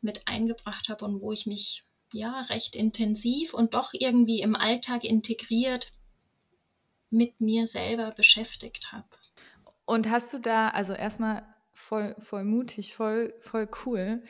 mit 0.00 0.26
eingebracht 0.26 0.88
habe 0.88 1.04
und 1.04 1.20
wo 1.20 1.32
ich 1.32 1.46
mich 1.46 1.84
ja 2.12 2.42
recht 2.42 2.76
intensiv 2.76 3.54
und 3.54 3.74
doch 3.74 3.90
irgendwie 3.92 4.40
im 4.40 4.56
Alltag 4.56 5.04
integriert 5.04 5.92
mit 7.10 7.40
mir 7.40 7.66
selber 7.66 8.10
beschäftigt 8.12 8.92
habe. 8.92 9.08
Und 9.84 10.08
hast 10.08 10.32
du 10.32 10.38
da, 10.38 10.68
also 10.68 10.92
erstmal 10.92 11.42
voll, 11.72 12.14
voll 12.18 12.44
mutig, 12.44 12.94
voll, 12.94 13.34
voll 13.40 13.68
cool. 13.84 14.22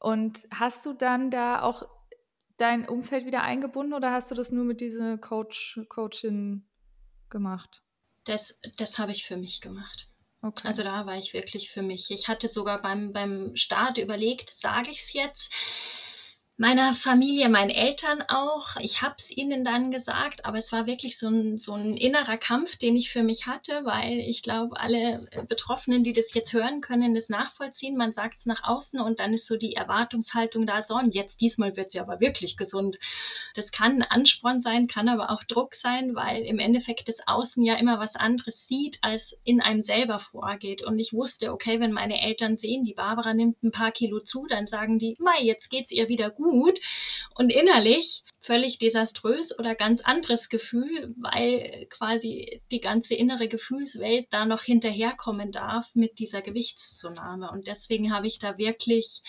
Und 0.00 0.46
hast 0.52 0.84
du 0.86 0.92
dann 0.92 1.30
da 1.30 1.62
auch 1.62 1.88
dein 2.56 2.88
Umfeld 2.88 3.26
wieder 3.26 3.42
eingebunden 3.42 3.94
oder 3.94 4.12
hast 4.12 4.30
du 4.30 4.34
das 4.34 4.52
nur 4.52 4.64
mit 4.64 4.80
dieser 4.80 5.18
Coach, 5.18 5.80
Coachin 5.88 6.66
gemacht? 7.30 7.82
Das, 8.24 8.58
das 8.76 8.98
habe 8.98 9.12
ich 9.12 9.24
für 9.24 9.36
mich 9.36 9.60
gemacht. 9.60 10.08
Okay. 10.42 10.68
Also 10.68 10.82
da 10.82 11.06
war 11.06 11.16
ich 11.16 11.32
wirklich 11.32 11.70
für 11.70 11.82
mich. 11.82 12.10
Ich 12.10 12.28
hatte 12.28 12.48
sogar 12.48 12.82
beim, 12.82 13.12
beim 13.12 13.56
Start 13.56 13.96
überlegt, 13.96 14.50
sage 14.50 14.90
ich 14.90 15.00
es 15.00 15.12
jetzt? 15.14 15.52
Meiner 16.56 16.94
Familie, 16.94 17.48
meinen 17.48 17.70
Eltern 17.70 18.22
auch. 18.28 18.76
Ich 18.78 19.02
habe 19.02 19.16
es 19.18 19.36
ihnen 19.36 19.64
dann 19.64 19.90
gesagt, 19.90 20.44
aber 20.44 20.58
es 20.58 20.70
war 20.70 20.86
wirklich 20.86 21.18
so 21.18 21.26
ein, 21.26 21.58
so 21.58 21.72
ein 21.72 21.96
innerer 21.96 22.36
Kampf, 22.36 22.76
den 22.76 22.94
ich 22.94 23.10
für 23.10 23.24
mich 23.24 23.48
hatte, 23.48 23.84
weil 23.84 24.20
ich 24.20 24.44
glaube, 24.44 24.78
alle 24.78 25.26
Betroffenen, 25.48 26.04
die 26.04 26.12
das 26.12 26.32
jetzt 26.32 26.52
hören, 26.52 26.80
können 26.80 27.12
das 27.12 27.28
nachvollziehen. 27.28 27.96
Man 27.96 28.12
sagt 28.12 28.38
es 28.38 28.46
nach 28.46 28.62
außen 28.62 29.00
und 29.00 29.18
dann 29.18 29.34
ist 29.34 29.48
so 29.48 29.56
die 29.56 29.74
Erwartungshaltung 29.74 30.64
da, 30.64 30.80
so 30.80 30.94
und 30.94 31.12
jetzt 31.12 31.40
diesmal 31.40 31.76
wird 31.76 31.90
sie 31.90 31.98
aber 31.98 32.20
wirklich 32.20 32.56
gesund. 32.56 33.00
Das 33.56 33.72
kann 33.72 34.02
Ansporn 34.02 34.60
sein, 34.60 34.86
kann 34.86 35.08
aber 35.08 35.30
auch 35.30 35.42
Druck 35.42 35.74
sein, 35.74 36.14
weil 36.14 36.42
im 36.42 36.60
Endeffekt 36.60 37.08
das 37.08 37.26
Außen 37.26 37.64
ja 37.64 37.74
immer 37.74 37.98
was 37.98 38.14
anderes 38.14 38.68
sieht, 38.68 38.98
als 39.02 39.36
in 39.44 39.60
einem 39.60 39.82
selber 39.82 40.20
vorgeht. 40.20 40.84
Und 40.84 41.00
ich 41.00 41.12
wusste, 41.12 41.52
okay, 41.52 41.80
wenn 41.80 41.90
meine 41.90 42.22
Eltern 42.22 42.56
sehen, 42.56 42.84
die 42.84 42.94
Barbara 42.94 43.34
nimmt 43.34 43.60
ein 43.64 43.72
paar 43.72 43.90
Kilo 43.90 44.20
zu, 44.20 44.46
dann 44.46 44.68
sagen 44.68 45.00
die, 45.00 45.16
Mai, 45.18 45.42
jetzt 45.42 45.68
geht's 45.68 45.90
ihr 45.90 46.08
wieder 46.08 46.30
gut 46.30 46.43
gut. 46.44 46.80
Und 47.34 47.52
innerlich 47.52 48.22
völlig 48.40 48.78
desaströs 48.78 49.58
oder 49.58 49.74
ganz 49.74 50.02
anderes 50.02 50.48
Gefühl, 50.48 51.14
weil 51.18 51.86
quasi 51.90 52.62
die 52.70 52.80
ganze 52.80 53.14
innere 53.14 53.48
Gefühlswelt 53.48 54.26
da 54.30 54.44
noch 54.44 54.62
hinterherkommen 54.62 55.50
darf 55.50 55.94
mit 55.94 56.18
dieser 56.18 56.42
Gewichtszunahme. 56.42 57.50
Und 57.50 57.66
deswegen 57.66 58.12
habe 58.14 58.26
ich 58.26 58.38
da 58.38 58.58
wirklich, 58.58 59.22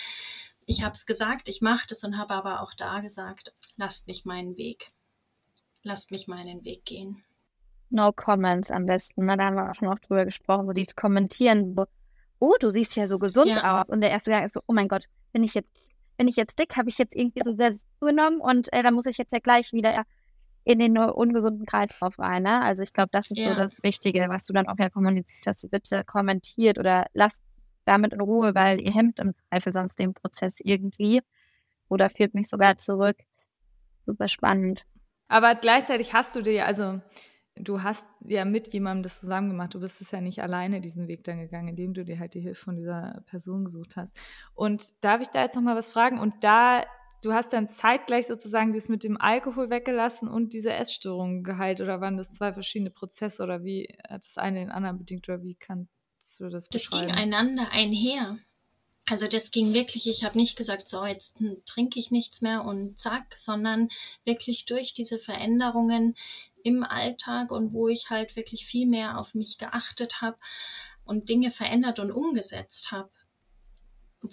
ich 0.65 0.83
habe 0.83 0.93
es 0.93 1.05
gesagt, 1.05 1.47
ich 1.47 1.61
mache 1.61 1.85
das 1.87 2.03
und 2.03 2.17
habe 2.17 2.33
aber 2.33 2.61
auch 2.61 2.73
da 2.73 2.99
gesagt, 2.99 3.53
lasst 3.77 4.07
mich 4.07 4.25
meinen 4.25 4.57
Weg, 4.57 4.91
lasst 5.83 6.11
mich 6.11 6.27
meinen 6.27 6.65
Weg 6.65 6.83
gehen. 6.83 7.23
No 7.89 8.11
comments 8.11 8.71
am 8.71 8.85
besten. 8.85 9.25
Ne? 9.25 9.37
Da 9.37 9.45
haben 9.45 9.55
wir 9.55 9.71
auch 9.71 9.75
schon 9.75 9.87
oft 9.87 10.09
drüber 10.09 10.25
gesprochen, 10.25 10.67
so 10.67 10.73
dieses 10.73 10.95
Kommentieren, 10.95 11.75
oh, 12.39 12.55
du 12.59 12.69
siehst 12.69 12.95
ja 12.95 13.07
so 13.07 13.19
gesund 13.19 13.55
ja. 13.55 13.79
aus. 13.79 13.89
Und 13.89 14.01
der 14.01 14.11
erste 14.11 14.31
Gang 14.31 14.45
ist 14.45 14.53
so, 14.53 14.61
oh 14.67 14.73
mein 14.73 14.87
Gott, 14.87 15.05
bin 15.31 15.43
ich 15.43 15.53
jetzt, 15.53 15.69
bin 16.17 16.27
ich 16.27 16.35
jetzt 16.35 16.59
dick, 16.59 16.75
habe 16.77 16.89
ich 16.89 16.97
jetzt 16.97 17.15
irgendwie 17.15 17.41
so 17.43 17.51
sehr 17.51 17.73
zugenommen 17.99 18.39
und 18.39 18.71
äh, 18.73 18.83
da 18.83 18.91
muss 18.91 19.05
ich 19.05 19.17
jetzt 19.17 19.33
ja 19.33 19.39
gleich 19.39 19.73
wieder 19.73 20.05
in 20.63 20.79
den 20.79 20.97
ungesunden 20.97 21.65
Kreislauf 21.65 22.17
rein. 22.17 22.43
Ne? 22.43 22.61
Also 22.61 22.81
ich 22.81 22.91
glaube, 22.91 23.09
das 23.11 23.29
ist 23.29 23.37
ja. 23.37 23.49
so 23.49 23.55
das 23.55 23.83
Wichtige, 23.83 24.25
was 24.29 24.45
du 24.45 24.53
dann 24.53 24.67
auch 24.67 24.79
ja 24.79 24.89
kommunizierst, 24.89 25.45
dass 25.45 25.61
du 25.61 25.69
bitte 25.69 26.03
kommentiert 26.03 26.79
oder 26.79 27.05
lasst 27.13 27.41
damit 27.85 28.13
in 28.13 28.21
Ruhe, 28.21 28.55
weil 28.55 28.81
ihr 28.81 28.91
hemmt 28.91 29.19
im 29.19 29.33
Zweifel 29.35 29.71
sonst 29.71 29.99
den 29.99 30.15
Prozess 30.15 30.59
irgendwie 30.59 31.21
oder 31.87 32.09
führt 32.09 32.33
mich 32.33 32.49
sogar 32.49 32.77
zurück. 32.77 33.17
Super 34.01 34.27
spannend. 34.27 34.85
Aber 35.27 35.53
gleichzeitig 35.53 36.13
hast 36.13 36.35
du 36.35 36.41
dir, 36.41 36.65
also 36.65 36.99
du 37.57 37.83
hast 37.83 38.07
ja 38.25 38.45
mit 38.45 38.73
jemandem 38.73 39.03
das 39.03 39.21
zusammen 39.21 39.49
gemacht. 39.49 39.73
Du 39.73 39.79
bist 39.79 40.01
es 40.01 40.11
ja 40.11 40.21
nicht 40.21 40.41
alleine 40.41 40.81
diesen 40.81 41.07
Weg 41.07 41.23
dann 41.23 41.39
gegangen, 41.39 41.69
indem 41.69 41.93
du 41.93 42.03
dir 42.03 42.19
halt 42.19 42.33
die 42.33 42.41
Hilfe 42.41 42.63
von 42.65 42.75
dieser 42.75 43.23
Person 43.27 43.65
gesucht 43.65 43.95
hast. 43.95 44.15
Und 44.53 44.83
darf 45.01 45.21
ich 45.21 45.29
da 45.29 45.41
jetzt 45.41 45.55
nochmal 45.55 45.75
was 45.75 45.91
fragen? 45.91 46.19
Und 46.19 46.43
da, 46.43 46.83
du 47.23 47.33
hast 47.33 47.53
dann 47.53 47.67
zeitgleich 47.67 48.27
sozusagen 48.27 48.73
das 48.73 48.89
mit 48.89 49.03
dem 49.03 49.19
Alkohol 49.19 49.69
weggelassen 49.69 50.27
und 50.27 50.53
diese 50.53 50.73
Essstörung 50.73 51.43
geheilt 51.43 51.79
oder 51.81 52.01
waren 52.01 52.17
das 52.17 52.33
zwei 52.33 52.51
verschiedene 52.51 52.91
Prozesse 52.91 53.41
oder 53.41 53.63
wie 53.63 53.87
hat 54.07 54.23
das 54.23 54.37
eine 54.37 54.59
den 54.59 54.71
anderen 54.71 54.97
bedingt 54.97 55.29
oder 55.29 55.41
wie 55.41 55.55
kannst 55.55 55.89
du 56.39 56.49
das 56.49 56.67
beschreiben? 56.67 57.07
Das 57.07 57.15
ging 57.15 57.15
einander 57.15 57.71
einher. 57.71 58.37
Also 59.07 59.27
das 59.27 59.51
ging 59.51 59.73
wirklich, 59.73 60.07
ich 60.07 60.23
habe 60.23 60.37
nicht 60.37 60.57
gesagt, 60.57 60.87
so 60.87 61.05
jetzt 61.05 61.37
trinke 61.67 61.99
ich 61.99 62.09
nichts 62.09 62.41
mehr 62.41 62.65
und 62.65 62.99
zack, 62.99 63.37
sondern 63.37 63.89
wirklich 64.23 64.65
durch 64.65 64.95
diese 64.95 65.19
Veränderungen 65.19 66.15
im 66.65 66.83
Alltag 66.83 67.51
und 67.51 67.73
wo 67.73 67.87
ich 67.87 68.09
halt 68.09 68.35
wirklich 68.35 68.65
viel 68.65 68.87
mehr 68.87 69.19
auf 69.19 69.35
mich 69.35 69.59
geachtet 69.59 70.19
habe 70.21 70.37
und 71.05 71.29
Dinge 71.29 71.51
verändert 71.51 71.99
und 71.99 72.11
umgesetzt 72.11 72.91
habe, 72.91 73.11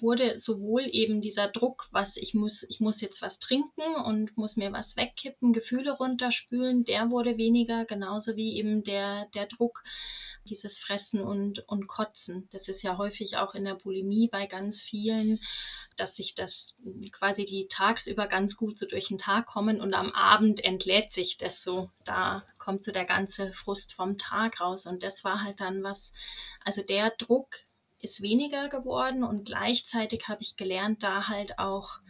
wurde 0.00 0.38
sowohl 0.38 0.82
eben 0.90 1.20
dieser 1.20 1.48
Druck, 1.48 1.88
was 1.90 2.16
ich 2.16 2.34
muss, 2.34 2.62
ich 2.68 2.80
muss 2.80 3.00
jetzt 3.00 3.20
was 3.20 3.38
trinken 3.38 3.94
und 4.04 4.36
muss 4.36 4.56
mir 4.56 4.72
was 4.72 4.96
wegkippen, 4.96 5.52
Gefühle 5.52 5.92
runterspülen, 5.92 6.84
der 6.84 7.10
wurde 7.10 7.36
weniger, 7.36 7.84
genauso 7.84 8.36
wie 8.36 8.56
eben 8.56 8.82
der, 8.84 9.26
der 9.34 9.46
Druck, 9.46 9.82
dieses 10.48 10.78
Fressen 10.78 11.22
und, 11.22 11.66
und 11.68 11.86
Kotzen. 11.86 12.48
Das 12.50 12.68
ist 12.68 12.82
ja 12.82 12.98
häufig 12.98 13.36
auch 13.36 13.54
in 13.54 13.64
der 13.64 13.74
Bulimie 13.74 14.28
bei 14.28 14.46
ganz 14.46 14.80
vielen, 14.80 15.38
dass 15.96 16.16
sich 16.16 16.34
das 16.34 16.74
quasi 17.12 17.44
die 17.44 17.68
tagsüber 17.68 18.26
ganz 18.26 18.56
gut 18.56 18.78
so 18.78 18.86
durch 18.86 19.08
den 19.08 19.18
Tag 19.18 19.46
kommen 19.46 19.80
und 19.80 19.94
am 19.94 20.10
Abend 20.12 20.64
entlädt 20.64 21.12
sich 21.12 21.38
das 21.38 21.62
so. 21.62 21.90
Da 22.04 22.44
kommt 22.58 22.82
so 22.82 22.92
der 22.92 23.04
ganze 23.04 23.52
Frust 23.52 23.94
vom 23.94 24.18
Tag 24.18 24.60
raus. 24.60 24.86
Und 24.86 25.02
das 25.02 25.24
war 25.24 25.42
halt 25.42 25.60
dann 25.60 25.82
was, 25.82 26.12
also 26.64 26.82
der 26.82 27.10
Druck 27.10 27.48
ist 28.02 28.20
weniger 28.20 28.68
geworden 28.68 29.24
und 29.24 29.46
gleichzeitig 29.46 30.28
habe 30.28 30.42
ich 30.42 30.56
gelernt, 30.56 31.02
da 31.02 31.28
halt 31.28 31.58
auch 31.58 32.00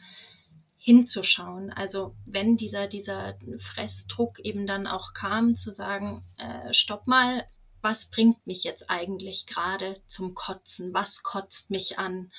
hinzuschauen. 0.78 1.70
Also 1.70 2.16
wenn 2.26 2.56
dieser, 2.56 2.88
dieser 2.88 3.38
Fressdruck 3.58 4.40
eben 4.40 4.66
dann 4.66 4.88
auch 4.88 5.12
kam, 5.12 5.54
zu 5.54 5.70
sagen, 5.70 6.24
äh, 6.38 6.74
stopp 6.74 7.06
mal, 7.06 7.46
was 7.82 8.10
bringt 8.10 8.44
mich 8.46 8.64
jetzt 8.64 8.90
eigentlich 8.90 9.46
gerade 9.46 10.00
zum 10.06 10.34
Kotzen? 10.34 10.92
Was 10.94 11.22
kotzt 11.22 11.70
mich 11.70 11.98
an? 11.98 12.32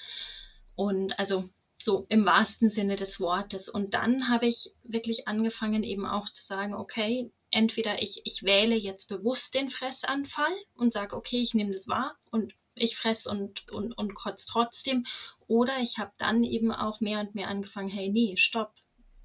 Und 0.76 1.18
also 1.20 1.50
so 1.82 2.06
im 2.10 2.26
wahrsten 2.26 2.70
Sinne 2.70 2.96
des 2.96 3.20
Wortes. 3.20 3.70
Und 3.70 3.94
dann 3.94 4.30
habe 4.30 4.48
ich 4.48 4.74
wirklich 4.84 5.28
angefangen 5.28 5.84
eben 5.84 6.06
auch 6.06 6.28
zu 6.30 6.44
sagen, 6.44 6.74
okay, 6.74 7.32
entweder 7.52 8.02
ich, 8.02 8.22
ich 8.26 8.44
wähle 8.44 8.76
jetzt 8.76 9.08
bewusst 9.08 9.54
den 9.54 9.70
Fressanfall 9.70 10.54
und 10.76 10.92
sage, 10.92 11.16
okay, 11.16 11.40
ich 11.40 11.54
nehme 11.54 11.74
das 11.74 11.88
wahr 11.88 12.16
und 12.32 12.54
ich 12.76 12.96
fress 12.98 13.28
und, 13.28 13.70
und, 13.70 13.98
und 13.98 14.14
kotze 14.16 14.48
trotzdem. 14.50 15.06
Oder 15.48 15.80
ich 15.80 15.98
habe 15.98 16.12
dann 16.18 16.44
eben 16.44 16.72
auch 16.72 17.02
mehr 17.02 17.20
und 17.20 17.36
mehr 17.36 17.48
angefangen, 17.48 17.90
hey, 17.90 18.10
nee, 18.10 18.36
stopp. 18.38 18.74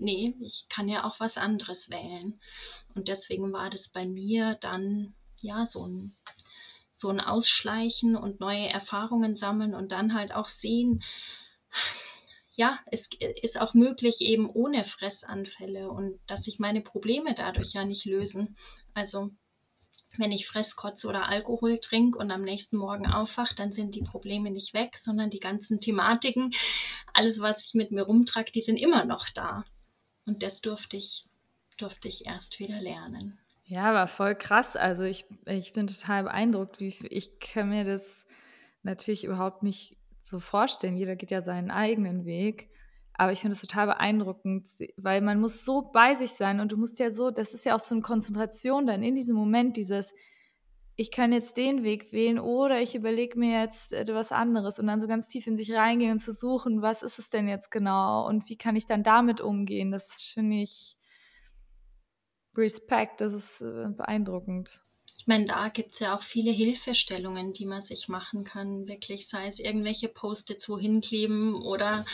Nee, 0.01 0.37
ich 0.41 0.67
kann 0.69 0.89
ja 0.89 1.05
auch 1.05 1.19
was 1.19 1.39
anderes 1.39 1.91
wählen. 1.91 2.41
Und 2.95 3.09
deswegen 3.09 3.53
war 3.53 3.69
das 3.69 3.89
bei 3.89 4.07
mir 4.07 4.57
dann 4.61 5.15
ja, 5.43 5.67
so 5.67 5.87
ein, 5.87 6.17
so 6.93 7.09
ein 7.09 7.21
Ausschleichen 7.21 8.17
und 8.17 8.41
neue 8.41 8.69
Erfahrungen 8.69 9.37
sammeln 9.37 9.75
und 9.75 9.93
dann 9.93 10.15
halt 10.15 10.33
auch 10.33 10.49
sehen, 10.49 11.03
ja, 12.53 12.81
es 12.91 13.11
ist 13.43 13.61
auch 13.61 13.75
möglich 13.75 14.21
eben 14.21 14.51
ohne 14.51 14.85
Fressanfälle 14.85 15.91
und 15.91 16.19
dass 16.27 16.45
sich 16.45 16.59
meine 16.59 16.81
Probleme 16.81 17.35
dadurch 17.35 17.73
ja 17.73 17.85
nicht 17.85 18.05
lösen. 18.05 18.57
Also 18.95 19.31
wenn 20.17 20.33
ich 20.33 20.47
Fresskotze 20.47 21.07
oder 21.07 21.29
Alkohol 21.29 21.79
trinke 21.79 22.19
und 22.19 22.31
am 22.31 22.43
nächsten 22.43 22.77
Morgen 22.77 23.07
aufwache, 23.07 23.55
dann 23.55 23.73
sind 23.73 23.95
die 23.95 24.03
Probleme 24.03 24.51
nicht 24.51 24.75
weg, 24.75 24.97
sondern 24.97 25.31
die 25.31 25.41
ganzen 25.41 25.81
Thematiken, 25.81 26.53
alles, 27.13 27.41
was 27.41 27.67
ich 27.67 27.75
mit 27.75 27.91
mir 27.91 28.03
rumtrage, 28.03 28.53
die 28.53 28.63
sind 28.63 28.77
immer 28.77 29.05
noch 29.05 29.29
da. 29.35 29.65
Und 30.25 30.43
das 30.43 30.61
durfte 30.61 30.97
ich, 30.97 31.27
durfte 31.77 32.09
ich 32.09 32.27
erst 32.27 32.59
wieder 32.59 32.81
lernen. 32.81 33.39
Ja, 33.65 33.93
war 33.93 34.09
voll 34.09 34.35
krass. 34.35 34.77
Also 34.77 35.03
ich, 35.03 35.27
ich 35.45 35.75
bin 35.75 35.87
total 35.87 36.25
beeindruckt. 36.25 36.81
Wie, 36.81 36.95
ich 37.11 37.39
kann 37.39 37.69
mir 37.69 37.85
das 37.85 38.27
natürlich 38.83 39.25
überhaupt 39.25 39.63
nicht 39.63 39.97
so 40.23 40.41
vorstellen. 40.41 40.97
Jeder 40.97 41.17
geht 41.17 41.31
ja 41.31 41.43
seinen 41.43 41.71
eigenen 41.71 42.25
Weg. 42.25 42.71
Aber 43.19 43.33
ich 43.33 43.41
finde 43.41 43.55
es 43.55 43.61
total 43.61 43.89
beeindruckend, 43.89 44.69
weil 44.97 45.21
man 45.21 45.41
muss 45.41 45.65
so 45.65 45.83
bei 45.83 46.15
sich 46.15 46.31
sein 46.31 46.61
und 46.61 46.71
du 46.71 46.77
musst 46.77 47.01
ja 47.01 47.11
so, 47.11 47.33
das 47.33 47.53
ist 47.53 47.65
ja 47.65 47.75
auch 47.75 47.81
so 47.81 47.97
eine 47.97 48.03
Konzentration 48.03 48.87
dann 48.87 49.03
in 49.03 49.17
diesem 49.17 49.35
Moment, 49.35 49.77
dieses, 49.77 50.15
ich 50.95 51.11
kann 51.11 51.33
jetzt 51.33 51.57
den 51.57 51.83
Weg 51.83 52.13
wählen 52.13 52.39
oder 52.39 52.81
ich 52.81 52.95
überlege 52.95 53.37
mir 53.37 53.61
jetzt 53.61 53.93
etwas 53.93 54.31
anderes 54.31 54.79
und 54.79 54.87
dann 54.87 55.01
so 55.01 55.09
ganz 55.09 55.29
tief 55.29 55.49
in 55.49 55.57
sich 55.57 55.73
reingehen 55.73 56.13
und 56.13 56.19
zu 56.21 56.33
suchen, 56.33 56.81
was 56.81 57.03
ist 57.03 57.19
es 57.19 57.29
denn 57.29 57.49
jetzt 57.49 57.73
genau 57.73 58.25
und 58.25 58.49
wie 58.49 58.57
kann 58.57 58.77
ich 58.77 58.87
dann 58.87 59.03
damit 59.03 59.41
umgehen. 59.41 59.91
Das 59.91 60.23
finde 60.35 60.59
ich, 60.59 60.97
Respekt, 62.57 63.21
das 63.21 63.33
ist 63.33 63.63
äh, 63.63 63.89
beeindruckend. 63.97 64.85
Ich 65.19 65.27
meine, 65.27 65.47
da 65.47 65.69
gibt 65.71 65.95
es 65.95 65.99
ja 65.99 66.15
auch 66.15 66.23
viele 66.23 66.53
Hilfestellungen, 66.53 67.53
die 67.53 67.67
man 67.67 67.83
sich 67.83 68.09
machen 68.09 68.45
kann, 68.45 68.87
wirklich, 68.87 69.29
sei 69.29 69.49
es 69.49 69.59
irgendwelche 69.59 70.09
Post-its 70.09 70.69
wohin 70.69 71.01
kleben 71.01 71.61
oder 71.61 72.05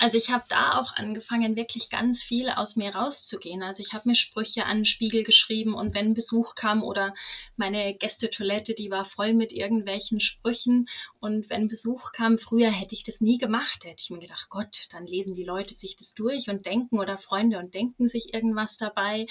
also 0.00 0.16
ich 0.16 0.30
habe 0.30 0.44
da 0.48 0.78
auch 0.80 0.94
angefangen, 0.96 1.56
wirklich 1.56 1.90
ganz 1.90 2.22
viel 2.22 2.48
aus 2.48 2.74
mir 2.76 2.94
rauszugehen. 2.94 3.62
Also 3.62 3.82
ich 3.82 3.92
habe 3.92 4.08
mir 4.08 4.14
Sprüche 4.14 4.64
an 4.64 4.78
den 4.78 4.84
Spiegel 4.86 5.24
geschrieben 5.24 5.74
und 5.74 5.94
wenn 5.94 6.14
Besuch 6.14 6.54
kam 6.54 6.82
oder 6.82 7.14
meine 7.56 7.94
Gästetoilette, 7.94 8.74
die 8.74 8.90
war 8.90 9.04
voll 9.04 9.34
mit 9.34 9.52
irgendwelchen 9.52 10.20
Sprüchen 10.20 10.88
und 11.18 11.50
wenn 11.50 11.68
Besuch 11.68 12.12
kam, 12.12 12.38
früher 12.38 12.70
hätte 12.70 12.94
ich 12.94 13.04
das 13.04 13.20
nie 13.20 13.36
gemacht, 13.36 13.84
hätte 13.84 14.02
ich 14.02 14.08
mir 14.08 14.20
gedacht, 14.20 14.48
Gott, 14.48 14.88
dann 14.90 15.06
lesen 15.06 15.34
die 15.34 15.44
Leute 15.44 15.74
sich 15.74 15.96
das 15.96 16.14
durch 16.14 16.48
und 16.48 16.64
denken 16.64 16.98
oder 16.98 17.18
Freunde 17.18 17.58
und 17.58 17.74
denken 17.74 18.08
sich 18.08 18.32
irgendwas 18.32 18.78
dabei 18.78 19.26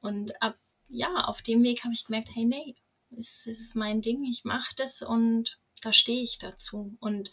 und 0.00 0.40
ab, 0.40 0.56
ja, 0.88 1.24
auf 1.24 1.42
dem 1.42 1.64
Weg 1.64 1.82
habe 1.82 1.94
ich 1.94 2.04
gemerkt, 2.04 2.28
hey, 2.32 2.44
nee, 2.44 2.76
es 3.18 3.48
ist 3.48 3.74
mein 3.74 4.02
Ding, 4.02 4.22
ich 4.22 4.44
mache 4.44 4.72
das 4.76 5.02
und 5.02 5.58
da 5.80 5.92
stehe 5.92 6.22
ich 6.22 6.38
dazu. 6.38 6.96
Und 7.00 7.32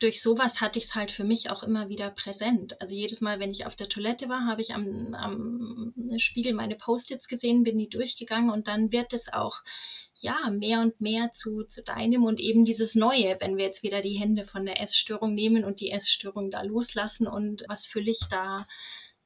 durch 0.00 0.20
sowas 0.20 0.60
hatte 0.60 0.78
ich 0.78 0.86
es 0.86 0.94
halt 0.94 1.10
für 1.10 1.24
mich 1.24 1.48
auch 1.48 1.62
immer 1.62 1.88
wieder 1.88 2.10
präsent. 2.10 2.80
Also 2.80 2.94
jedes 2.94 3.20
Mal, 3.20 3.40
wenn 3.40 3.50
ich 3.50 3.64
auf 3.64 3.76
der 3.76 3.88
Toilette 3.88 4.28
war, 4.28 4.46
habe 4.46 4.60
ich 4.60 4.74
am, 4.74 5.14
am 5.14 5.94
Spiegel 6.18 6.52
meine 6.52 6.76
Post-its 6.76 7.28
gesehen, 7.28 7.64
bin 7.64 7.78
die 7.78 7.88
durchgegangen 7.88 8.50
und 8.50 8.68
dann 8.68 8.92
wird 8.92 9.14
es 9.14 9.32
auch 9.32 9.62
ja 10.14 10.50
mehr 10.50 10.80
und 10.80 11.00
mehr 11.00 11.32
zu, 11.32 11.64
zu 11.64 11.82
deinem 11.82 12.24
und 12.24 12.40
eben 12.40 12.64
dieses 12.64 12.94
Neue, 12.94 13.36
wenn 13.40 13.56
wir 13.56 13.64
jetzt 13.64 13.82
wieder 13.82 14.02
die 14.02 14.18
Hände 14.18 14.44
von 14.44 14.66
der 14.66 14.80
Essstörung 14.80 15.34
nehmen 15.34 15.64
und 15.64 15.80
die 15.80 15.90
Essstörung 15.90 16.50
da 16.50 16.62
loslassen 16.62 17.26
und 17.26 17.64
was 17.68 17.86
fülle 17.86 18.10
ich 18.10 18.20
da 18.30 18.66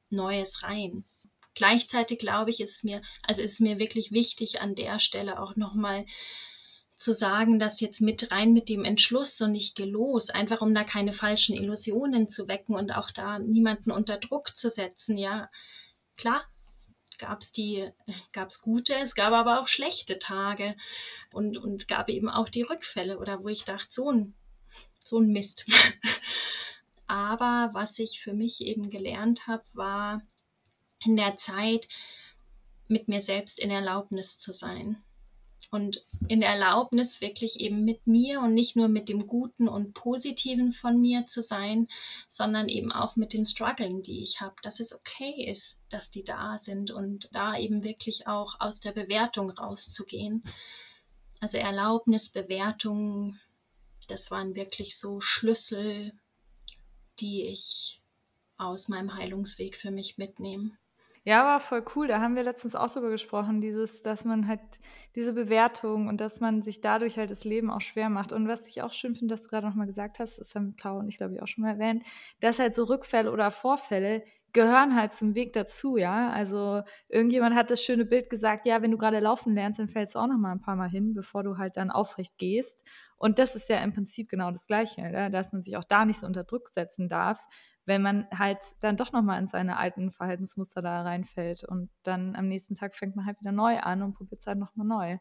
Neues 0.09 0.63
rein. 0.63 1.03
Gleichzeitig 1.53 2.19
glaube 2.19 2.49
ich, 2.49 2.61
ist 2.61 2.75
es 2.75 2.83
mir, 2.83 3.01
also 3.23 3.41
ist 3.41 3.53
es 3.53 3.59
mir 3.59 3.77
wirklich 3.77 4.11
wichtig, 4.11 4.61
an 4.61 4.75
der 4.75 4.99
Stelle 4.99 5.41
auch 5.41 5.55
nochmal 5.57 6.05
zu 7.01 7.13
sagen, 7.13 7.59
dass 7.59 7.79
jetzt 7.79 7.99
mit 7.99 8.31
rein 8.31 8.53
mit 8.53 8.69
dem 8.69 8.85
Entschluss 8.85 9.41
und 9.41 9.51
nicht 9.51 9.75
gelos, 9.75 10.29
einfach 10.29 10.61
um 10.61 10.73
da 10.73 10.83
keine 10.83 11.13
falschen 11.13 11.55
Illusionen 11.55 12.29
zu 12.29 12.47
wecken 12.47 12.75
und 12.75 12.91
auch 12.91 13.11
da 13.11 13.39
niemanden 13.39 13.91
unter 13.91 14.17
Druck 14.17 14.55
zu 14.55 14.69
setzen. 14.69 15.17
Ja, 15.17 15.49
klar, 16.15 16.43
gab 17.17 17.41
es 17.41 17.51
die, 17.51 17.89
gab 18.31 18.49
es 18.49 18.61
gute, 18.61 18.95
es 18.95 19.15
gab 19.15 19.33
aber 19.33 19.59
auch 19.59 19.67
schlechte 19.67 20.19
Tage 20.19 20.75
und, 21.31 21.57
und 21.57 21.87
gab 21.87 22.09
eben 22.09 22.29
auch 22.29 22.49
die 22.49 22.63
Rückfälle 22.63 23.17
oder 23.17 23.43
wo 23.43 23.47
ich 23.47 23.65
dachte, 23.65 23.87
so 23.89 24.11
ein, 24.11 24.35
so 24.99 25.19
ein 25.19 25.29
Mist. 25.29 25.65
Aber 27.07 27.71
was 27.73 27.99
ich 27.99 28.21
für 28.21 28.31
mich 28.31 28.61
eben 28.61 28.89
gelernt 28.89 29.45
habe, 29.45 29.65
war 29.73 30.21
in 31.03 31.17
der 31.17 31.35
Zeit 31.35 31.89
mit 32.87 33.09
mir 33.09 33.21
selbst 33.21 33.59
in 33.59 33.69
Erlaubnis 33.69 34.37
zu 34.37 34.53
sein 34.53 35.03
und 35.71 36.05
in 36.27 36.41
Erlaubnis 36.41 37.21
wirklich 37.21 37.61
eben 37.61 37.85
mit 37.85 38.05
mir 38.05 38.41
und 38.41 38.53
nicht 38.53 38.75
nur 38.75 38.89
mit 38.89 39.07
dem 39.07 39.25
Guten 39.25 39.69
und 39.69 39.93
Positiven 39.93 40.73
von 40.73 40.99
mir 40.99 41.25
zu 41.25 41.41
sein, 41.41 41.87
sondern 42.27 42.67
eben 42.67 42.91
auch 42.91 43.15
mit 43.15 43.31
den 43.31 43.45
Struggeln, 43.45 44.03
die 44.03 44.21
ich 44.21 44.41
habe, 44.41 44.55
dass 44.61 44.81
es 44.81 44.93
okay 44.93 45.49
ist, 45.49 45.79
dass 45.89 46.11
die 46.11 46.25
da 46.25 46.57
sind 46.57 46.91
und 46.91 47.29
da 47.31 47.57
eben 47.57 47.85
wirklich 47.85 48.27
auch 48.27 48.59
aus 48.59 48.81
der 48.81 48.91
Bewertung 48.91 49.49
rauszugehen. 49.49 50.43
Also 51.39 51.57
Erlaubnis, 51.57 52.29
Bewertung, 52.29 53.39
das 54.09 54.29
waren 54.29 54.55
wirklich 54.55 54.97
so 54.97 55.21
Schlüssel, 55.21 56.11
die 57.21 57.43
ich 57.43 58.01
aus 58.57 58.89
meinem 58.89 59.15
Heilungsweg 59.15 59.77
für 59.77 59.89
mich 59.89 60.17
mitnehme. 60.17 60.77
Ja, 61.25 61.43
war 61.45 61.59
voll 61.59 61.83
cool. 61.95 62.07
Da 62.07 62.19
haben 62.19 62.35
wir 62.35 62.41
letztens 62.43 62.75
auch 62.75 62.89
drüber 62.91 63.11
gesprochen, 63.11 63.61
dieses, 63.61 64.01
dass 64.01 64.25
man 64.25 64.47
halt 64.47 64.59
diese 65.15 65.33
Bewertung 65.33 66.07
und 66.07 66.19
dass 66.19 66.39
man 66.39 66.63
sich 66.63 66.81
dadurch 66.81 67.17
halt 67.17 67.29
das 67.29 67.43
Leben 67.43 67.69
auch 67.69 67.81
schwer 67.81 68.09
macht. 68.09 68.33
Und 68.33 68.47
was 68.47 68.67
ich 68.67 68.81
auch 68.81 68.91
schön 68.91 69.13
finde, 69.15 69.33
dass 69.35 69.43
du 69.43 69.49
gerade 69.49 69.67
nochmal 69.67 69.85
gesagt 69.85 70.17
hast, 70.17 70.39
das 70.39 70.55
haben 70.55 70.75
Clau 70.77 70.97
und 70.97 71.07
ich 71.09 71.17
glaube 71.17 71.35
ich 71.35 71.41
auch 71.43 71.47
schon 71.47 71.63
mal 71.63 71.71
erwähnt, 71.73 72.03
dass 72.39 72.57
halt 72.57 72.73
so 72.73 72.85
Rückfälle 72.85 73.31
oder 73.31 73.51
Vorfälle 73.51 74.23
gehören 74.53 74.95
halt 74.95 75.13
zum 75.13 75.35
Weg 75.35 75.53
dazu, 75.53 75.95
ja. 75.95 76.29
Also 76.31 76.81
irgendjemand 77.07 77.55
hat 77.55 77.69
das 77.69 77.83
schöne 77.83 78.03
Bild 78.05 78.29
gesagt, 78.31 78.65
ja, 78.65 78.81
wenn 78.81 78.91
du 78.91 78.97
gerade 78.97 79.19
laufen 79.19 79.53
lernst, 79.53 79.79
dann 79.79 79.87
fällst 79.89 80.15
du 80.15 80.19
auch 80.19 80.27
noch 80.27 80.37
mal 80.39 80.51
ein 80.51 80.59
paar 80.59 80.75
Mal 80.75 80.89
hin, 80.89 81.13
bevor 81.13 81.43
du 81.43 81.57
halt 81.57 81.77
dann 81.77 81.91
aufrecht 81.91 82.37
gehst. 82.39 82.83
Und 83.15 83.37
das 83.37 83.55
ist 83.55 83.69
ja 83.69 83.77
im 83.77 83.93
Prinzip 83.93 84.27
genau 84.27 84.49
das 84.51 84.65
Gleiche, 84.65 85.29
dass 85.31 85.53
man 85.53 85.61
sich 85.61 85.77
auch 85.77 85.83
da 85.83 86.03
nicht 86.03 86.19
so 86.19 86.25
unter 86.25 86.43
Druck 86.43 86.69
setzen 86.69 87.07
darf, 87.07 87.45
wenn 87.85 88.01
man 88.01 88.27
halt 88.31 88.59
dann 88.81 88.97
doch 88.97 89.11
nochmal 89.11 89.39
in 89.39 89.47
seine 89.47 89.77
alten 89.77 90.11
Verhaltensmuster 90.11 90.81
da 90.81 91.01
reinfällt 91.01 91.63
und 91.63 91.89
dann 92.03 92.35
am 92.35 92.47
nächsten 92.47 92.75
Tag 92.75 92.95
fängt 92.95 93.15
man 93.15 93.25
halt 93.25 93.39
wieder 93.39 93.51
neu 93.51 93.79
an 93.79 94.01
und 94.03 94.13
probiert 94.13 94.41
es 94.41 94.47
halt 94.47 94.59
nochmal 94.59 94.87
neu. 94.87 95.17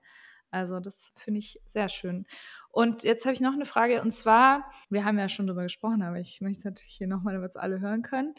Also 0.50 0.80
das 0.80 1.12
finde 1.16 1.38
ich 1.38 1.60
sehr 1.66 1.88
schön. 1.88 2.26
Und 2.70 3.04
jetzt 3.04 3.24
habe 3.24 3.32
ich 3.32 3.40
noch 3.40 3.52
eine 3.52 3.66
Frage 3.66 4.02
und 4.02 4.10
zwar, 4.10 4.70
wir 4.90 5.04
haben 5.04 5.18
ja 5.18 5.28
schon 5.28 5.46
darüber 5.46 5.62
gesprochen, 5.62 6.02
aber 6.02 6.18
ich 6.18 6.40
möchte 6.40 6.58
es 6.58 6.64
natürlich 6.64 6.94
hier 6.94 7.06
nochmal, 7.06 7.34
damit 7.34 7.50
es 7.50 7.56
alle 7.56 7.80
hören 7.80 8.02
können. 8.02 8.34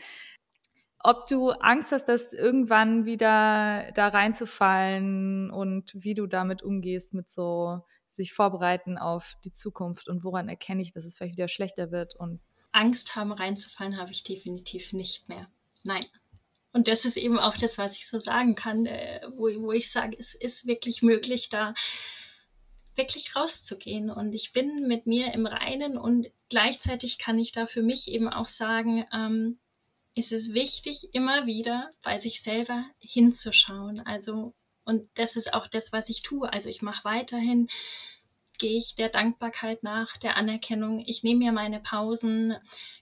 Ob 1.03 1.25
du 1.27 1.49
Angst 1.49 1.91
hast, 1.91 2.05
dass 2.05 2.31
irgendwann 2.31 3.05
wieder 3.05 3.91
da 3.93 4.09
reinzufallen 4.09 5.49
und 5.49 5.95
wie 5.95 6.13
du 6.13 6.27
damit 6.27 6.61
umgehst, 6.61 7.13
mit 7.13 7.27
so 7.27 7.81
sich 8.09 8.33
vorbereiten 8.33 8.97
auf 8.97 9.35
die 9.43 9.51
Zukunft 9.51 10.09
und 10.09 10.23
woran 10.23 10.49
erkenne 10.49 10.81
ich, 10.81 10.91
dass 10.91 11.05
es 11.05 11.17
vielleicht 11.17 11.37
wieder 11.37 11.47
schlechter 11.47 11.91
wird 11.91 12.15
und 12.15 12.41
Angst 12.71 13.15
haben, 13.15 13.31
reinzufallen, 13.31 13.97
habe 13.97 14.11
ich 14.11 14.23
definitiv 14.23 14.93
nicht 14.93 15.29
mehr. 15.29 15.49
Nein. 15.83 16.05
Und 16.73 16.87
das 16.87 17.03
ist 17.03 17.17
eben 17.17 17.37
auch 17.37 17.57
das, 17.57 17.77
was 17.77 17.97
ich 17.97 18.07
so 18.07 18.19
sagen 18.19 18.55
kann, 18.55 18.85
äh, 18.85 19.21
wo, 19.35 19.47
wo 19.61 19.71
ich 19.71 19.91
sage, 19.91 20.15
es 20.17 20.35
ist 20.35 20.67
wirklich 20.67 21.01
möglich, 21.01 21.49
da 21.49 21.73
wirklich 22.95 23.35
rauszugehen. 23.35 24.09
Und 24.09 24.33
ich 24.33 24.53
bin 24.53 24.87
mit 24.87 25.05
mir 25.05 25.33
im 25.33 25.45
Reinen 25.45 25.97
und 25.97 26.27
gleichzeitig 26.49 27.17
kann 27.17 27.39
ich 27.39 27.51
da 27.51 27.65
für 27.65 27.81
mich 27.81 28.07
eben 28.07 28.29
auch 28.29 28.47
sagen, 28.47 29.05
ähm, 29.13 29.59
ist 30.13 30.31
es 30.31 30.53
wichtig, 30.53 31.13
immer 31.13 31.45
wieder 31.45 31.89
bei 32.03 32.17
sich 32.19 32.41
selber 32.41 32.85
hinzuschauen. 32.99 34.01
Also, 34.01 34.53
und 34.83 35.09
das 35.15 35.35
ist 35.35 35.53
auch 35.53 35.67
das, 35.67 35.93
was 35.93 36.09
ich 36.09 36.21
tue. 36.21 36.51
Also 36.51 36.69
ich 36.69 36.81
mache 36.81 37.05
weiterhin 37.05 37.69
gehe 38.61 38.77
ich 38.77 38.93
der 38.93 39.09
Dankbarkeit 39.09 39.81
nach, 39.81 40.17
der 40.17 40.37
Anerkennung. 40.37 41.03
Ich 41.07 41.23
nehme 41.23 41.39
mir 41.39 41.51
meine 41.51 41.79
Pausen. 41.79 42.55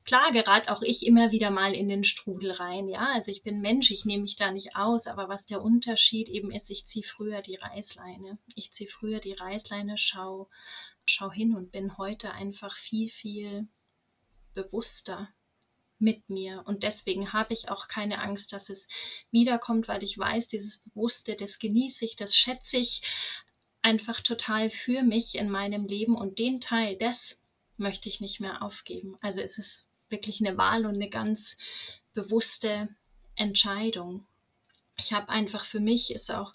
Klar, 0.06 0.32
gerate 0.32 0.72
auch 0.72 0.82
ich 0.82 1.06
immer 1.06 1.32
wieder 1.32 1.52
mal 1.52 1.74
in 1.74 1.90
den 1.90 2.06
Strudel 2.06 2.52
rein. 2.52 2.88
Ja, 2.88 3.10
also 3.14 3.30
ich 3.30 3.44
bin 3.44 3.60
Mensch, 3.60 3.92
ich 3.92 4.06
nehme 4.06 4.22
mich 4.22 4.38
da 4.38 4.52
nicht 4.52 4.78
aus. 4.78 5.06
Aber 5.06 5.28
was 5.28 5.48
der 5.48 5.62
Unterschied 5.62 6.30
eben 6.30 6.50
ist, 6.50 6.70
ich 6.70 6.86
ziehe 6.86 7.04
früher 7.04 7.42
die 7.42 7.58
Reißleine. 7.58 8.40
Ich 8.56 8.72
ziehe 8.72 8.90
früher 8.90 9.20
die 9.20 9.34
Reißleine, 9.34 9.98
schau, 9.98 10.50
schau 11.06 11.30
hin 11.30 11.54
und 11.54 11.74
bin 11.74 11.98
heute 11.98 12.32
einfach 12.32 12.78
viel, 12.78 13.10
viel 13.10 13.68
bewusster 14.54 15.28
mit 15.98 16.30
mir. 16.30 16.64
Und 16.66 16.84
deswegen 16.84 17.34
habe 17.34 17.54
ich 17.54 17.70
auch 17.70 17.90
keine 17.90 18.22
Angst, 18.22 18.54
dass 18.54 18.70
es 18.70 18.88
wiederkommt, 19.30 19.90
weil 19.90 20.04
ich 20.04 20.18
weiß, 20.18 20.48
dieses 20.48 20.78
Bewusste, 20.78 21.36
das 21.36 21.60
genieße 21.60 22.06
ich, 22.06 22.16
das 22.16 22.34
schätze 22.34 22.78
ich 22.78 23.02
einfach 23.82 24.22
total 24.22 24.70
für 24.70 25.04
mich 25.04 25.36
in 25.36 25.50
meinem 25.50 25.86
Leben 25.86 26.16
und 26.16 26.40
den 26.40 26.62
Teil, 26.62 26.98
das 26.98 27.40
möchte 27.78 28.10
ich 28.10 28.22
nicht 28.22 28.40
mehr 28.40 28.62
aufgeben. 28.62 29.18
Also 29.22 29.42
es 29.42 29.58
ist 29.58 29.88
wirklich 30.10 30.46
eine 30.46 30.58
Wahl 30.58 30.86
und 30.86 30.96
eine 30.96 31.10
ganz 31.10 31.58
bewusste 32.14 32.90
Entscheidung. 33.36 34.26
Ich 34.98 35.14
habe 35.14 35.30
einfach 35.30 35.64
für 35.64 35.80
mich 35.80 36.12
ist 36.12 36.32
auch 36.32 36.52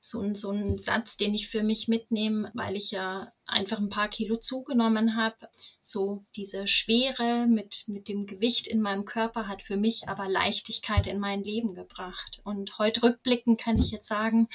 so 0.00 0.20
ein, 0.20 0.34
so 0.34 0.50
ein 0.50 0.78
Satz, 0.78 1.16
den 1.18 1.34
ich 1.34 1.48
für 1.48 1.62
mich 1.62 1.86
mitnehme, 1.86 2.50
weil 2.54 2.74
ich 2.74 2.90
ja 2.90 3.32
einfach 3.46 3.78
ein 3.78 3.90
paar 3.90 4.08
Kilo 4.08 4.36
zugenommen 4.36 5.14
habe. 5.14 5.48
So 5.82 6.24
diese 6.36 6.66
Schwere 6.66 7.46
mit, 7.46 7.84
mit 7.86 8.08
dem 8.08 8.26
Gewicht 8.26 8.66
in 8.66 8.80
meinem 8.80 9.04
Körper 9.04 9.46
hat 9.46 9.62
für 9.62 9.76
mich 9.76 10.08
aber 10.08 10.28
Leichtigkeit 10.28 11.06
in 11.06 11.20
mein 11.20 11.42
Leben 11.42 11.74
gebracht. 11.74 12.40
Und 12.44 12.78
heute 12.78 13.02
rückblickend 13.02 13.60
kann 13.60 13.78
ich 13.78 13.90
jetzt 13.90 14.08
sagen, 14.08 14.48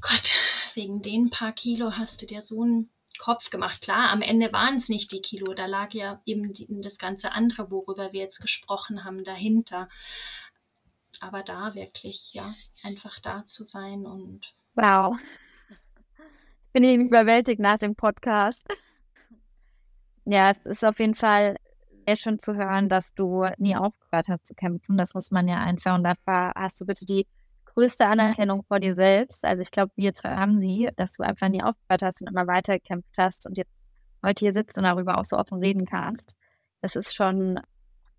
Gott, 0.00 0.34
wegen 0.76 1.02
den 1.02 1.30
paar 1.30 1.52
Kilo 1.52 1.92
hast 1.92 2.22
du 2.22 2.26
dir 2.26 2.42
so 2.42 2.62
einen 2.62 2.90
Kopf 3.18 3.50
gemacht. 3.50 3.82
Klar, 3.82 4.10
am 4.10 4.22
Ende 4.22 4.52
waren 4.52 4.76
es 4.76 4.88
nicht 4.88 5.10
die 5.10 5.22
Kilo, 5.22 5.54
da 5.54 5.66
lag 5.66 5.92
ja 5.92 6.20
eben 6.24 6.52
die, 6.52 6.66
das 6.82 6.98
ganze 6.98 7.32
andere, 7.32 7.70
worüber 7.70 8.12
wir 8.12 8.20
jetzt 8.20 8.40
gesprochen 8.40 9.04
haben, 9.04 9.24
dahinter. 9.24 9.88
Aber 11.20 11.42
da 11.42 11.74
wirklich, 11.74 12.34
ja, 12.34 12.54
einfach 12.84 13.18
da 13.20 13.46
zu 13.46 13.64
sein 13.64 14.04
und. 14.04 14.54
Wow. 14.74 15.18
Ich 15.70 16.72
bin 16.72 16.84
eben 16.84 17.06
überwältigt 17.06 17.58
nach 17.58 17.78
dem 17.78 17.96
Podcast. 17.96 18.66
Ja, 20.26 20.50
es 20.50 20.58
ist 20.66 20.84
auf 20.84 20.98
jeden 20.98 21.14
Fall 21.14 21.56
sehr 22.06 22.16
schön 22.16 22.38
zu 22.38 22.54
hören, 22.54 22.90
dass 22.90 23.14
du 23.14 23.46
nie 23.56 23.76
aufgehört 23.76 24.28
hast 24.28 24.46
zu 24.46 24.54
kämpfen. 24.54 24.98
Das 24.98 25.14
muss 25.14 25.30
man 25.30 25.48
ja 25.48 25.56
einfach. 25.56 25.94
Und 25.94 26.04
dafür 26.04 26.52
hast 26.54 26.80
du 26.80 26.84
bitte 26.84 27.06
die 27.06 27.26
größte 27.76 28.06
Anerkennung 28.06 28.64
vor 28.64 28.80
dir 28.80 28.94
selbst. 28.94 29.44
Also 29.44 29.60
ich 29.60 29.70
glaube, 29.70 29.92
wir 29.96 30.14
zwei 30.14 30.34
haben 30.34 30.60
sie, 30.60 30.88
dass 30.96 31.12
du 31.12 31.22
einfach 31.22 31.48
nie 31.48 31.62
aufgehört 31.62 32.02
hast 32.02 32.22
und 32.22 32.28
immer 32.28 32.46
weitergekämpft 32.46 33.12
hast 33.18 33.46
und 33.46 33.58
jetzt 33.58 33.70
heute 34.24 34.46
hier 34.46 34.54
sitzt 34.54 34.78
und 34.78 34.84
darüber 34.84 35.18
auch 35.18 35.24
so 35.24 35.36
offen 35.36 35.58
reden 35.58 35.84
kannst. 35.84 36.36
Das 36.80 36.96
ist 36.96 37.14
schon 37.14 37.60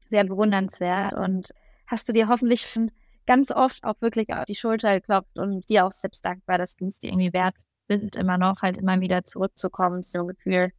sehr 0.09 0.23
bewundernswert 0.25 1.13
und 1.13 1.51
hast 1.87 2.07
du 2.07 2.13
dir 2.13 2.27
hoffentlich 2.27 2.61
schon 2.61 2.91
ganz 3.25 3.51
oft 3.51 3.83
auch 3.83 3.99
wirklich 3.99 4.29
auf 4.29 4.45
die 4.45 4.55
Schulter 4.55 4.99
geklopft 4.99 5.37
und 5.37 5.67
dir 5.69 5.85
auch 5.85 5.91
selbst 5.91 6.23
dankbar, 6.23 6.59
dass 6.59 6.75
du 6.75 6.85
es 6.85 6.99
dir 6.99 7.09
irgendwie 7.09 7.33
wert 7.33 7.55
bist, 7.87 8.15
immer 8.15 8.37
noch 8.37 8.61
halt 8.61 8.77
immer 8.77 9.01
wieder 9.01 9.23
zurückzukommen 9.23 10.03
zu 10.03 10.19
dem 10.19 10.27
Gefühl, 10.27 10.71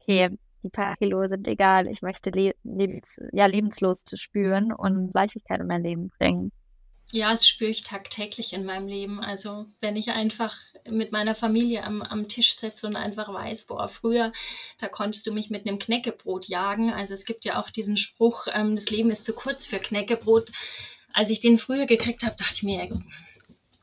okay, 0.00 0.30
die 0.62 0.70
paar 0.70 0.96
Kilo 0.96 1.26
sind 1.28 1.46
egal, 1.46 1.86
ich 1.86 2.00
möchte 2.00 2.30
le 2.30 2.54
lebens 2.64 3.20
ja, 3.32 3.46
lebenslos 3.46 4.04
zu 4.04 4.16
spüren 4.16 4.72
und 4.72 5.12
Leichtigkeit 5.12 5.60
in 5.60 5.66
mein 5.66 5.82
Leben 5.82 6.10
bringen. 6.18 6.50
Ja, 7.14 7.30
das 7.32 7.46
spüre 7.46 7.70
ich 7.70 7.82
tagtäglich 7.82 8.54
in 8.54 8.64
meinem 8.64 8.88
Leben. 8.88 9.20
Also 9.20 9.66
wenn 9.82 9.96
ich 9.96 10.12
einfach 10.12 10.56
mit 10.88 11.12
meiner 11.12 11.34
Familie 11.34 11.84
am, 11.84 12.00
am 12.00 12.26
Tisch 12.26 12.56
sitze 12.56 12.86
und 12.86 12.96
einfach 12.96 13.28
weiß, 13.28 13.64
boah, 13.64 13.86
früher, 13.90 14.32
da 14.78 14.88
konntest 14.88 15.26
du 15.26 15.32
mich 15.32 15.50
mit 15.50 15.66
einem 15.66 15.78
Knäckebrot 15.78 16.46
jagen. 16.46 16.90
Also 16.90 17.12
es 17.12 17.26
gibt 17.26 17.44
ja 17.44 17.60
auch 17.60 17.68
diesen 17.68 17.98
Spruch, 17.98 18.46
ähm, 18.54 18.76
das 18.76 18.88
Leben 18.88 19.10
ist 19.10 19.26
zu 19.26 19.34
kurz 19.34 19.66
für 19.66 19.78
Knäckebrot. 19.78 20.50
Als 21.12 21.28
ich 21.28 21.40
den 21.40 21.58
früher 21.58 21.84
gekriegt 21.84 22.22
habe, 22.22 22.34
dachte 22.36 22.54
ich 22.54 22.62
mir, 22.62 22.88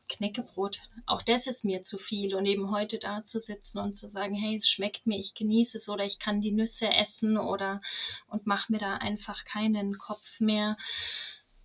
Knäckebrot, 0.08 0.82
auch 1.06 1.22
das 1.22 1.46
ist 1.46 1.64
mir 1.64 1.84
zu 1.84 2.00
viel. 2.00 2.34
Und 2.34 2.48
eben 2.48 2.72
heute 2.72 2.98
da 2.98 3.24
zu 3.24 3.40
sitzen 3.40 3.78
und 3.78 3.94
zu 3.94 4.10
sagen, 4.10 4.34
hey, 4.34 4.56
es 4.56 4.68
schmeckt 4.68 5.06
mir, 5.06 5.20
ich 5.20 5.36
genieße 5.36 5.78
es 5.78 5.88
oder 5.88 6.04
ich 6.04 6.18
kann 6.18 6.42
die 6.42 6.52
Nüsse 6.52 6.88
essen 6.88 7.38
oder 7.38 7.80
und 8.28 8.48
mache 8.48 8.72
mir 8.72 8.80
da 8.80 8.96
einfach 8.96 9.46
keinen 9.46 10.00
Kopf 10.00 10.40
mehr. 10.40 10.78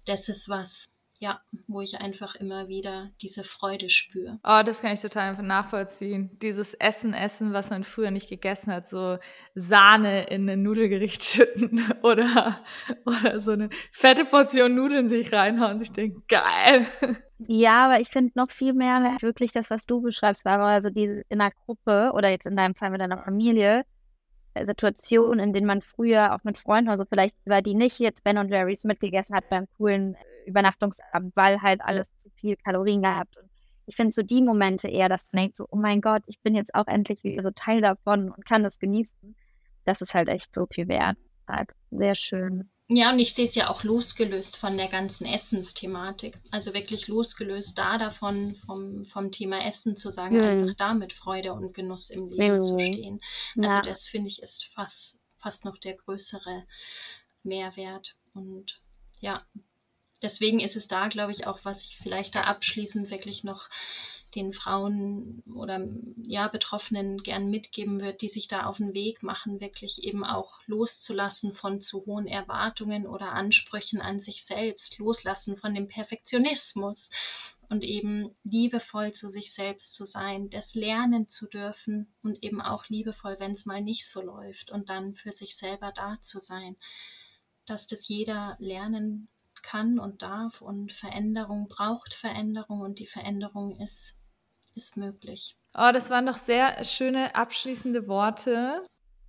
Das 0.04 0.28
ist 0.28 0.50
was, 0.50 0.84
ja, 1.24 1.40
wo 1.68 1.80
ich 1.80 1.98
einfach 2.02 2.34
immer 2.34 2.68
wieder 2.68 3.10
diese 3.22 3.44
Freude 3.44 3.88
spüre. 3.88 4.38
Oh, 4.44 4.60
das 4.62 4.82
kann 4.82 4.92
ich 4.92 5.00
total 5.00 5.42
nachvollziehen. 5.42 6.38
Dieses 6.42 6.74
Essen, 6.74 7.14
Essen, 7.14 7.54
was 7.54 7.70
man 7.70 7.82
früher 7.82 8.10
nicht 8.10 8.28
gegessen 8.28 8.70
hat, 8.70 8.90
so 8.90 9.16
Sahne 9.54 10.24
in 10.24 10.48
ein 10.50 10.62
Nudelgericht 10.62 11.24
schütten 11.24 11.82
oder, 12.02 12.60
oder 13.06 13.40
so 13.40 13.52
eine 13.52 13.70
fette 13.90 14.26
Portion 14.26 14.74
Nudeln 14.74 15.08
sich 15.08 15.32
reinhauen. 15.32 15.80
Ich 15.80 15.92
denke, 15.92 16.20
geil. 16.28 16.86
Ja, 17.38 17.86
aber 17.86 18.00
ich 18.00 18.08
finde 18.08 18.32
noch 18.34 18.50
viel 18.50 18.74
mehr 18.74 19.16
wirklich 19.22 19.52
das, 19.52 19.70
was 19.70 19.86
du 19.86 20.02
beschreibst, 20.02 20.44
war 20.44 20.60
also 20.60 20.90
diese 20.90 21.22
in 21.30 21.40
einer 21.40 21.52
Gruppe 21.64 22.12
oder 22.12 22.28
jetzt 22.28 22.46
in 22.46 22.54
deinem 22.54 22.74
Fall 22.74 22.90
mit 22.90 23.00
deiner 23.00 23.24
Familie, 23.24 23.86
äh, 24.52 24.66
Situationen, 24.66 25.40
in 25.40 25.52
denen 25.54 25.66
man 25.66 25.80
früher 25.80 26.34
auch 26.34 26.44
mit 26.44 26.58
Freunden, 26.58 26.90
also 26.90 27.04
vielleicht 27.08 27.36
war 27.46 27.62
die 27.62 27.74
nicht 27.74 27.98
jetzt 27.98 28.24
Ben 28.24 28.36
und 28.36 28.50
Jerry's 28.50 28.84
mitgegessen 28.84 29.34
hat 29.34 29.48
beim 29.48 29.66
coolen 29.78 30.16
Übernachtungsabend, 30.46 31.34
weil 31.36 31.60
halt 31.62 31.80
alles 31.80 32.08
zu 32.18 32.30
viel 32.30 32.56
Kalorien 32.56 33.02
gehabt. 33.02 33.36
Und 33.36 33.50
ich 33.86 33.96
finde 33.96 34.12
so 34.12 34.22
die 34.22 34.42
Momente 34.42 34.88
eher, 34.88 35.08
dass 35.08 35.28
du 35.28 35.36
denkst, 35.36 35.56
so, 35.56 35.66
oh 35.70 35.76
mein 35.76 36.00
Gott, 36.00 36.22
ich 36.26 36.40
bin 36.40 36.54
jetzt 36.54 36.74
auch 36.74 36.86
endlich 36.86 37.22
wieder 37.22 37.42
so 37.42 37.50
Teil 37.50 37.80
davon 37.80 38.30
und 38.30 38.46
kann 38.46 38.62
das 38.62 38.78
genießen. 38.78 39.36
Das 39.84 40.00
ist 40.00 40.14
halt 40.14 40.28
echt 40.28 40.54
so 40.54 40.66
viel 40.70 40.88
wert. 40.88 41.18
Sehr 41.90 42.14
schön. 42.14 42.70
Ja, 42.88 43.10
und 43.10 43.18
ich 43.18 43.32
sehe 43.32 43.46
es 43.46 43.54
ja 43.54 43.70
auch 43.70 43.82
losgelöst 43.82 44.58
von 44.58 44.76
der 44.76 44.88
ganzen 44.88 45.24
Essensthematik. 45.26 46.38
Also 46.50 46.74
wirklich 46.74 47.08
losgelöst 47.08 47.78
da 47.78 47.96
davon, 47.96 48.54
vom, 48.54 49.06
vom 49.06 49.32
Thema 49.32 49.64
Essen 49.66 49.96
zu 49.96 50.10
sagen, 50.10 50.36
mhm. 50.36 50.44
einfach 50.44 50.76
da 50.76 50.92
mit 50.92 51.14
Freude 51.14 51.54
und 51.54 51.72
Genuss 51.72 52.10
im 52.10 52.28
Leben 52.28 52.56
mhm. 52.56 52.62
zu 52.62 52.78
stehen. 52.78 53.20
Also 53.56 53.76
ja. 53.76 53.82
das 53.82 54.06
finde 54.06 54.28
ich 54.28 54.42
ist 54.42 54.64
fast, 54.74 55.18
fast 55.38 55.64
noch 55.64 55.78
der 55.78 55.94
größere 55.94 56.64
Mehrwert. 57.42 58.16
Und 58.34 58.82
ja, 59.20 59.42
deswegen 60.24 60.58
ist 60.58 60.74
es 60.74 60.88
da, 60.88 61.08
glaube 61.08 61.30
ich, 61.30 61.46
auch, 61.46 61.60
was 61.62 61.82
ich 61.82 61.98
vielleicht 62.02 62.34
da 62.34 62.42
abschließend 62.44 63.10
wirklich 63.10 63.44
noch 63.44 63.68
den 64.34 64.52
Frauen 64.52 65.44
oder 65.54 65.86
ja 66.26 66.48
Betroffenen 66.48 67.22
gern 67.22 67.50
mitgeben 67.50 68.00
wird, 68.00 68.20
die 68.20 68.28
sich 68.28 68.48
da 68.48 68.66
auf 68.66 68.78
den 68.78 68.92
Weg 68.92 69.22
machen, 69.22 69.60
wirklich 69.60 70.02
eben 70.02 70.24
auch 70.24 70.60
loszulassen 70.66 71.52
von 71.52 71.80
zu 71.80 72.04
hohen 72.06 72.26
Erwartungen 72.26 73.06
oder 73.06 73.32
Ansprüchen 73.32 74.00
an 74.00 74.18
sich 74.18 74.44
selbst, 74.44 74.98
loslassen 74.98 75.56
von 75.56 75.72
dem 75.72 75.86
Perfektionismus 75.86 77.10
und 77.68 77.84
eben 77.84 78.34
liebevoll 78.42 79.12
zu 79.12 79.28
sich 79.28 79.52
selbst 79.52 79.94
zu 79.94 80.04
sein, 80.04 80.50
das 80.50 80.74
lernen 80.74 81.28
zu 81.30 81.46
dürfen 81.46 82.12
und 82.22 82.42
eben 82.42 82.60
auch 82.60 82.88
liebevoll, 82.88 83.36
wenn 83.38 83.52
es 83.52 83.66
mal 83.66 83.82
nicht 83.82 84.06
so 84.06 84.20
läuft 84.20 84.72
und 84.72 84.88
dann 84.88 85.14
für 85.14 85.32
sich 85.32 85.56
selber 85.56 85.92
da 85.94 86.20
zu 86.20 86.40
sein, 86.40 86.76
dass 87.66 87.86
das 87.86 88.08
jeder 88.08 88.56
lernen 88.58 89.28
kann 89.64 89.98
und 89.98 90.22
darf 90.22 90.60
und 90.60 90.92
Veränderung 90.92 91.66
braucht 91.68 92.14
Veränderung 92.14 92.80
und 92.80 92.98
die 92.98 93.06
Veränderung 93.06 93.80
ist 93.80 94.16
ist 94.76 94.96
möglich. 94.96 95.56
Oh, 95.76 95.90
das 95.92 96.10
waren 96.10 96.26
doch 96.26 96.36
sehr 96.36 96.82
schöne 96.84 97.34
abschließende 97.34 98.08
Worte. 98.08 98.82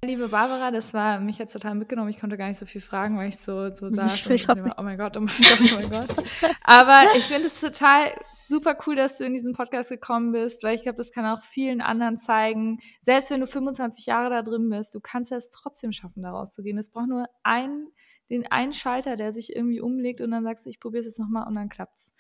Liebe 0.04 0.30
Barbara, 0.30 0.70
das 0.70 0.94
war 0.94 1.20
mich 1.20 1.38
jetzt 1.38 1.54
total 1.54 1.76
mitgenommen. 1.76 2.10
Ich 2.10 2.20
konnte 2.20 2.38
gar 2.38 2.48
nicht 2.48 2.60
so 2.60 2.66
viel 2.66 2.82
fragen, 2.82 3.18
weil 3.18 3.30
ich 3.30 3.38
so, 3.38 3.74
so 3.74 3.90
saß. 3.90 4.30
Ich 4.30 4.48
und 4.48 4.72
oh 4.78 4.84
mein 4.84 4.98
Gott, 4.98 5.18
oh 5.18 5.22
mein 5.22 5.36
Gott, 5.36 5.60
oh 5.62 5.76
mein 5.80 5.90
Gott. 5.90 6.24
Aber 6.64 7.04
ich 7.16 7.26
finde 7.26 7.48
es 7.48 7.60
total 7.60 8.12
super 8.46 8.78
cool, 8.86 8.96
dass 8.96 9.18
du 9.18 9.24
in 9.24 9.34
diesen 9.34 9.54
Podcast 9.54 9.90
gekommen 9.90 10.32
bist, 10.32 10.64
weil 10.64 10.76
ich 10.76 10.84
glaube, 10.84 10.98
das 10.98 11.12
kann 11.12 11.26
auch 11.26 11.42
vielen 11.42 11.82
anderen 11.82 12.18
zeigen. 12.18 12.80
Selbst 13.02 13.32
wenn 13.32 13.40
du 13.40 13.48
25 13.48 14.06
Jahre 14.06 14.30
da 14.30 14.44
drin 14.44 14.70
bist, 14.70 14.94
du 14.94 15.00
kannst 15.00 15.32
es 15.32 15.50
trotzdem 15.50 15.92
schaffen, 15.92 16.22
da 16.22 16.32
rauszugehen. 16.32 16.78
Es 16.78 16.92
braucht 16.92 17.08
nur 17.08 17.26
ein 17.42 17.88
den 18.30 18.46
einen 18.48 18.74
Schalter, 18.74 19.16
der 19.16 19.34
sich 19.34 19.56
irgendwie 19.56 19.82
umlegt 19.82 20.22
und 20.22 20.32
dann 20.32 20.44
sagst 20.44 20.66
du, 20.66 20.70
ich 20.70 20.80
probiere 20.80 21.02
es 21.02 21.06
jetzt 21.06 21.20
nochmal 21.20 21.48
und 21.48 21.54
dann 21.56 21.70
klappt's. 21.70 22.16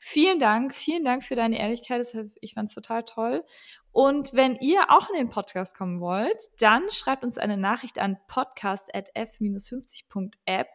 Vielen 0.00 0.38
Dank, 0.38 0.74
vielen 0.74 1.04
Dank 1.04 1.24
für 1.24 1.34
deine 1.34 1.58
Ehrlichkeit. 1.58 2.06
Ich 2.40 2.54
fand 2.54 2.68
es 2.68 2.74
total 2.74 3.04
toll. 3.04 3.44
Und 3.92 4.34
wenn 4.34 4.56
ihr 4.56 4.90
auch 4.90 5.08
in 5.08 5.16
den 5.16 5.30
Podcast 5.30 5.76
kommen 5.76 6.00
wollt, 6.00 6.40
dann 6.58 6.90
schreibt 6.90 7.24
uns 7.24 7.38
eine 7.38 7.56
Nachricht 7.56 7.98
an 7.98 8.18
podcast.f-50.app 8.28 10.68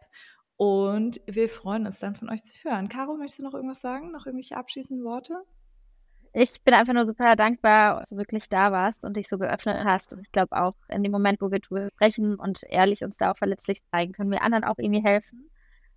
und 0.56 1.20
wir 1.26 1.48
freuen 1.48 1.86
uns 1.86 2.00
dann 2.00 2.14
von 2.14 2.28
euch 2.30 2.42
zu 2.42 2.64
hören. 2.64 2.88
Caro, 2.88 3.16
möchtest 3.16 3.40
du 3.40 3.44
noch 3.44 3.54
irgendwas 3.54 3.80
sagen? 3.80 4.10
Noch 4.10 4.26
irgendwelche 4.26 4.56
abschließenden 4.56 5.04
Worte? 5.04 5.44
Ich 6.34 6.62
bin 6.62 6.72
einfach 6.72 6.94
nur 6.94 7.06
super 7.06 7.36
dankbar, 7.36 8.00
dass 8.00 8.10
du 8.10 8.16
wirklich 8.16 8.48
da 8.48 8.72
warst 8.72 9.04
und 9.04 9.16
dich 9.16 9.28
so 9.28 9.36
geöffnet 9.36 9.84
hast. 9.84 10.14
Und 10.14 10.20
ich 10.20 10.32
glaube 10.32 10.56
auch 10.56 10.74
in 10.88 11.02
dem 11.02 11.12
Moment, 11.12 11.42
wo 11.42 11.50
wir 11.50 11.60
drüber 11.60 11.88
sprechen 11.94 12.36
und 12.36 12.62
ehrlich 12.68 13.04
uns 13.04 13.18
da 13.18 13.32
auch 13.32 13.36
verletzlich 13.36 13.84
zeigen, 13.90 14.12
können 14.12 14.30
wir 14.30 14.42
anderen 14.42 14.64
auch 14.64 14.78
irgendwie 14.78 15.04
helfen. 15.04 15.50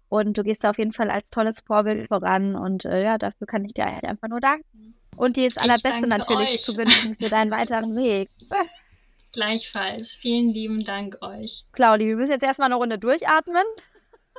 Und 0.09 0.38
du 0.38 0.43
gehst 0.43 0.63
da 0.63 0.71
auf 0.71 0.77
jeden 0.77 0.91
Fall 0.91 1.09
als 1.09 1.29
tolles 1.29 1.61
Vorbild 1.61 2.09
voran. 2.09 2.55
Und 2.55 2.86
äh, 2.86 3.03
ja, 3.03 3.17
dafür 3.17 3.47
kann 3.47 3.63
ich 3.63 3.73
dir 3.73 3.86
einfach 3.86 4.27
nur 4.27 4.41
danken. 4.41 4.95
Und 5.15 5.38
dir 5.38 5.47
das 5.47 5.57
Allerbeste 5.57 6.07
natürlich 6.07 6.55
euch. 6.55 6.63
zu 6.63 6.77
wünschen 6.77 7.15
für 7.15 7.29
deinen 7.29 7.51
weiteren 7.51 7.95
Weg. 7.95 8.29
Gleichfalls. 9.31 10.15
Vielen 10.15 10.49
lieben 10.49 10.83
Dank 10.83 11.17
euch. 11.21 11.65
Claudi, 11.71 12.07
wir 12.07 12.15
müssen 12.15 12.31
jetzt 12.31 12.43
erstmal 12.43 12.67
eine 12.67 12.75
Runde 12.75 12.99
durchatmen. 12.99 13.65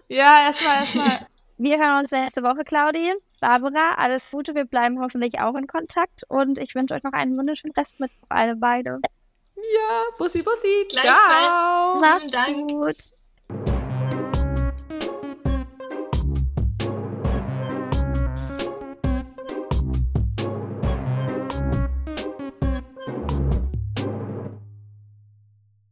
Ja, 0.09 0.47
erstmal, 0.47 0.77
erstmal. 0.77 1.27
Wir 1.59 1.79
hören 1.79 2.01
uns 2.01 2.11
nächste 2.11 2.43
Woche, 2.43 2.65
Claudi. 2.65 3.15
Barbara, 3.41 3.95
alles 3.97 4.31
Gute. 4.31 4.55
Wir 4.55 4.65
bleiben 4.65 5.01
hoffentlich 5.01 5.41
auch 5.41 5.55
in 5.55 5.67
Kontakt. 5.67 6.23
Und 6.29 6.59
ich 6.59 6.75
wünsche 6.75 6.95
euch 6.95 7.03
noch 7.03 7.13
einen 7.13 7.37
wunderschönen 7.37 7.75
Rest 7.75 8.01
mit 8.01 8.11
alle 8.29 8.57
beide. 8.57 9.01
Ja, 9.57 10.03
Bussi, 10.19 10.43
Bussi. 10.43 10.87
Ciao. 10.91 12.01
Macht's 12.01 12.33
gut. 12.69 13.13